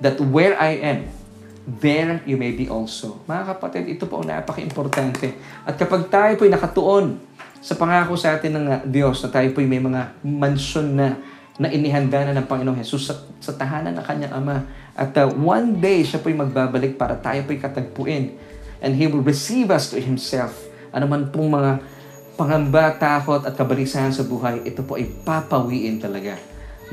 that 0.00 0.20
where 0.20 0.56
I 0.56 0.80
am, 0.80 1.12
there 1.64 2.20
you 2.28 2.36
may 2.36 2.52
be 2.52 2.68
also. 2.68 3.20
Mga 3.28 3.56
kapatid, 3.56 3.84
ito 3.88 4.04
po 4.04 4.20
ang 4.20 4.28
napaka-importante. 4.28 5.36
At 5.64 5.76
kapag 5.80 6.08
tayo 6.12 6.36
po'y 6.36 6.52
nakatuon 6.52 7.20
sa 7.64 7.76
pangako 7.80 8.12
sa 8.20 8.36
atin 8.36 8.60
ng 8.60 8.66
Diyos 8.92 9.24
na 9.24 9.32
tayo 9.32 9.48
po'y 9.56 9.64
may 9.64 9.80
mga 9.80 10.20
mansyon 10.20 10.88
na 10.92 11.16
na 11.58 11.70
inihanda 11.70 12.26
na 12.26 12.34
ng 12.38 12.46
Panginoong 12.50 12.78
Jesus 12.82 13.10
sa, 13.10 13.14
sa 13.38 13.54
tahanan 13.54 13.94
ng 13.94 14.04
kanyang 14.04 14.34
Ama. 14.34 14.66
At 14.98 15.14
uh, 15.14 15.30
one 15.34 15.78
day, 15.78 16.02
siya 16.02 16.18
po'y 16.18 16.34
magbabalik 16.34 16.98
para 16.98 17.14
tayo 17.14 17.46
po'y 17.46 17.62
katagpuin. 17.62 18.34
And 18.82 18.98
He 18.98 19.06
will 19.06 19.22
receive 19.22 19.70
us 19.70 19.94
to 19.94 20.02
Himself 20.02 20.74
anuman 20.94 21.34
pong 21.34 21.50
mga 21.50 21.82
pangamba, 22.38 22.94
takot 22.94 23.42
at 23.42 23.58
kabalisahan 23.58 24.14
sa 24.14 24.22
buhay, 24.22 24.62
ito 24.62 24.86
po 24.86 24.94
ay 24.94 25.10
papawiin 25.26 25.98
talaga 25.98 26.38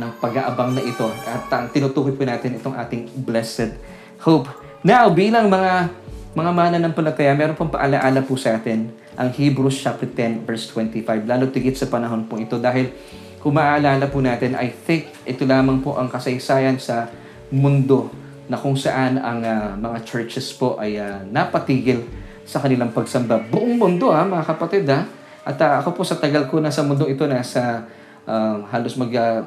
ng 0.01 0.11
pag-aabang 0.17 0.73
na 0.73 0.81
ito. 0.81 1.05
At 1.29 1.45
ang 1.53 1.69
tinutukoy 1.69 2.17
po 2.17 2.25
natin 2.25 2.57
itong 2.57 2.73
ating 2.73 3.13
blessed 3.21 3.77
hope. 4.25 4.49
Now, 4.81 5.13
bilang 5.13 5.53
mga 5.53 5.93
mga 6.31 6.51
mananampalataya, 6.55 7.35
meron 7.37 7.59
pong 7.59 7.69
paalaala 7.69 8.23
po 8.25 8.39
sa 8.39 8.57
atin 8.57 8.89
ang 9.19 9.29
Hebrews 9.29 9.83
chapter 9.83 10.07
10 10.07 10.47
verse 10.47 10.65
25. 10.73 11.27
Lalo 11.27 11.51
tigit 11.51 11.75
sa 11.75 11.85
panahon 11.91 12.25
po 12.25 12.39
ito 12.39 12.55
dahil 12.57 12.89
kung 13.41 13.57
maaalala 13.57 14.05
po 14.05 14.21
natin, 14.21 14.53
I 14.53 14.69
think 14.69 15.09
ito 15.25 15.43
lamang 15.49 15.81
po 15.81 15.97
ang 15.97 16.07
kasaysayan 16.07 16.77
sa 16.77 17.09
mundo 17.49 18.13
na 18.45 18.55
kung 18.55 18.77
saan 18.77 19.17
ang 19.17 19.41
uh, 19.41 19.73
mga 19.81 19.97
churches 20.05 20.53
po 20.53 20.77
ay 20.77 21.01
uh, 21.01 21.25
napatigil 21.25 22.05
sa 22.45 22.61
kanilang 22.61 22.93
pagsamba. 22.93 23.41
Buong 23.41 23.81
mundo 23.81 24.13
ha, 24.13 24.21
mga 24.21 24.45
kapatid 24.45 24.85
ha. 24.93 25.09
At 25.41 25.57
uh, 25.57 25.81
ako 25.81 25.89
po 25.97 26.01
sa 26.05 26.21
tagal 26.21 26.45
ko 26.53 26.61
na 26.61 26.69
sa 26.69 26.85
mundo 26.85 27.09
ito 27.09 27.25
na 27.25 27.41
sa 27.41 27.89
uh, 28.29 28.61
halos 28.69 28.93
mag 28.93 29.09
uh, 29.09 29.41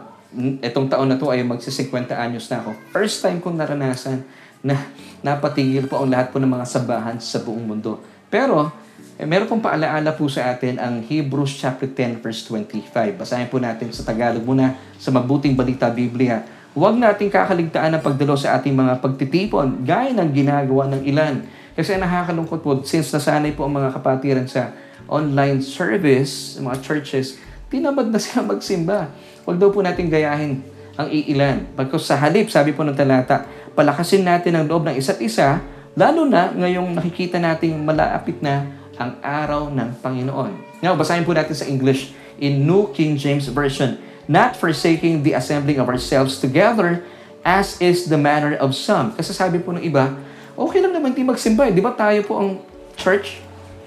etong 0.58 0.90
taon 0.90 1.06
na 1.06 1.14
to 1.14 1.30
ay 1.30 1.46
magsi-50 1.46 2.10
anyos 2.18 2.50
na 2.50 2.66
ako. 2.66 2.74
First 2.90 3.22
time 3.22 3.38
kong 3.38 3.54
naranasan 3.54 4.26
na 4.64 4.90
napatigil 5.22 5.86
po 5.86 6.02
ang 6.02 6.10
lahat 6.10 6.34
po 6.34 6.42
ng 6.42 6.50
mga 6.50 6.66
sabahan 6.66 7.16
sa 7.22 7.38
buong 7.46 7.62
mundo. 7.62 8.02
Pero, 8.26 8.74
eh, 9.14 9.26
meron 9.30 9.46
pong 9.46 9.62
paalaala 9.62 10.10
po 10.10 10.26
sa 10.26 10.50
atin 10.50 10.74
ang 10.82 10.98
Hebrews 10.98 11.54
chapter 11.54 11.86
10 11.86 12.18
verse 12.18 12.42
25. 12.50 13.14
Basahin 13.14 13.46
po 13.46 13.62
natin 13.62 13.94
sa 13.94 14.02
Tagalog 14.02 14.42
muna 14.42 14.74
sa 14.98 15.14
mabuting 15.14 15.54
balita 15.54 15.86
Biblia. 15.86 16.42
Huwag 16.74 16.98
nating 16.98 17.30
kakaligtaan 17.30 17.94
ang 17.94 18.02
pagdalo 18.02 18.34
sa 18.34 18.58
ating 18.58 18.74
mga 18.74 18.98
pagtitipon 18.98 19.86
gaya 19.86 20.10
ng 20.10 20.30
ginagawa 20.34 20.90
ng 20.90 21.06
ilan 21.06 21.46
kasi 21.74 21.98
nakakalungkot 21.98 22.62
po, 22.62 22.82
since 22.86 23.10
nasanay 23.10 23.50
po 23.54 23.66
ang 23.66 23.74
mga 23.74 23.94
kapatiran 23.94 24.46
sa 24.46 24.74
online 25.10 25.58
service, 25.58 26.58
mga 26.62 26.78
churches, 26.82 27.38
tinamad 27.66 28.10
na 28.10 28.18
sila 28.22 28.46
magsimba. 28.46 29.10
Huwag 29.42 29.58
daw 29.58 29.74
po 29.74 29.82
natin 29.82 30.06
gayahin 30.06 30.62
ang 30.94 31.10
iilan. 31.10 31.66
Pagkos 31.74 32.06
sa 32.06 32.14
halip, 32.18 32.46
sabi 32.46 32.70
po 32.70 32.86
ng 32.86 32.94
talata, 32.94 33.46
palakasin 33.74 34.22
natin 34.22 34.54
ang 34.54 34.70
loob 34.70 34.86
ng 34.86 34.94
isa't 34.94 35.18
isa, 35.18 35.58
lalo 35.98 36.22
na 36.26 36.54
ngayong 36.54 36.94
nakikita 36.94 37.42
nating 37.42 37.74
malapit 37.82 38.38
na 38.38 38.70
ang 38.98 39.18
araw 39.20 39.70
ng 39.70 39.98
Panginoon. 40.00 40.82
Now, 40.82 40.94
basahin 40.94 41.26
po 41.26 41.34
natin 41.34 41.54
sa 41.56 41.66
English 41.66 42.14
in 42.38 42.66
New 42.66 42.90
King 42.94 43.18
James 43.18 43.46
Version. 43.50 43.98
Not 44.24 44.56
forsaking 44.56 45.20
the 45.22 45.36
assembling 45.36 45.76
of 45.76 45.86
ourselves 45.90 46.40
together, 46.40 47.04
as 47.44 47.76
is 47.78 48.08
the 48.08 48.16
manner 48.16 48.56
of 48.56 48.72
some. 48.72 49.12
Kasi 49.12 49.36
sabi 49.36 49.60
po 49.60 49.76
ng 49.76 49.84
iba, 49.84 50.16
okay 50.56 50.80
lang 50.80 50.96
naman 50.96 51.12
di 51.12 51.20
magsimba. 51.20 51.68
eh. 51.68 51.72
Di 51.76 51.84
ba 51.84 51.92
tayo 51.92 52.24
po 52.24 52.40
ang 52.40 52.50
church? 52.96 53.38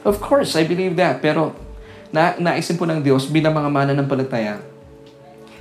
Of 0.06 0.22
course, 0.22 0.54
I 0.54 0.64
believe 0.64 0.94
that. 1.02 1.20
Pero 1.20 1.58
na 2.14 2.38
naisin 2.38 2.78
po 2.78 2.86
ng 2.86 3.02
Diyos 3.02 3.28
bilang 3.28 3.58
mga 3.58 3.68
mananampalataya, 3.68 4.62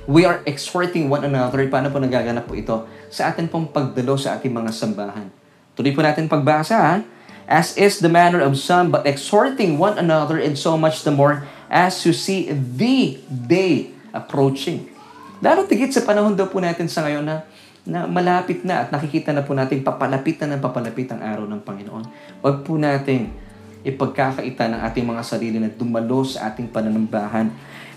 we 0.07 0.23
are 0.23 0.39
exhorting 0.45 1.09
one 1.09 1.25
another. 1.25 1.65
Paano 1.67 1.89
po 1.91 1.97
nagaganap 1.99 2.45
po 2.47 2.53
ito? 2.55 2.85
Sa 3.09 3.27
atin 3.27 3.49
pong 3.49 3.73
pagdalo 3.73 4.15
sa 4.15 4.37
ating 4.37 4.53
mga 4.53 4.71
sambahan. 4.71 5.27
Tuloy 5.73 5.91
po 5.91 6.01
natin 6.05 6.29
pagbasa, 6.29 6.77
ha? 6.77 6.95
As 7.47 7.79
is 7.79 8.03
the 8.03 8.11
manner 8.11 8.43
of 8.43 8.59
some, 8.59 8.91
but 8.91 9.07
exhorting 9.07 9.79
one 9.79 9.95
another 9.95 10.35
and 10.35 10.59
so 10.59 10.75
much 10.75 11.07
the 11.07 11.15
more 11.15 11.47
as 11.71 11.95
you 12.03 12.11
see 12.11 12.51
the 12.51 13.15
day 13.25 13.95
approaching. 14.11 14.91
Tigit 15.39 15.95
sa 15.95 16.03
panahon 16.03 16.35
daw 16.35 16.51
po 16.51 16.59
natin 16.59 16.91
sa 16.91 17.07
ngayon 17.07 17.23
na, 17.23 17.47
na 17.87 18.03
malapit 18.03 18.67
na 18.67 18.83
at 18.83 18.91
nakikita 18.91 19.31
na 19.31 19.47
po 19.47 19.55
natin 19.55 19.79
papalapit 19.79 20.43
na 20.43 20.59
ng 20.59 20.61
papalapit 20.61 21.07
ang 21.07 21.23
araw 21.23 21.47
ng 21.47 21.61
Panginoon. 21.63 22.03
Huwag 22.43 22.67
po 22.67 22.75
natin 22.75 23.31
ipagkakaita 23.87 24.67
ng 24.67 24.79
ating 24.83 25.05
mga 25.07 25.23
sarili 25.23 25.57
na 25.63 25.71
dumalo 25.71 26.27
sa 26.27 26.51
ating 26.51 26.67
pananambahan. 26.67 27.47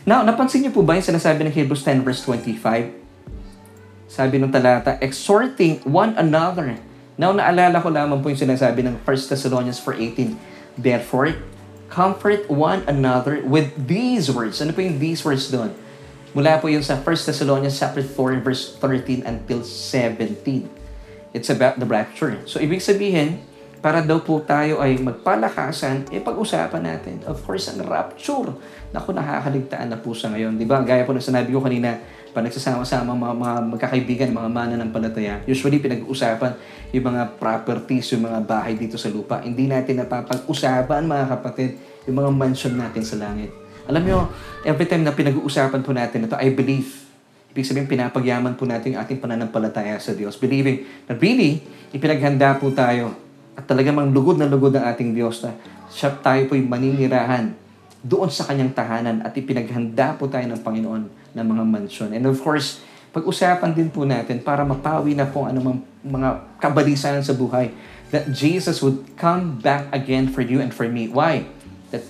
Now, 0.07 0.23
napansin 0.23 0.63
niyo 0.63 0.73
po 0.73 0.87
ba 0.87 0.95
yung 0.95 1.05
sinasabi 1.05 1.43
ng 1.43 1.55
Hebrews 1.55 1.83
10 1.83 2.07
verse 2.07 2.23
25? 2.23 3.01
Sabi 4.07 4.39
ng 4.39 4.51
talata, 4.51 4.99
exhorting 5.03 5.83
one 5.87 6.15
another. 6.15 6.79
Now, 7.21 7.37
naalala 7.37 7.85
ko 7.85 7.93
lamang 7.93 8.25
po 8.25 8.33
yung 8.33 8.41
sinasabi 8.41 8.81
ng 8.81 9.05
1 9.05 9.05
Thessalonians 9.05 9.77
4.18. 9.85 10.81
Therefore, 10.81 11.37
comfort 11.93 12.49
one 12.49 12.81
another 12.89 13.45
with 13.45 13.77
these 13.77 14.33
words. 14.33 14.65
Ano 14.65 14.73
po 14.73 14.81
yung 14.81 14.97
these 14.97 15.21
words 15.21 15.53
doon? 15.53 15.77
Mula 16.33 16.57
po 16.65 16.73
yun 16.73 16.81
sa 16.81 16.97
1 16.97 17.05
Thessalonians 17.05 17.77
chapter 17.77 18.01
4 18.01 18.41
verse 18.41 18.73
13 18.81 19.29
until 19.29 19.61
17. 19.61 20.33
It's 21.37 21.53
about 21.53 21.77
the 21.77 21.85
rapture. 21.85 22.41
So, 22.49 22.57
ibig 22.57 22.81
sabihin, 22.81 23.45
para 23.85 24.01
daw 24.01 24.25
po 24.25 24.41
tayo 24.41 24.81
ay 24.81 24.97
magpalakasan, 24.97 26.09
eh 26.17 26.25
pag-usapan 26.25 26.89
natin. 26.89 27.21
Of 27.29 27.45
course, 27.45 27.69
ang 27.69 27.85
rapture. 27.85 28.57
Naku, 28.97 29.13
nakakaligtaan 29.13 29.93
na 29.93 30.01
po 30.01 30.17
sa 30.17 30.33
ngayon. 30.33 30.57
Di 30.57 30.65
ba? 30.65 30.81
Gaya 30.81 31.05
po 31.05 31.13
na 31.13 31.21
sinabi 31.21 31.53
ko 31.53 31.61
kanina, 31.61 32.01
pag 32.31 32.47
nagsasama-sama 32.47 33.13
mga, 33.13 33.35
mga 33.37 33.55
magkakaibigan, 33.75 34.29
mga 34.31 34.51
mana 34.51 34.75
ng 34.79 34.91
palataya, 34.95 35.43
usually 35.47 35.83
pinag-uusapan 35.83 36.55
yung 36.95 37.07
mga 37.11 37.23
properties, 37.39 38.15
yung 38.15 38.31
mga 38.31 38.39
bahay 38.47 38.79
dito 38.79 38.95
sa 38.95 39.11
lupa. 39.11 39.43
Hindi 39.43 39.67
natin 39.67 40.03
napapag-usapan, 40.03 41.07
mga 41.07 41.27
kapatid, 41.39 41.71
yung 42.07 42.23
mga 42.23 42.31
mansion 42.31 42.75
natin 42.75 43.03
sa 43.03 43.19
langit. 43.19 43.51
Alam 43.91 44.03
nyo, 44.07 44.19
every 44.63 44.87
time 44.87 45.03
na 45.03 45.11
pinag-uusapan 45.11 45.83
po 45.83 45.91
natin 45.91 46.31
ito, 46.31 46.39
I 46.39 46.55
believe, 46.55 46.89
ibig 47.51 47.67
sabihin 47.67 47.91
pinapagyaman 47.91 48.55
po 48.55 48.63
natin 48.63 48.95
yung 48.95 49.03
ating 49.03 49.19
pananampalataya 49.19 49.99
sa 49.99 50.15
Diyos. 50.15 50.39
Believing 50.39 50.87
na 51.11 51.19
really, 51.19 51.59
ipinaghanda 51.91 52.55
po 52.63 52.71
tayo 52.71 53.19
at 53.59 53.67
talagang 53.67 53.99
mang 53.99 54.15
lugod 54.15 54.39
na 54.39 54.47
lugod 54.47 54.71
ang 54.79 54.87
ating 54.87 55.11
Diyos 55.11 55.43
na 55.43 55.51
siya 55.91 56.15
tayo 56.15 56.47
po'y 56.47 56.63
maninirahan 56.63 57.70
doon 58.01 58.33
sa 58.33 58.49
kanyang 58.49 58.73
tahanan 58.73 59.21
at 59.21 59.33
ipinaghanda 59.37 60.17
po 60.17 60.29
tayo 60.29 60.49
ng 60.49 60.61
Panginoon 60.65 61.03
ng 61.37 61.47
mga 61.47 61.65
mansyon. 61.69 62.11
And 62.17 62.25
of 62.29 62.41
course, 62.41 62.81
pag-usapan 63.13 63.77
din 63.77 63.91
po 63.93 64.09
natin 64.09 64.41
para 64.41 64.65
mapawi 64.65 65.13
na 65.19 65.29
po 65.29 65.45
ang 65.45 65.57
anumang 65.57 65.79
mga 66.01 66.29
kabalisan 66.63 67.21
sa 67.21 67.37
buhay 67.37 67.75
that 68.11 68.31
Jesus 68.33 68.81
would 68.81 69.05
come 69.19 69.59
back 69.61 69.91
again 69.93 70.31
for 70.31 70.41
you 70.41 70.59
and 70.63 70.73
for 70.73 70.89
me. 70.89 71.11
Why? 71.11 71.47
That 71.93 72.07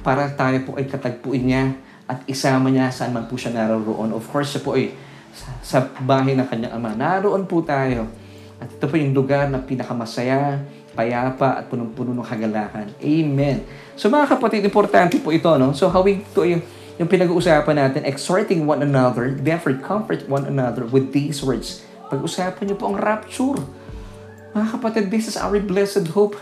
para 0.00 0.30
tayo 0.32 0.62
po 0.64 0.70
ay 0.78 0.86
katagpuin 0.86 1.44
niya 1.44 1.64
at 2.08 2.24
isama 2.24 2.72
niya 2.72 2.88
saan 2.88 3.12
man 3.12 3.28
po 3.28 3.36
siya 3.36 3.52
naroon. 3.52 4.14
Of 4.16 4.30
course, 4.32 4.56
siya 4.56 4.62
po 4.64 4.78
ay 4.78 4.96
sa, 5.34 5.48
sa 5.60 5.78
bahay 6.02 6.32
ng 6.32 6.48
kanyang 6.48 6.80
ama. 6.80 6.96
Naroon 6.96 7.44
po 7.44 7.60
tayo. 7.60 8.08
At 8.58 8.72
ito 8.72 8.88
po 8.90 8.98
yung 8.98 9.14
lugar 9.14 9.46
na 9.46 9.62
pinakamasaya, 9.62 10.64
payapa, 10.98 11.62
at 11.62 11.70
punong-puno 11.70 12.10
ng 12.10 12.26
kagalakan. 12.26 12.90
Amen. 12.98 13.62
So 13.98 14.06
mga 14.06 14.30
kapatid, 14.30 14.62
importante 14.62 15.18
po 15.18 15.34
ito, 15.34 15.50
no? 15.58 15.74
So 15.74 15.90
hawig 15.90 16.22
to 16.30 16.46
yung, 16.46 16.62
yung 17.02 17.10
pinag-uusapan 17.10 17.74
natin, 17.74 18.06
exhorting 18.06 18.62
one 18.62 18.78
another, 18.78 19.34
therefore 19.34 19.74
comfort 19.82 20.22
one 20.30 20.46
another 20.46 20.86
with 20.86 21.10
these 21.10 21.42
words. 21.42 21.82
Pag-usapan 22.06 22.70
niyo 22.70 22.76
po 22.78 22.94
ang 22.94 22.96
rapture. 22.96 23.58
Mga 24.54 24.66
kapatid, 24.78 25.04
this 25.10 25.26
is 25.26 25.34
our 25.34 25.58
blessed 25.58 26.06
hope. 26.14 26.38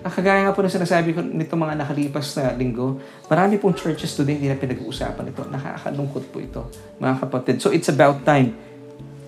Ang 0.00 0.12
kagaya 0.16 0.48
nga 0.48 0.56
po 0.56 0.64
na 0.64 0.72
sinasabi 0.72 1.12
ko 1.12 1.20
nito 1.20 1.52
mga 1.52 1.76
nakalipas 1.76 2.40
na 2.40 2.56
linggo, 2.56 2.96
marami 3.28 3.60
pong 3.60 3.76
churches 3.76 4.16
today 4.16 4.40
hindi 4.40 4.48
na 4.48 4.56
pinag-uusapan 4.56 5.28
ito. 5.28 5.44
Nakakalungkot 5.44 6.24
po 6.32 6.40
ito, 6.40 6.72
mga 6.96 7.20
kapatid. 7.20 7.60
So 7.60 7.68
it's 7.68 7.92
about 7.92 8.24
time 8.24 8.56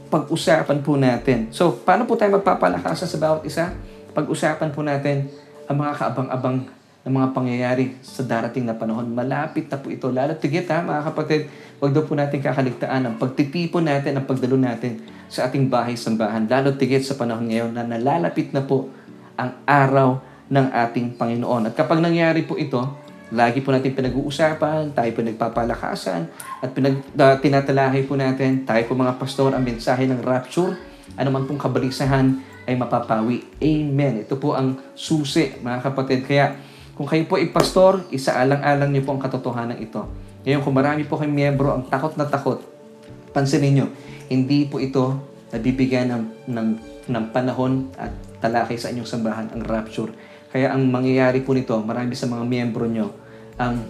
pag-usapan 0.06 0.80
po 0.86 0.94
natin. 0.94 1.50
So, 1.50 1.74
paano 1.82 2.06
po 2.06 2.14
tayo 2.14 2.38
magpapalakasan 2.38 3.10
sa 3.10 3.18
bawat 3.18 3.42
isa? 3.42 3.74
Pag-usapan 4.14 4.70
po 4.70 4.80
natin 4.86 5.26
ang 5.66 5.76
mga 5.82 5.92
kaabang-abang 5.98 6.70
ng 7.06 7.12
mga 7.14 7.28
pangyayari 7.30 7.94
sa 8.02 8.26
darating 8.26 8.66
na 8.66 8.74
panahon. 8.74 9.06
Malapit 9.14 9.70
na 9.70 9.78
po 9.78 9.94
ito. 9.94 10.10
Lalo 10.10 10.34
tigit 10.34 10.66
ha, 10.74 10.82
mga 10.82 11.06
kapatid, 11.14 11.46
huwag 11.78 11.94
daw 11.94 12.02
po 12.02 12.18
natin 12.18 12.42
kakaligtaan 12.42 13.06
ang 13.06 13.14
pagtitipon 13.14 13.86
natin, 13.86 14.18
ang 14.18 14.26
pagdalo 14.26 14.58
natin 14.58 15.06
sa 15.30 15.46
ating 15.46 15.70
bahay-sambahan. 15.70 16.50
Lalo 16.50 16.74
tigit 16.74 17.06
sa 17.06 17.14
panahon 17.14 17.46
ngayon 17.46 17.70
na 17.78 17.86
nalalapit 17.86 18.50
na 18.50 18.66
po 18.66 18.90
ang 19.38 19.54
araw 19.62 20.18
ng 20.50 20.66
ating 20.74 21.14
Panginoon. 21.14 21.70
At 21.70 21.74
kapag 21.78 22.02
nangyari 22.02 22.42
po 22.42 22.58
ito, 22.58 23.06
Lagi 23.26 23.58
po 23.58 23.74
natin 23.74 23.90
pinag-uusapan, 23.90 24.94
tayo 24.94 25.10
po 25.10 25.18
nagpapalakasan, 25.18 26.30
at 26.62 26.70
pinag, 26.70 27.02
uh, 27.18 27.34
tinatalahay 27.42 28.06
po 28.06 28.14
natin, 28.14 28.62
tayo 28.62 28.86
po 28.86 28.94
mga 28.94 29.18
pastor, 29.18 29.50
ang 29.50 29.66
mensahe 29.66 30.06
ng 30.06 30.22
rapture, 30.22 30.78
ano 31.18 31.34
man 31.34 31.42
pong 31.42 31.58
kabalisahan 31.58 32.38
ay 32.70 32.78
mapapawi. 32.78 33.42
Amen. 33.58 34.22
Ito 34.22 34.38
po 34.38 34.54
ang 34.54 34.78
susi, 34.94 35.58
mga 35.58 35.90
kapatid. 35.90 36.22
Kaya, 36.22 36.54
kung 36.96 37.04
kayo 37.04 37.28
po 37.28 37.36
ay 37.36 37.52
pastor, 37.52 38.02
isaalang-alang 38.08 38.90
niyo 38.90 39.04
po 39.04 39.12
ang 39.12 39.20
katotohanan 39.20 39.76
ito. 39.76 40.08
Ngayon, 40.48 40.60
kung 40.64 40.74
marami 40.74 41.04
po 41.04 41.20
kayong 41.20 41.36
miyembro 41.36 41.76
ang 41.76 41.84
takot 41.86 42.16
na 42.16 42.24
takot, 42.24 42.64
pansinin 43.36 43.72
niyo, 43.76 43.86
hindi 44.32 44.64
po 44.64 44.80
ito 44.80 45.20
nabibigyan 45.52 46.10
ng, 46.10 46.24
ng, 46.50 46.68
ng 47.12 47.24
panahon 47.30 47.92
at 48.00 48.10
talakay 48.40 48.80
sa 48.80 48.90
inyong 48.90 49.06
sambahan 49.06 49.46
ang 49.52 49.62
rapture 49.62 50.10
kaya 50.56 50.72
ang 50.72 50.88
mangyayari 50.88 51.44
po 51.44 51.52
nito, 51.52 51.76
marami 51.84 52.16
sa 52.16 52.24
mga 52.30 52.48
miyembro 52.48 52.88
nyo 52.88 53.12
ang 53.60 53.84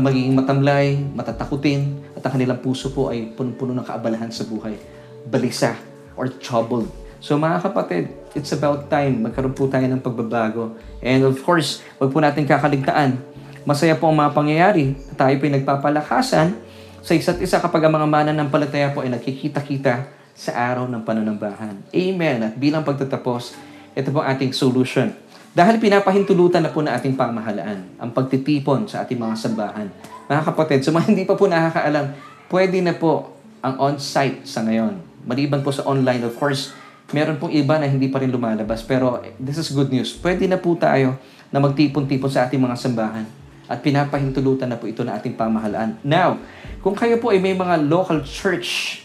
magiging 0.00 0.32
matamlay, 0.32 0.96
matatakutin, 0.96 2.00
at 2.16 2.24
ang 2.24 2.40
kanilang 2.40 2.64
puso 2.64 2.88
po 2.88 3.12
ay 3.12 3.28
puno-puno 3.36 3.76
ng 3.76 3.84
kaabalahan 3.84 4.32
sa 4.32 4.48
buhay. 4.48 4.80
Balisa 5.28 5.76
or 6.16 6.32
troubled. 6.40 6.88
So 7.24 7.40
mga 7.40 7.64
kapatid, 7.64 8.12
it's 8.36 8.52
about 8.52 8.92
time 8.92 9.24
magkaroon 9.24 9.56
po 9.56 9.64
tayo 9.64 9.88
ng 9.88 9.96
pagbabago. 10.04 10.76
And 11.00 11.24
of 11.24 11.40
course, 11.40 11.80
wag 11.96 12.12
po 12.12 12.20
natin 12.20 12.44
kakaligtaan. 12.44 13.16
Masaya 13.64 13.96
po 13.96 14.12
ang 14.12 14.20
mga 14.20 14.36
pangyayari. 14.36 14.92
Tayo 15.16 15.32
po 15.40 15.48
ay 15.48 15.56
nagpapalakasan 15.56 16.52
sa 17.00 17.12
isa't 17.16 17.40
isa 17.40 17.64
kapag 17.64 17.88
ang 17.88 17.96
mga 17.96 18.12
mananampalataya 18.12 18.92
po 18.92 19.00
ay 19.00 19.08
nagkikita-kita 19.16 20.04
sa 20.36 20.52
araw 20.52 20.84
ng 20.84 21.00
pananambahan. 21.00 21.80
Amen. 21.96 22.44
At 22.44 22.60
bilang 22.60 22.84
pagtatapos, 22.84 23.56
ito 23.96 24.08
po 24.12 24.20
ating 24.20 24.52
solution. 24.52 25.08
Dahil 25.56 25.80
pinapahintulutan 25.80 26.60
na 26.60 26.68
po 26.68 26.84
na 26.84 26.92
ating 26.92 27.16
pamahalaan 27.16 28.04
ang 28.04 28.12
pagtitipon 28.12 28.84
sa 28.84 29.00
ating 29.00 29.16
mga 29.16 29.32
sambahan. 29.40 29.88
Mga 30.28 30.42
kapatid, 30.44 30.84
sa 30.84 30.92
mga 30.92 31.08
hindi 31.16 31.24
pa 31.24 31.40
po 31.40 31.48
nakakaalam, 31.48 32.04
pwede 32.52 32.84
na 32.84 32.92
po 32.92 33.32
ang 33.64 33.80
on-site 33.80 34.44
sa 34.44 34.60
ngayon. 34.60 35.00
Maliban 35.24 35.64
po 35.64 35.72
sa 35.72 35.88
online, 35.88 36.20
of 36.28 36.36
course, 36.36 36.83
meron 37.12 37.36
pong 37.36 37.52
iba 37.52 37.76
na 37.76 37.90
hindi 37.90 38.08
pa 38.08 38.22
rin 38.22 38.32
lumalabas. 38.32 38.80
Pero 38.86 39.20
this 39.36 39.60
is 39.60 39.68
good 39.74 39.92
news. 39.92 40.14
Pwede 40.16 40.48
na 40.48 40.56
po 40.56 40.72
tayo 40.78 41.18
na 41.52 41.60
magtipon-tipon 41.60 42.30
sa 42.30 42.48
ating 42.48 42.62
mga 42.62 42.76
sambahan. 42.78 43.26
At 43.64 43.80
pinapahintulutan 43.80 44.68
na 44.68 44.76
po 44.76 44.88
ito 44.88 45.04
na 45.04 45.16
ating 45.16 45.36
pamahalaan. 45.36 45.96
Now, 46.04 46.40
kung 46.84 46.92
kayo 46.92 47.16
po 47.16 47.32
ay 47.32 47.40
may 47.40 47.56
mga 47.56 47.84
local 47.88 48.20
church, 48.24 49.00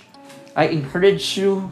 I 0.52 0.72
encourage 0.76 1.40
you 1.40 1.72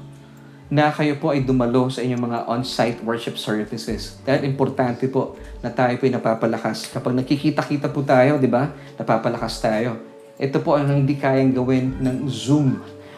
na 0.67 0.91
kayo 0.91 1.15
po 1.15 1.31
ay 1.31 1.43
dumalo 1.47 1.87
sa 1.87 2.03
inyong 2.03 2.23
mga 2.27 2.39
on-site 2.47 2.99
worship 3.03 3.39
services. 3.39 4.19
Dahil 4.27 4.51
importante 4.51 5.07
po 5.07 5.39
na 5.63 5.71
tayo 5.71 5.95
po 5.95 6.03
ay 6.07 6.13
napapalakas. 6.15 6.91
Kapag 6.91 7.15
nakikita-kita 7.15 7.87
po 7.91 8.03
tayo, 8.03 8.35
di 8.35 8.51
ba? 8.51 8.71
Napapalakas 8.99 9.63
tayo. 9.63 9.99
Ito 10.37 10.61
po 10.61 10.75
ang 10.75 10.91
hindi 10.91 11.15
kayang 11.17 11.55
gawin 11.55 11.97
ng 12.03 12.27
Zoom. 12.27 12.77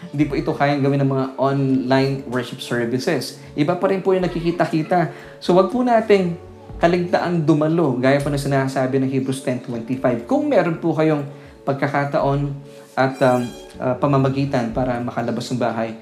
Hindi 0.10 0.24
po 0.26 0.34
ito 0.34 0.52
kayang 0.54 0.82
gawin 0.82 1.06
ng 1.06 1.12
mga 1.12 1.26
online 1.38 2.14
worship 2.30 2.62
services. 2.62 3.38
Iba 3.54 3.78
pa 3.78 3.90
rin 3.94 4.02
po 4.02 4.18
yung 4.18 4.26
nakikita-kita. 4.26 5.14
So 5.38 5.54
wag 5.54 5.70
po 5.70 5.86
nating 5.86 6.34
kaligtaan 6.82 7.46
dumalo, 7.46 8.00
gaya 8.00 8.18
po 8.24 8.34
na 8.34 8.40
sinasabi 8.40 8.98
ng 9.04 9.10
Hebrews 9.12 9.46
10.25. 9.46 10.26
Kung 10.26 10.50
meron 10.50 10.82
po 10.82 10.96
kayong 10.98 11.28
pagkakataon 11.68 12.50
at 12.98 13.16
um, 13.22 13.46
uh, 13.78 13.96
pamamagitan 14.02 14.74
para 14.74 14.98
makalabas 14.98 15.46
ng 15.54 15.60
bahay, 15.62 15.94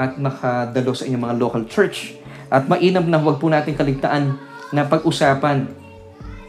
at 0.00 0.16
makadalo 0.16 0.96
sa 0.96 1.04
inyong 1.04 1.24
mga 1.28 1.36
local 1.36 1.62
church. 1.68 2.16
At 2.48 2.64
mainam 2.66 3.06
na 3.06 3.20
huwag 3.20 3.36
po 3.36 3.52
natin 3.52 3.76
kaligtaan 3.76 4.40
na 4.72 4.88
pag-usapan 4.88 5.68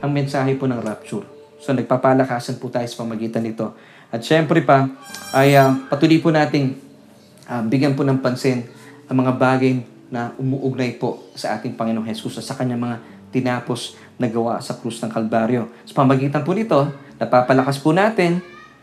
ang 0.01 0.11
mensahe 0.11 0.55
po 0.57 0.65
ng 0.65 0.79
rapture. 0.81 1.27
So 1.61 1.75
nagpapalakasan 1.75 2.57
po 2.57 2.71
tayo 2.73 2.87
sa 2.87 3.03
pamagitan 3.05 3.45
nito. 3.45 3.75
At 4.09 4.25
syempre 4.25 4.65
pa, 4.65 4.89
ay 5.35 5.53
uh, 5.59 5.77
patuloy 5.91 6.17
po 6.17 6.33
nating 6.33 6.90
uh, 7.51 7.63
bigyan 7.67 7.99
po 7.99 8.07
ng 8.07 8.23
pansin 8.23 8.63
ang 9.11 9.19
mga 9.19 9.35
bagay 9.35 9.83
na 10.07 10.31
umuugnay 10.39 10.95
po 10.95 11.27
sa 11.35 11.59
ating 11.59 11.75
Panginoong 11.75 12.07
Jesus 12.07 12.39
at 12.39 12.47
sa 12.47 12.55
kanyang 12.55 12.79
mga 12.79 12.97
tinapos 13.31 13.99
na 14.15 14.31
gawa 14.31 14.59
sa 14.63 14.79
krus 14.79 15.03
ng 15.03 15.11
Kalbaryo. 15.11 15.67
Sa 15.83 15.95
pamagitan 15.95 16.43
po 16.47 16.55
nito, 16.55 16.87
napapalakas 17.19 17.79
po 17.79 17.91
natin 17.91 18.39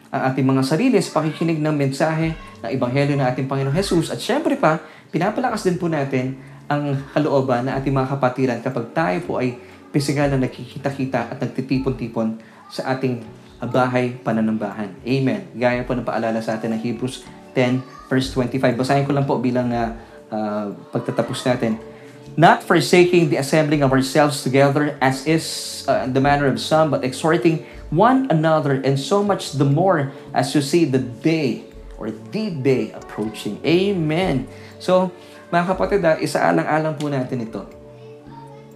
ang 0.08 0.32
ating 0.32 0.44
mga 0.44 0.62
sarili 0.64 0.96
sa 1.04 1.20
pakikinig 1.20 1.60
ng 1.60 1.74
mensahe 1.76 2.32
ng 2.64 2.68
Ebanghelyo 2.72 3.16
ng 3.16 3.28
ating 3.28 3.46
Panginoong 3.48 3.76
Jesus. 3.76 4.08
At 4.08 4.20
syempre 4.20 4.56
pa, 4.56 4.80
pinapalakas 5.12 5.68
din 5.68 5.76
po 5.76 5.88
natin 5.88 6.36
ang 6.68 6.96
kalooban 7.12 7.68
ng 7.68 7.74
ating 7.76 7.92
mga 7.92 8.08
kapatiran 8.16 8.58
kapag 8.60 8.92
tayo 8.92 9.18
po 9.24 9.40
ay 9.40 9.56
pisikal 9.88 10.28
na 10.28 10.40
nakikita-kita 10.40 11.32
at 11.32 11.36
nagtitipon-tipon 11.40 12.40
sa 12.68 12.96
ating 12.96 13.20
bahay 13.66 14.14
pananambahan. 14.22 14.94
Amen. 15.02 15.50
Gaya 15.58 15.82
po 15.82 15.98
ng 15.98 16.06
paalala 16.06 16.38
sa 16.38 16.54
atin 16.54 16.78
ng 16.78 16.80
Hebrews 16.82 17.26
10 17.56 17.82
verse 18.06 18.30
25. 18.32 18.78
Basahin 18.78 19.04
ko 19.04 19.12
lang 19.12 19.26
po 19.26 19.42
bilang 19.42 19.68
uh, 19.74 19.94
uh, 20.30 20.72
pagtatapos 20.94 21.42
natin. 21.44 21.76
Not 22.38 22.62
forsaking 22.62 23.34
the 23.34 23.38
assembling 23.42 23.82
of 23.82 23.90
ourselves 23.90 24.46
together 24.46 24.94
as 25.02 25.26
is 25.26 25.44
uh, 25.90 26.06
the 26.06 26.22
manner 26.22 26.46
of 26.46 26.62
some, 26.62 26.94
but 26.94 27.02
exhorting 27.02 27.66
one 27.90 28.30
another, 28.30 28.78
and 28.84 28.94
so 28.94 29.24
much 29.24 29.56
the 29.56 29.66
more 29.66 30.12
as 30.36 30.54
you 30.54 30.62
see 30.62 30.84
the 30.84 31.00
day 31.02 31.66
or 31.98 32.14
the 32.30 32.54
day 32.62 32.94
approaching. 32.94 33.58
Amen. 33.66 34.46
So, 34.78 35.10
mga 35.50 35.74
kapatid, 35.74 36.04
isaalang-alang 36.22 36.94
po 37.00 37.10
natin 37.10 37.42
ito. 37.42 37.64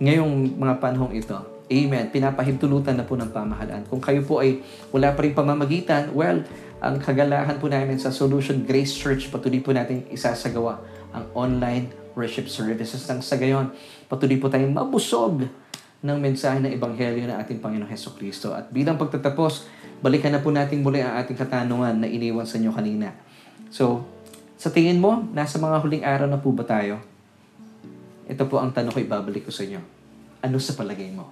Ngayong 0.02 0.58
mga 0.58 0.74
panahong 0.82 1.14
ito, 1.14 1.51
Amen. 1.72 2.12
Pinapahintulutan 2.12 3.00
na 3.00 3.08
po 3.08 3.16
ng 3.16 3.32
pamahalaan. 3.32 3.88
Kung 3.88 4.04
kayo 4.04 4.20
po 4.20 4.44
ay 4.44 4.60
wala 4.92 5.16
pa 5.16 5.24
rin 5.24 5.32
pamamagitan, 5.32 6.12
well, 6.12 6.44
ang 6.84 7.00
kagalahan 7.00 7.56
po 7.56 7.72
namin 7.72 7.96
sa 7.96 8.12
Solution 8.12 8.60
Grace 8.68 8.92
Church, 8.92 9.32
patuloy 9.32 9.64
po 9.64 9.72
natin 9.72 10.04
isasagawa 10.12 10.84
ang 11.16 11.24
online 11.32 11.88
worship 12.12 12.52
services 12.52 13.00
nang 13.08 13.24
sa 13.24 13.40
gayon. 13.40 13.72
Patuloy 14.04 14.36
po 14.36 14.52
tayong 14.52 14.76
mabusog 14.76 15.48
ng 16.02 16.18
mensahe 16.18 16.60
ng 16.60 16.76
Ebanghelyo 16.76 17.24
ng 17.30 17.38
ating 17.40 17.62
Panginoong 17.62 17.88
Heso 17.88 18.12
Kristo. 18.12 18.52
At 18.52 18.68
bilang 18.68 19.00
pagtatapos, 19.00 19.64
balikan 20.04 20.34
na 20.34 20.44
po 20.44 20.52
natin 20.52 20.84
muli 20.84 21.00
ang 21.00 21.16
ating 21.24 21.38
katanungan 21.38 22.04
na 22.04 22.10
iniwan 22.10 22.44
sa 22.44 22.60
inyo 22.60 22.74
kanina. 22.74 23.16
So, 23.72 24.04
sa 24.60 24.68
tingin 24.68 25.00
mo, 25.00 25.24
nasa 25.32 25.56
mga 25.56 25.78
huling 25.80 26.04
araw 26.04 26.28
na 26.28 26.42
po 26.42 26.52
ba 26.52 26.68
tayo? 26.68 27.00
Ito 28.28 28.44
po 28.50 28.60
ang 28.60 28.74
tanong 28.74 28.92
ko 28.92 28.98
ibabalik 29.00 29.46
ko 29.48 29.54
sa 29.54 29.64
inyo. 29.64 29.80
Ano 30.42 30.58
sa 30.58 30.74
palagay 30.74 31.14
mo? 31.14 31.30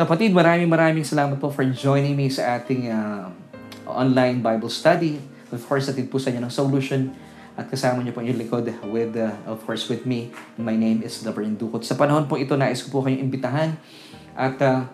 Kapatid, 0.00 0.32
maraming 0.32 0.64
maraming 0.64 1.04
salamat 1.04 1.36
po 1.36 1.52
for 1.52 1.60
joining 1.76 2.16
me 2.16 2.32
sa 2.32 2.56
ating 2.56 2.88
uh, 2.88 3.28
online 3.84 4.40
Bible 4.40 4.72
study. 4.72 5.20
Of 5.52 5.60
course, 5.68 5.92
atid 5.92 6.08
po 6.08 6.16
sa 6.16 6.32
inyo 6.32 6.40
ng 6.40 6.48
solution 6.48 7.12
at 7.52 7.68
kasama 7.68 8.00
niyo 8.00 8.16
po 8.16 8.24
yung 8.24 8.40
likod 8.40 8.64
with, 8.88 9.12
uh, 9.20 9.28
of 9.44 9.60
course, 9.68 9.92
with 9.92 10.08
me. 10.08 10.32
My 10.56 10.72
name 10.72 11.04
is 11.04 11.20
Reverend 11.20 11.60
Dukot. 11.60 11.84
Sa 11.84 12.00
panahon 12.00 12.24
po 12.32 12.40
ito, 12.40 12.56
nais 12.56 12.80
ko 12.80 12.88
po 12.88 12.98
kayong 13.04 13.28
imbitahan 13.28 13.76
at 14.32 14.56
uh, 14.64 14.88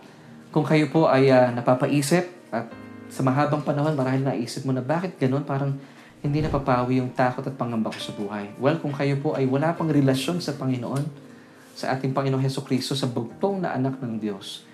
kung 0.51 0.67
kayo 0.67 0.91
po 0.91 1.07
ay 1.07 1.31
uh, 1.31 1.55
napapaisip 1.55 2.27
at 2.51 2.67
sa 3.07 3.23
mahabang 3.23 3.63
panahon, 3.63 3.95
marahil 3.95 4.27
naisip 4.27 4.67
mo 4.67 4.75
na 4.75 4.83
bakit 4.83 5.15
ganun, 5.23 5.47
parang 5.47 5.79
hindi 6.19 6.43
napapawi 6.43 6.99
yung 6.99 7.15
takot 7.15 7.47
at 7.47 7.55
pangamba 7.55 7.95
ko 7.95 8.01
sa 8.03 8.11
buhay. 8.11 8.59
Well, 8.59 8.83
kung 8.83 8.91
kayo 8.91 9.23
po 9.23 9.39
ay 9.39 9.47
wala 9.47 9.71
pang 9.71 9.87
relasyon 9.87 10.43
sa 10.43 10.59
Panginoon, 10.59 11.07
sa 11.79 11.95
ating 11.95 12.11
Panginoong 12.11 12.43
Heso 12.43 12.67
Kristo, 12.67 12.99
sa 12.99 13.07
bugtong 13.07 13.63
na 13.63 13.71
anak 13.71 14.03
ng 14.03 14.19
Diyos, 14.19 14.66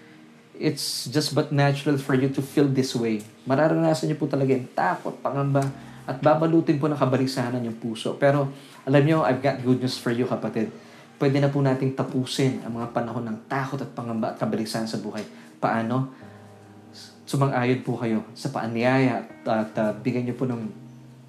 it's 0.63 1.11
just 1.11 1.35
but 1.35 1.51
natural 1.51 1.99
for 1.99 2.15
you 2.15 2.31
to 2.31 2.39
feel 2.39 2.71
this 2.71 2.95
way. 2.95 3.19
Mararanasan 3.43 4.07
niyo 4.07 4.17
po 4.23 4.31
talaga 4.31 4.55
yung 4.55 4.71
takot, 4.71 5.19
pangamba, 5.19 5.67
at 6.07 6.23
babalutin 6.23 6.79
po 6.79 6.87
ng 6.87 6.95
kabalisanan 6.95 7.63
yung 7.67 7.75
puso. 7.83 8.15
Pero 8.15 8.47
alam 8.87 9.03
niyo, 9.03 9.27
I've 9.27 9.43
got 9.43 9.59
good 9.59 9.83
news 9.83 9.99
for 9.99 10.15
you 10.15 10.31
kapatid. 10.31 10.71
Pwede 11.19 11.43
na 11.43 11.51
po 11.51 11.59
nating 11.59 11.99
tapusin 11.99 12.63
ang 12.63 12.79
mga 12.79 12.95
panahon 12.95 13.27
ng 13.27 13.39
takot 13.51 13.79
at 13.83 13.91
pangamba 13.91 14.35
at 14.35 14.37
kabalisahan 14.39 14.87
sa 14.87 15.03
buhay. 15.03 15.23
Paano? 15.59 16.15
Sumang-ayon 17.27 17.83
po 17.83 17.99
kayo 17.99 18.23
sa 18.35 18.51
paanyaya 18.51 19.23
at, 19.23 19.29
at 19.47 19.73
uh, 19.79 19.91
bigyan 19.99 20.31
niyo 20.31 20.35
po 20.39 20.47
ng 20.47 20.63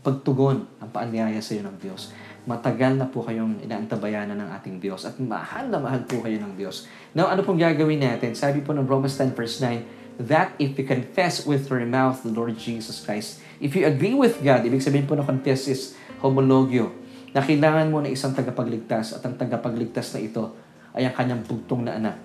pagtugon 0.03 0.67
ang 0.83 0.89
paanyaya 0.91 1.39
sa 1.39 1.55
iyo 1.55 1.63
ng 1.63 1.77
Diyos 1.79 2.11
matagal 2.43 2.99
na 2.99 3.07
po 3.07 3.23
kayong 3.23 3.63
inaantabayanan 3.63 4.35
ng 4.35 4.49
ating 4.59 4.77
Diyos 4.83 5.07
at 5.07 5.15
mahal 5.15 5.71
na 5.71 5.79
mahal 5.79 6.03
po 6.03 6.19
kayo 6.19 6.35
ng 6.43 6.59
Diyos. 6.59 6.91
Now, 7.15 7.31
ano 7.31 7.39
pong 7.39 7.59
gagawin 7.59 8.03
natin? 8.03 8.35
Sabi 8.35 8.59
po 8.59 8.75
ng 8.75 8.83
Romans 8.83 9.15
10 9.15 9.31
verse 9.31 9.63
9, 9.63 10.27
that 10.27 10.53
if 10.61 10.77
you 10.77 10.85
confess 10.85 11.47
with 11.47 11.65
your 11.71 11.81
mouth 11.87 12.21
the 12.21 12.29
Lord 12.29 12.59
Jesus 12.59 13.01
Christ, 13.01 13.39
if 13.57 13.73
you 13.73 13.87
agree 13.87 14.13
with 14.13 14.43
God, 14.43 14.61
ibig 14.67 14.83
sabihin 14.83 15.07
po 15.07 15.15
ng 15.15 15.25
confess 15.25 15.71
is 15.71 15.95
homologio, 16.19 16.91
na 17.33 17.41
kailangan 17.41 17.89
mo 17.89 18.03
na 18.03 18.13
isang 18.13 18.35
tagapagligtas 18.35 19.17
at 19.17 19.21
ang 19.25 19.33
tagapagligtas 19.39 20.13
na 20.13 20.21
ito 20.21 20.53
ay 20.93 21.09
ang 21.09 21.15
kanyang 21.17 21.41
bugtong 21.41 21.81
na 21.81 21.97
anak. 21.97 22.17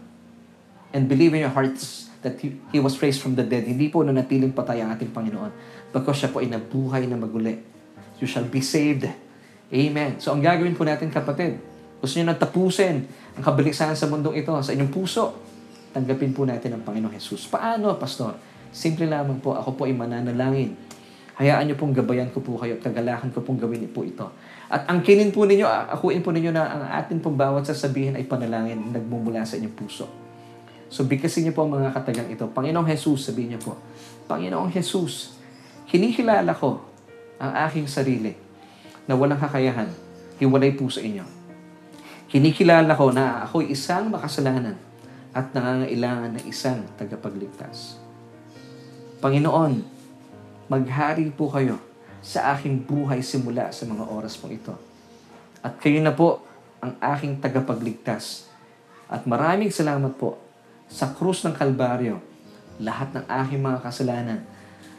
And 0.93 1.09
believe 1.09 1.33
in 1.33 1.47
your 1.47 1.55
hearts 1.55 2.13
that 2.21 2.37
He, 2.43 2.61
he 2.75 2.83
was 2.83 2.99
raised 3.01 3.25
from 3.25 3.39
the 3.39 3.47
dead. 3.47 3.65
Hindi 3.65 3.89
po 3.89 4.05
nanatiling 4.05 4.53
patay 4.53 4.85
ang 4.85 4.93
ating 4.93 5.15
Panginoon 5.15 5.53
because 5.95 6.21
siya 6.21 6.29
po 6.29 6.45
ay 6.45 6.53
nabuhay 6.53 7.09
na 7.09 7.17
maguli. 7.17 7.57
You 8.21 8.29
shall 8.29 8.45
be 8.45 8.61
saved 8.61 9.09
Amen. 9.69 10.17
So 10.17 10.33
ang 10.33 10.41
gagawin 10.41 10.73
po 10.73 10.89
natin 10.89 11.13
kapatid, 11.13 11.61
gusto 12.01 12.17
niyo 12.17 12.33
nang 12.33 12.41
ang 13.39 13.45
kabalisahan 13.45 13.95
sa 13.95 14.09
mundong 14.09 14.41
ito 14.41 14.51
sa 14.65 14.73
inyong 14.73 14.91
puso, 14.91 15.37
tanggapin 15.93 16.33
po 16.33 16.49
natin 16.49 16.75
ang 16.75 16.83
Panginoong 16.83 17.15
Jesus. 17.15 17.47
Paano, 17.47 17.95
Pastor? 18.01 18.35
Simple 18.73 19.07
lamang 19.07 19.39
po, 19.39 19.55
ako 19.55 19.77
po 19.77 19.83
ay 19.85 19.95
mananalangin. 19.95 20.75
Hayaan 21.39 21.71
niyo 21.71 21.79
pong 21.79 21.95
gabayan 21.95 22.35
ko 22.35 22.43
po 22.43 22.59
kayo 22.59 22.81
at 22.81 22.83
kagalakan 22.83 23.31
ko 23.31 23.47
pong 23.47 23.63
gawin 23.63 23.87
po 23.95 24.03
ito. 24.03 24.27
At 24.67 24.91
ang 24.91 25.07
kinin 25.07 25.31
po 25.31 25.47
ninyo, 25.47 25.65
akuin 25.65 26.19
po 26.19 26.35
ninyo 26.35 26.51
na 26.51 26.67
ang 26.67 26.83
atin 26.99 27.23
pong 27.23 27.39
bawat 27.39 27.63
sasabihin 27.63 28.19
ay 28.19 28.27
panalangin 28.27 28.91
nagmumula 28.91 29.47
sa 29.47 29.55
inyong 29.55 29.77
puso. 29.79 30.11
So 30.91 31.07
bigkasin 31.07 31.47
niyo 31.47 31.55
po 31.55 31.69
ang 31.69 31.79
mga 31.79 31.95
katagang 31.95 32.27
ito. 32.33 32.49
Panginoong 32.51 32.89
Jesus, 32.91 33.31
sabihin 33.31 33.55
niyo 33.55 33.61
po, 33.63 33.79
Panginoong 34.27 34.73
Jesus, 34.75 35.39
kinikilala 35.87 36.57
ko 36.57 36.83
ang 37.39 37.55
aking 37.71 37.87
sarili 37.87 38.48
na 39.09 39.17
walang 39.17 39.41
kakayahan, 39.41 39.89
hiwalay 40.37 40.77
po 40.77 40.93
sa 40.93 41.01
inyo. 41.01 41.25
Kinikilala 42.29 42.93
ko 42.93 43.09
na 43.09 43.49
ako'y 43.49 43.73
isang 43.73 44.13
makasalanan 44.13 44.77
at 45.33 45.49
nangangailangan 45.57 46.37
ng 46.37 46.45
isang 46.45 46.85
tagapagligtas. 47.01 47.97
Panginoon, 49.25 49.81
maghari 50.69 51.33
po 51.33 51.49
kayo 51.49 51.81
sa 52.21 52.53
aking 52.53 52.85
buhay 52.85 53.25
simula 53.25 53.73
sa 53.73 53.89
mga 53.89 54.05
oras 54.13 54.37
pong 54.37 54.61
ito. 54.61 54.77
At 55.65 55.81
kayo 55.81 56.05
na 56.05 56.13
po 56.13 56.45
ang 56.85 56.95
aking 57.01 57.41
tagapagligtas. 57.41 58.45
At 59.09 59.25
maraming 59.25 59.73
salamat 59.73 60.15
po 60.21 60.37
sa 60.85 61.17
krus 61.17 61.43
ng 61.49 61.57
Kalbaryo. 61.57 62.21
Lahat 62.79 63.11
ng 63.17 63.25
aking 63.25 63.65
mga 63.65 63.79
kasalanan 63.83 64.41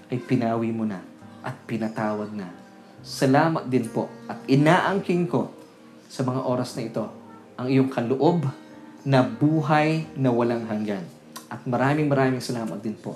ay 0.10 0.18
pinawi 0.18 0.74
mo 0.74 0.84
na 0.84 0.99
at 1.45 1.55
pinatawad 1.64 2.34
na 2.36 2.59
Salamat 3.00 3.66
din 3.72 3.88
po 3.88 4.12
at 4.28 4.43
inaangking 4.45 5.26
ko 5.32 5.50
sa 6.10 6.26
mga 6.26 6.41
oras 6.43 6.76
na 6.76 6.84
ito 6.84 7.06
ang 7.56 7.68
iyong 7.68 7.91
kaloob 7.91 8.47
na 9.08 9.24
buhay 9.24 10.08
na 10.20 10.32
walang 10.32 10.68
hanggan. 10.68 11.04
At 11.47 11.64
maraming 11.64 12.12
maraming 12.12 12.43
salamat 12.43 12.78
din 12.84 12.95
po 12.95 13.16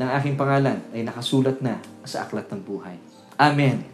na 0.00 0.16
aking 0.18 0.34
pangalan 0.34 0.80
ay 0.90 1.04
nakasulat 1.06 1.62
na 1.62 1.78
sa 2.02 2.26
aklat 2.26 2.48
ng 2.50 2.62
buhay. 2.64 2.96
Amen. 3.36 3.84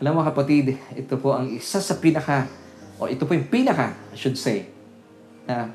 Alam 0.00 0.16
mo 0.16 0.24
kapatid, 0.24 0.80
ito 0.96 1.14
po 1.20 1.36
ang 1.36 1.48
isa 1.52 1.76
sa 1.76 2.00
pinaka, 2.00 2.48
o 2.96 3.04
ito 3.04 3.28
po 3.28 3.36
yung 3.36 3.52
pinaka, 3.52 3.92
I 4.12 4.16
should 4.16 4.36
say, 4.36 4.72
na 5.44 5.72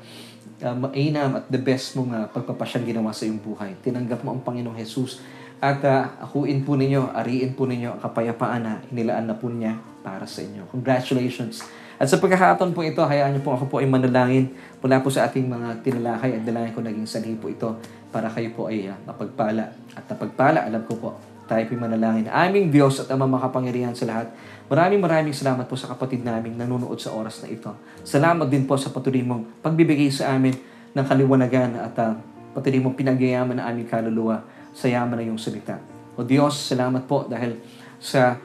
uh, 0.62 0.74
mainam 0.74 1.42
at 1.42 1.46
the 1.46 1.60
best 1.62 1.94
mong 1.94 2.10
uh, 2.10 2.26
pagpapasyang 2.34 2.86
ginawa 2.86 3.14
sa 3.14 3.22
iyong 3.22 3.38
buhay. 3.38 3.78
Tinanggap 3.82 4.26
mo 4.26 4.34
ang 4.34 4.42
Panginoong 4.42 4.78
Jesus 4.78 5.22
at 5.56 5.80
uh, 5.88 6.20
akuin 6.20 6.60
po 6.62 6.76
ninyo, 6.76 7.16
ariin 7.16 7.56
po 7.56 7.64
ninyo 7.64 7.96
ang 7.96 8.00
kapayapaan 8.04 8.60
na 8.60 8.72
inilaan 8.92 9.24
na 9.24 9.36
po 9.36 9.48
niya 9.48 9.80
para 10.04 10.28
sa 10.28 10.44
inyo. 10.44 10.68
Congratulations! 10.68 11.64
At 11.96 12.12
sa 12.12 12.20
pagkakataon 12.20 12.76
po 12.76 12.84
ito, 12.84 13.00
hayaan 13.00 13.32
niyo 13.32 13.42
po 13.42 13.56
ako 13.56 13.72
po 13.72 13.74
ay 13.80 13.88
manalangin 13.88 14.52
mula 14.84 15.00
po 15.00 15.08
sa 15.08 15.24
ating 15.24 15.48
mga 15.48 15.80
tinalakay 15.80 16.36
at 16.36 16.42
dalangin 16.44 16.76
ko 16.76 16.84
naging 16.84 17.08
sanhi 17.08 17.32
po 17.40 17.48
ito 17.48 17.72
para 18.12 18.28
kayo 18.28 18.52
po 18.52 18.68
ay 18.68 18.92
uh, 18.92 18.96
napagpala. 19.08 19.72
At 19.96 20.04
napagpala, 20.04 20.68
alam 20.68 20.84
ko 20.84 20.92
po, 21.00 21.16
tayo 21.48 21.64
po 21.64 21.72
manalangin. 21.80 22.28
Aming 22.28 22.68
Diyos 22.68 23.00
at 23.00 23.08
Ama 23.08 23.24
makapangyarihan 23.24 23.96
sa 23.96 24.04
lahat. 24.04 24.28
Maraming 24.68 25.00
maraming 25.00 25.32
salamat 25.32 25.64
po 25.64 25.78
sa 25.78 25.88
kapatid 25.88 26.20
naming 26.20 26.58
nanonood 26.60 27.00
sa 27.00 27.16
oras 27.16 27.40
na 27.40 27.48
ito. 27.48 27.72
Salamat 28.04 28.44
din 28.50 28.68
po 28.68 28.76
sa 28.76 28.92
patuloy 28.92 29.24
mong 29.24 29.64
pagbibigay 29.64 30.12
sa 30.12 30.36
amin 30.36 30.52
ng 30.92 31.04
kaliwanagan 31.06 31.80
at 31.80 31.96
uh, 31.96 32.12
patuloy 32.52 32.82
mong 32.84 32.98
pinagyayaman 32.98 33.56
na 33.56 33.72
aming 33.72 33.88
kaluluwa 33.88 34.44
sa 34.76 34.92
yaman 34.92 35.16
ng 35.16 35.32
iyong 35.32 35.40
salita. 35.40 35.80
O 36.12 36.20
Diyos, 36.20 36.52
salamat 36.52 37.08
po 37.08 37.24
dahil 37.24 37.56
sa 37.96 38.36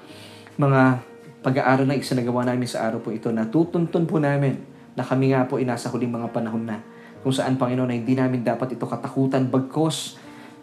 mga 0.55 1.03
pag-aaral 1.43 1.84
na 1.84 1.99
isinagawa 1.99 2.47
namin 2.47 2.71
sa 2.71 2.88
araw 2.88 3.03
po 3.03 3.11
ito 3.11 3.27
na 3.36 3.43
tutuntun 3.51 4.07
po 4.07 4.15
namin 4.23 4.55
na 4.95 5.03
kami 5.03 5.36
nga 5.36 5.43
po 5.43 5.59
ay 5.59 5.67
nasa 5.67 5.91
huling 5.91 6.11
mga 6.11 6.32
panahon 6.32 6.63
na 6.63 6.79
kung 7.21 7.36
saan, 7.36 7.59
Panginoon, 7.59 7.91
ay 7.91 8.01
hindi 8.01 8.15
namin 8.17 8.41
dapat 8.41 8.73
ito 8.73 8.88
katakutan 8.88 9.45
bagkos 9.45 10.17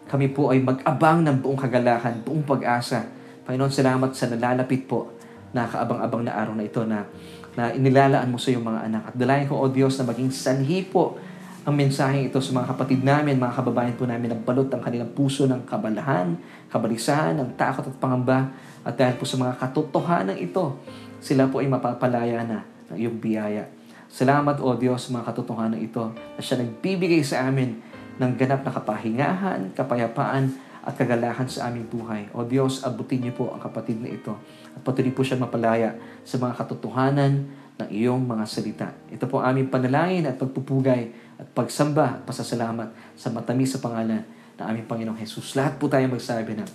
kami 0.09 0.33
po 0.33 0.49
ay 0.49 0.57
mag-abang 0.65 1.21
ng 1.21 1.37
buong 1.45 1.59
kagalakan, 1.61 2.25
buong 2.25 2.41
pag-asa. 2.41 3.05
Panginoon, 3.45 3.69
salamat 3.69 4.09
sa 4.17 4.25
nalalapit 4.25 4.89
po 4.89 5.13
nakaabang-abang 5.53 6.25
na 6.25 6.33
araw 6.33 6.57
na 6.57 6.65
ito 6.65 6.81
na, 6.81 7.05
na 7.53 7.69
inilalaan 7.77 8.33
mo 8.33 8.41
sa 8.41 8.49
iyong 8.49 8.65
mga 8.65 8.89
anak. 8.89 9.03
At 9.13 9.15
dalayan 9.15 9.45
ko, 9.45 9.61
O 9.61 9.69
Diyos, 9.69 10.01
na 10.01 10.09
maging 10.09 10.33
sanhi 10.33 10.81
po 10.81 11.21
ang 11.67 11.75
mensaheng 11.75 12.31
ito 12.31 12.39
sa 12.39 12.55
mga 12.55 12.71
kapatid 12.71 13.03
namin, 13.03 13.35
mga 13.35 13.59
kababayan 13.59 13.95
po 13.99 14.07
namin, 14.07 14.31
ang 14.31 14.41
balot 14.47 14.71
ang 14.71 14.79
kanilang 14.79 15.11
puso 15.11 15.43
ng 15.43 15.67
kabalahan, 15.67 16.39
kabalisahan, 16.71 17.35
ng 17.35 17.59
takot 17.59 17.83
at 17.83 17.95
pangamba. 17.99 18.55
At 18.87 18.95
dahil 18.95 19.19
po 19.19 19.27
sa 19.27 19.35
mga 19.35 19.59
katotohanan 19.59 20.39
ito, 20.39 20.79
sila 21.19 21.51
po 21.51 21.59
ay 21.59 21.67
mapapalaya 21.67 22.47
na 22.47 22.63
ng 22.89 22.97
iyong 22.97 23.19
biyaya. 23.19 23.67
Salamat, 24.07 24.63
O 24.63 24.73
Diyos, 24.79 25.11
sa 25.11 25.19
mga 25.19 25.35
katotohanan 25.35 25.79
ito 25.83 26.15
na 26.15 26.41
siya 26.41 26.63
nagbibigay 26.63 27.21
sa 27.21 27.45
amin 27.51 27.77
ng 28.17 28.31
ganap 28.39 28.63
na 28.63 28.71
kapahingahan, 28.71 29.59
kapayapaan, 29.75 30.55
at 30.79 30.95
kagalahan 30.95 31.45
sa 31.45 31.67
aming 31.67 31.85
buhay. 31.91 32.31
O 32.31 32.47
Diyos, 32.47 32.81
abutin 32.87 33.21
niyo 33.21 33.35
po 33.35 33.51
ang 33.51 33.61
kapatid 33.61 33.99
na 33.99 34.09
ito 34.09 34.33
at 34.73 34.81
patuloy 34.81 35.11
po 35.11 35.21
siya 35.21 35.35
mapalaya 35.37 35.93
sa 36.23 36.39
mga 36.39 36.55
katotohanan 36.55 37.45
ng 37.79 37.89
iyong 37.89 38.27
mga 38.27 38.45
salita. 38.45 38.87
Ito 39.07 39.25
po 39.31 39.39
ang 39.39 39.55
aming 39.55 39.71
panalangin 39.71 40.27
at 40.27 40.35
pagpupugay 40.35 41.15
at 41.39 41.47
pagsamba 41.55 42.19
at 42.19 42.21
pasasalamat 42.27 43.15
sa 43.15 43.31
matamis 43.31 43.75
sa 43.75 43.79
pangalan 43.79 44.27
ng 44.59 44.65
aming 44.67 44.85
Panginoong 44.85 45.19
Jesus. 45.19 45.55
Lahat 45.55 45.79
po 45.79 45.87
tayo 45.87 46.03
magsabi 46.11 46.59
ng 46.59 46.69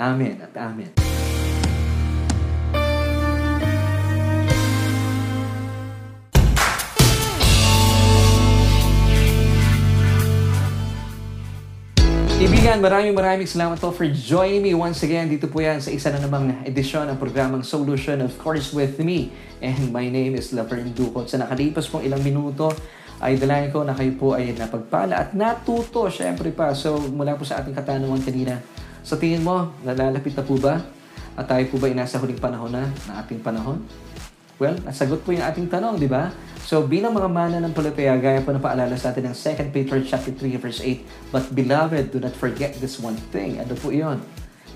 Amen 0.00 0.40
at 0.40 0.52
Amen. 0.56 1.25
Ibigan, 12.66 12.82
maraming 12.82 13.14
maraming 13.14 13.46
salamat 13.46 13.78
po 13.78 13.94
for 13.94 14.10
joining 14.10 14.58
me 14.58 14.74
once 14.74 14.98
again. 15.06 15.30
Dito 15.30 15.46
po 15.46 15.62
yan 15.62 15.78
sa 15.78 15.86
isa 15.86 16.10
na 16.10 16.18
namang 16.18 16.66
edisyon 16.66 17.06
ng 17.06 17.14
programang 17.14 17.62
Solution, 17.62 18.18
of 18.18 18.34
course, 18.42 18.74
with 18.74 18.98
me. 18.98 19.30
And 19.62 19.94
my 19.94 20.10
name 20.10 20.34
is 20.34 20.50
Laverne 20.50 20.90
Ducot. 20.90 21.30
Sa 21.30 21.38
nakalipas 21.38 21.86
pong 21.86 22.02
ilang 22.02 22.18
minuto, 22.26 22.74
ay 23.22 23.38
dalayan 23.38 23.70
ko 23.70 23.86
na 23.86 23.94
kayo 23.94 24.10
po 24.18 24.34
ay 24.34 24.50
napagpala 24.50 25.14
at 25.14 25.30
natuto, 25.30 26.10
syempre 26.10 26.50
pa. 26.50 26.74
So, 26.74 26.98
mula 26.98 27.38
po 27.38 27.46
sa 27.46 27.62
ating 27.62 27.70
katanungan 27.70 28.26
kanina, 28.26 28.58
sa 29.06 29.14
tingin 29.14 29.46
mo, 29.46 29.70
nalalapit 29.86 30.34
na 30.34 30.42
po 30.42 30.58
ba? 30.58 30.82
At 31.38 31.46
tayo 31.46 31.70
po 31.70 31.78
ba 31.78 31.86
ay 31.86 31.94
nasa 31.94 32.18
huling 32.18 32.42
panahon 32.42 32.74
na, 32.74 32.90
na 33.06 33.22
ating 33.22 33.46
panahon? 33.46 33.78
Well, 34.56 34.72
nasagot 34.88 35.20
po 35.20 35.36
yung 35.36 35.44
ating 35.44 35.68
tanong, 35.68 36.00
di 36.00 36.08
ba? 36.08 36.32
So, 36.64 36.80
bilang 36.88 37.12
mga 37.12 37.28
mana 37.28 37.60
ng 37.60 37.76
palataya, 37.76 38.16
gaya 38.16 38.40
po 38.40 38.56
na 38.56 38.60
paalala 38.60 38.96
sa 38.96 39.12
atin 39.12 39.28
ng 39.28 39.36
2 39.36 39.68
Peter 39.68 40.00
chapter 40.00 40.32
3 40.32 40.56
verse 40.56 40.80
8, 40.80 41.28
But 41.28 41.52
beloved, 41.52 42.08
do 42.08 42.24
not 42.24 42.32
forget 42.32 42.72
this 42.80 42.96
one 42.96 43.20
thing. 43.28 43.60
Ano 43.60 43.76
po 43.76 43.92
iyon? 43.92 44.16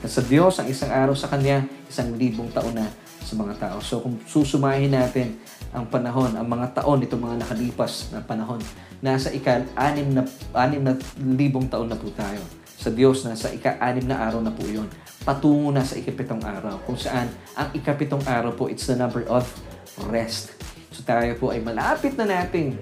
Na 0.05 0.09
sa 0.12 0.20
Diyos, 0.20 0.61
ang 0.61 0.68
isang 0.68 0.93
araw 0.93 1.16
sa 1.16 1.33
Kanya, 1.33 1.64
isang 1.89 2.12
libong 2.12 2.53
taon 2.53 2.76
na 2.76 2.93
sa 3.24 3.33
mga 3.41 3.57
tao. 3.57 3.81
So, 3.81 4.05
kung 4.05 4.20
susumahin 4.28 4.93
natin 4.93 5.41
ang 5.72 5.89
panahon, 5.89 6.37
ang 6.37 6.45
mga 6.45 6.76
taon, 6.85 7.01
itong 7.01 7.24
mga 7.24 7.37
nakalipas 7.41 8.12
na 8.12 8.20
panahon, 8.20 8.61
nasa 9.01 9.33
ika 9.33 9.64
anim 9.81 10.12
na, 10.12 10.28
anim 10.61 10.85
na 10.85 10.93
libong 11.16 11.72
taon 11.72 11.89
na 11.89 11.97
po 11.97 12.12
tayo. 12.12 12.45
Sa 12.81 12.89
Diyos, 12.89 13.28
nasa 13.28 13.53
ika-anim 13.53 14.09
na 14.09 14.24
araw 14.24 14.41
na 14.41 14.49
po 14.49 14.64
iyon. 14.64 14.89
Patungo 15.20 15.68
na 15.68 15.85
sa 15.85 16.01
ikapitong 16.01 16.41
araw, 16.41 16.81
kung 16.89 16.97
saan 16.97 17.28
ang 17.53 17.68
ikapitong 17.76 18.24
araw 18.24 18.57
po, 18.57 18.72
it's 18.72 18.89
the 18.89 18.97
number 18.97 19.20
of 19.28 19.45
rest. 20.09 20.57
So 20.95 21.05
tayo 21.05 21.37
po 21.37 21.53
ay 21.53 21.61
malapit 21.61 22.17
na 22.17 22.25
natin. 22.25 22.81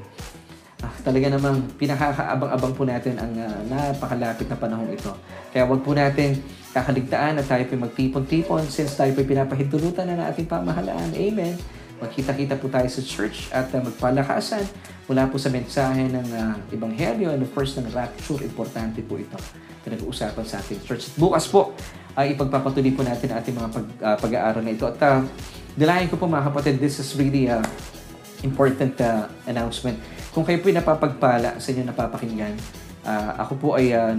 Ah, 0.78 0.94
talaga 1.02 1.26
namang 1.26 1.66
pinakakaabang-abang 1.74 2.70
po 2.70 2.86
natin 2.86 3.18
ang 3.18 3.34
uh, 3.34 3.58
napakalapit 3.66 4.46
na 4.46 4.54
panahon 4.54 4.86
ito. 4.94 5.10
Kaya 5.50 5.66
wag 5.66 5.82
po 5.82 5.90
natin 5.90 6.38
kakaligtaan 6.70 7.34
na 7.34 7.42
tayo 7.42 7.66
po 7.66 7.74
magtipon-tipon 7.82 8.62
since 8.70 8.94
tayo 8.94 9.10
po 9.10 9.26
pinapahintulutan 9.26 10.06
na 10.06 10.22
ng 10.22 10.26
ating 10.30 10.46
pamahalaan. 10.46 11.10
Amen. 11.18 11.58
Magkita-kita 11.98 12.54
po 12.62 12.70
tayo 12.70 12.86
sa 12.86 13.02
church 13.02 13.50
at 13.50 13.74
uh, 13.74 13.82
magpalakasan 13.82 14.62
mula 15.10 15.26
po 15.26 15.34
sa 15.34 15.50
mensahe 15.50 16.06
ng 16.06 16.26
uh, 16.30 16.54
Ebanghelyo 16.70 17.34
and 17.34 17.42
of 17.42 17.50
course 17.50 17.74
ng 17.74 17.90
rapture. 17.90 18.38
Importante 18.46 19.02
po 19.02 19.18
ito 19.18 19.34
na 19.82 19.98
nag-uusapan 19.98 20.46
sa 20.46 20.62
ating 20.62 20.78
church. 20.86 21.10
At 21.10 21.14
bukas 21.18 21.50
po 21.50 21.74
ay 22.14 22.38
ipagpapatuloy 22.38 22.94
po 22.94 23.02
natin 23.02 23.34
ating 23.34 23.54
mga 23.58 23.68
pag, 23.74 23.86
uh, 23.98 24.16
pag-aaral 24.22 24.62
na 24.62 24.78
ito. 24.78 24.86
At 24.86 24.98
uh, 25.02 25.26
Dilayan 25.78 26.10
ko 26.10 26.18
po 26.18 26.26
mga 26.26 26.50
kapatid, 26.50 26.82
this 26.82 26.98
is 26.98 27.14
really 27.14 27.46
a 27.46 27.62
important 28.42 28.98
uh, 28.98 29.30
announcement. 29.46 29.94
Kung 30.34 30.42
kayo 30.42 30.58
po 30.58 30.74
napapagpala 30.74 31.62
sa 31.62 31.70
inyo 31.70 31.86
napapakinggan, 31.86 32.50
uh, 33.06 33.38
ako 33.46 33.52
po 33.62 33.68
ay 33.78 33.94
uh, 33.94 34.10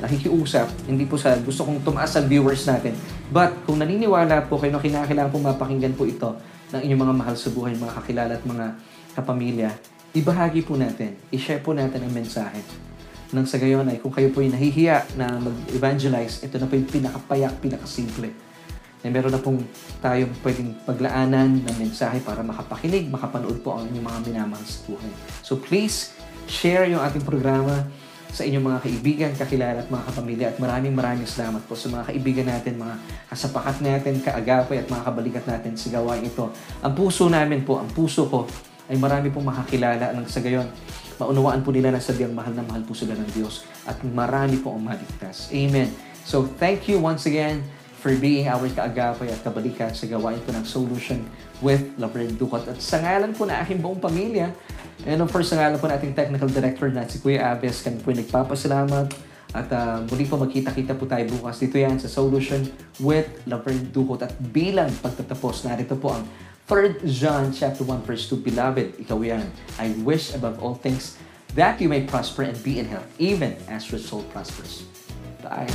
nakikiusap, 0.00 0.64
hindi 0.88 1.04
po 1.04 1.20
sa 1.20 1.36
gusto 1.44 1.68
kong 1.68 1.84
tumaas 1.84 2.16
ang 2.16 2.24
viewers 2.24 2.64
natin. 2.64 2.96
But 3.28 3.68
kung 3.68 3.84
naniniwala 3.84 4.48
po 4.48 4.56
kayo 4.56 4.72
na 4.72 4.80
kinakailangan 4.80 5.28
po 5.28 5.36
mapakinggan 5.44 5.92
po 5.92 6.08
ito 6.08 6.40
ng 6.72 6.80
inyong 6.80 7.00
mga 7.04 7.14
mahal 7.20 7.36
sa 7.36 7.52
buhay, 7.52 7.76
mga 7.76 7.92
kakilala 7.92 8.32
at 8.40 8.44
mga 8.48 8.66
kapamilya, 9.12 9.70
ibahagi 10.16 10.64
po 10.64 10.80
natin, 10.80 11.20
i-share 11.28 11.60
po 11.60 11.76
natin 11.76 12.00
ang 12.00 12.12
mensahe. 12.16 12.64
Nang 13.36 13.44
sa 13.44 13.60
gayon 13.60 13.84
ay 13.92 14.00
kung 14.00 14.08
kayo 14.08 14.32
po 14.32 14.40
ay 14.40 14.48
nahihiya 14.48 15.20
na 15.20 15.36
mag-evangelize, 15.36 16.48
ito 16.48 16.56
na 16.56 16.64
po 16.64 16.80
yung 16.80 16.88
pinakapayak, 16.88 17.60
pinakasimple 17.60 18.47
na 19.02 19.08
meron 19.14 19.30
na 19.30 19.38
pong 19.38 19.62
tayong 20.02 20.34
pwedeng 20.42 20.74
paglaanan 20.82 21.62
ng 21.62 21.76
mensahe 21.78 22.18
para 22.22 22.42
makapakinig, 22.42 23.06
makapanood 23.06 23.62
po 23.62 23.78
ang 23.78 23.86
inyong 23.86 24.06
mga 24.06 24.20
minamahal 24.26 24.66
sa 24.66 24.78
buhay. 24.90 25.12
So 25.46 25.58
please, 25.58 26.14
share 26.50 26.88
yung 26.90 27.02
ating 27.04 27.22
programa 27.22 27.86
sa 28.28 28.44
inyong 28.44 28.64
mga 28.64 28.80
kaibigan, 28.84 29.30
kakilala 29.32 29.80
at 29.80 29.88
mga 29.88 30.04
kapamilya 30.12 30.46
at 30.52 30.56
maraming 30.60 30.92
maraming 30.92 31.24
salamat 31.24 31.64
po 31.64 31.72
sa 31.72 31.88
mga 31.88 32.12
kaibigan 32.12 32.46
natin, 32.50 32.76
mga 32.76 32.96
kasapakat 33.32 33.76
natin, 33.80 34.20
kaagapay 34.20 34.84
at 34.84 34.86
mga 34.90 35.02
kabalikat 35.06 35.44
natin 35.48 35.72
sa 35.78 35.88
gawain 35.94 36.24
ito. 36.26 36.52
Ang 36.84 36.92
puso 36.92 37.30
namin 37.32 37.64
po, 37.64 37.80
ang 37.80 37.88
puso 37.88 38.28
ko 38.28 38.44
ay 38.88 38.96
marami 39.00 39.32
pong 39.32 39.48
makakilala 39.48 40.12
ng 40.12 40.26
sa 40.28 40.44
gayon. 40.44 40.68
Maunawaan 41.18 41.64
po 41.64 41.72
nila 41.74 41.90
na 41.90 42.00
sabiang 42.00 42.30
mahal 42.36 42.52
na 42.54 42.62
mahal 42.62 42.84
po 42.84 42.92
sila 42.94 43.16
ng 43.16 43.30
Diyos 43.32 43.64
at 43.88 43.96
marami 44.04 44.60
po 44.60 44.76
ang 44.76 44.84
maligtas. 44.84 45.50
Amen. 45.50 45.90
So 46.28 46.44
thank 46.60 46.86
you 46.86 47.00
once 47.00 47.24
again 47.24 47.64
for 48.08 48.16
being 48.16 48.48
our 48.48 48.64
kaagapay 48.72 49.28
at 49.28 49.44
kabalikan 49.44 49.92
sa 49.92 50.08
gawain 50.08 50.40
po 50.40 50.48
ng 50.56 50.64
Solution 50.64 51.20
with 51.60 51.92
Laverne 52.00 52.32
Ducot. 52.40 52.64
At 52.64 52.80
sa 52.80 53.04
ngalan 53.04 53.36
po 53.36 53.44
na 53.44 53.60
aking 53.60 53.84
buong 53.84 54.00
pamilya, 54.00 54.48
and 55.04 55.20
of 55.20 55.28
course, 55.28 55.52
sa 55.52 55.60
ngalan 55.60 55.76
po 55.76 55.92
na 55.92 56.00
ating 56.00 56.16
technical 56.16 56.48
director 56.48 56.88
na 56.88 57.04
si 57.04 57.20
Kuya 57.20 57.52
Aves, 57.52 57.84
kami 57.84 58.00
po 58.00 58.16
nagpapasalamat. 58.16 59.12
At 59.52 59.68
uh, 59.76 60.00
muli 60.08 60.24
po 60.24 60.40
magkita-kita 60.40 60.96
po 60.96 61.04
tayo 61.04 61.28
bukas 61.28 61.60
dito 61.60 61.76
yan 61.76 62.00
sa 62.00 62.08
Solution 62.08 62.64
with 63.04 63.28
Laverne 63.44 63.92
Ducot. 63.92 64.24
At 64.24 64.32
bilang 64.40 64.88
pagtatapos, 65.04 65.68
narito 65.68 65.92
po 66.00 66.16
ang 66.16 66.24
3 66.64 67.04
John 67.04 67.52
chapter 67.52 67.84
1 67.84 68.08
verse 68.08 68.24
2, 68.32 68.40
Beloved, 68.40 69.04
ikaw 69.04 69.20
yan. 69.20 69.44
I 69.76 69.92
wish 70.00 70.32
above 70.32 70.64
all 70.64 70.80
things 70.80 71.20
that 71.52 71.76
you 71.76 71.92
may 71.92 72.08
prosper 72.08 72.48
and 72.48 72.56
be 72.64 72.80
in 72.80 72.88
health, 72.88 73.08
even 73.20 73.52
as 73.68 73.84
your 73.92 74.00
soul 74.00 74.24
prospers. 74.32 74.88
Bye. 75.44 75.68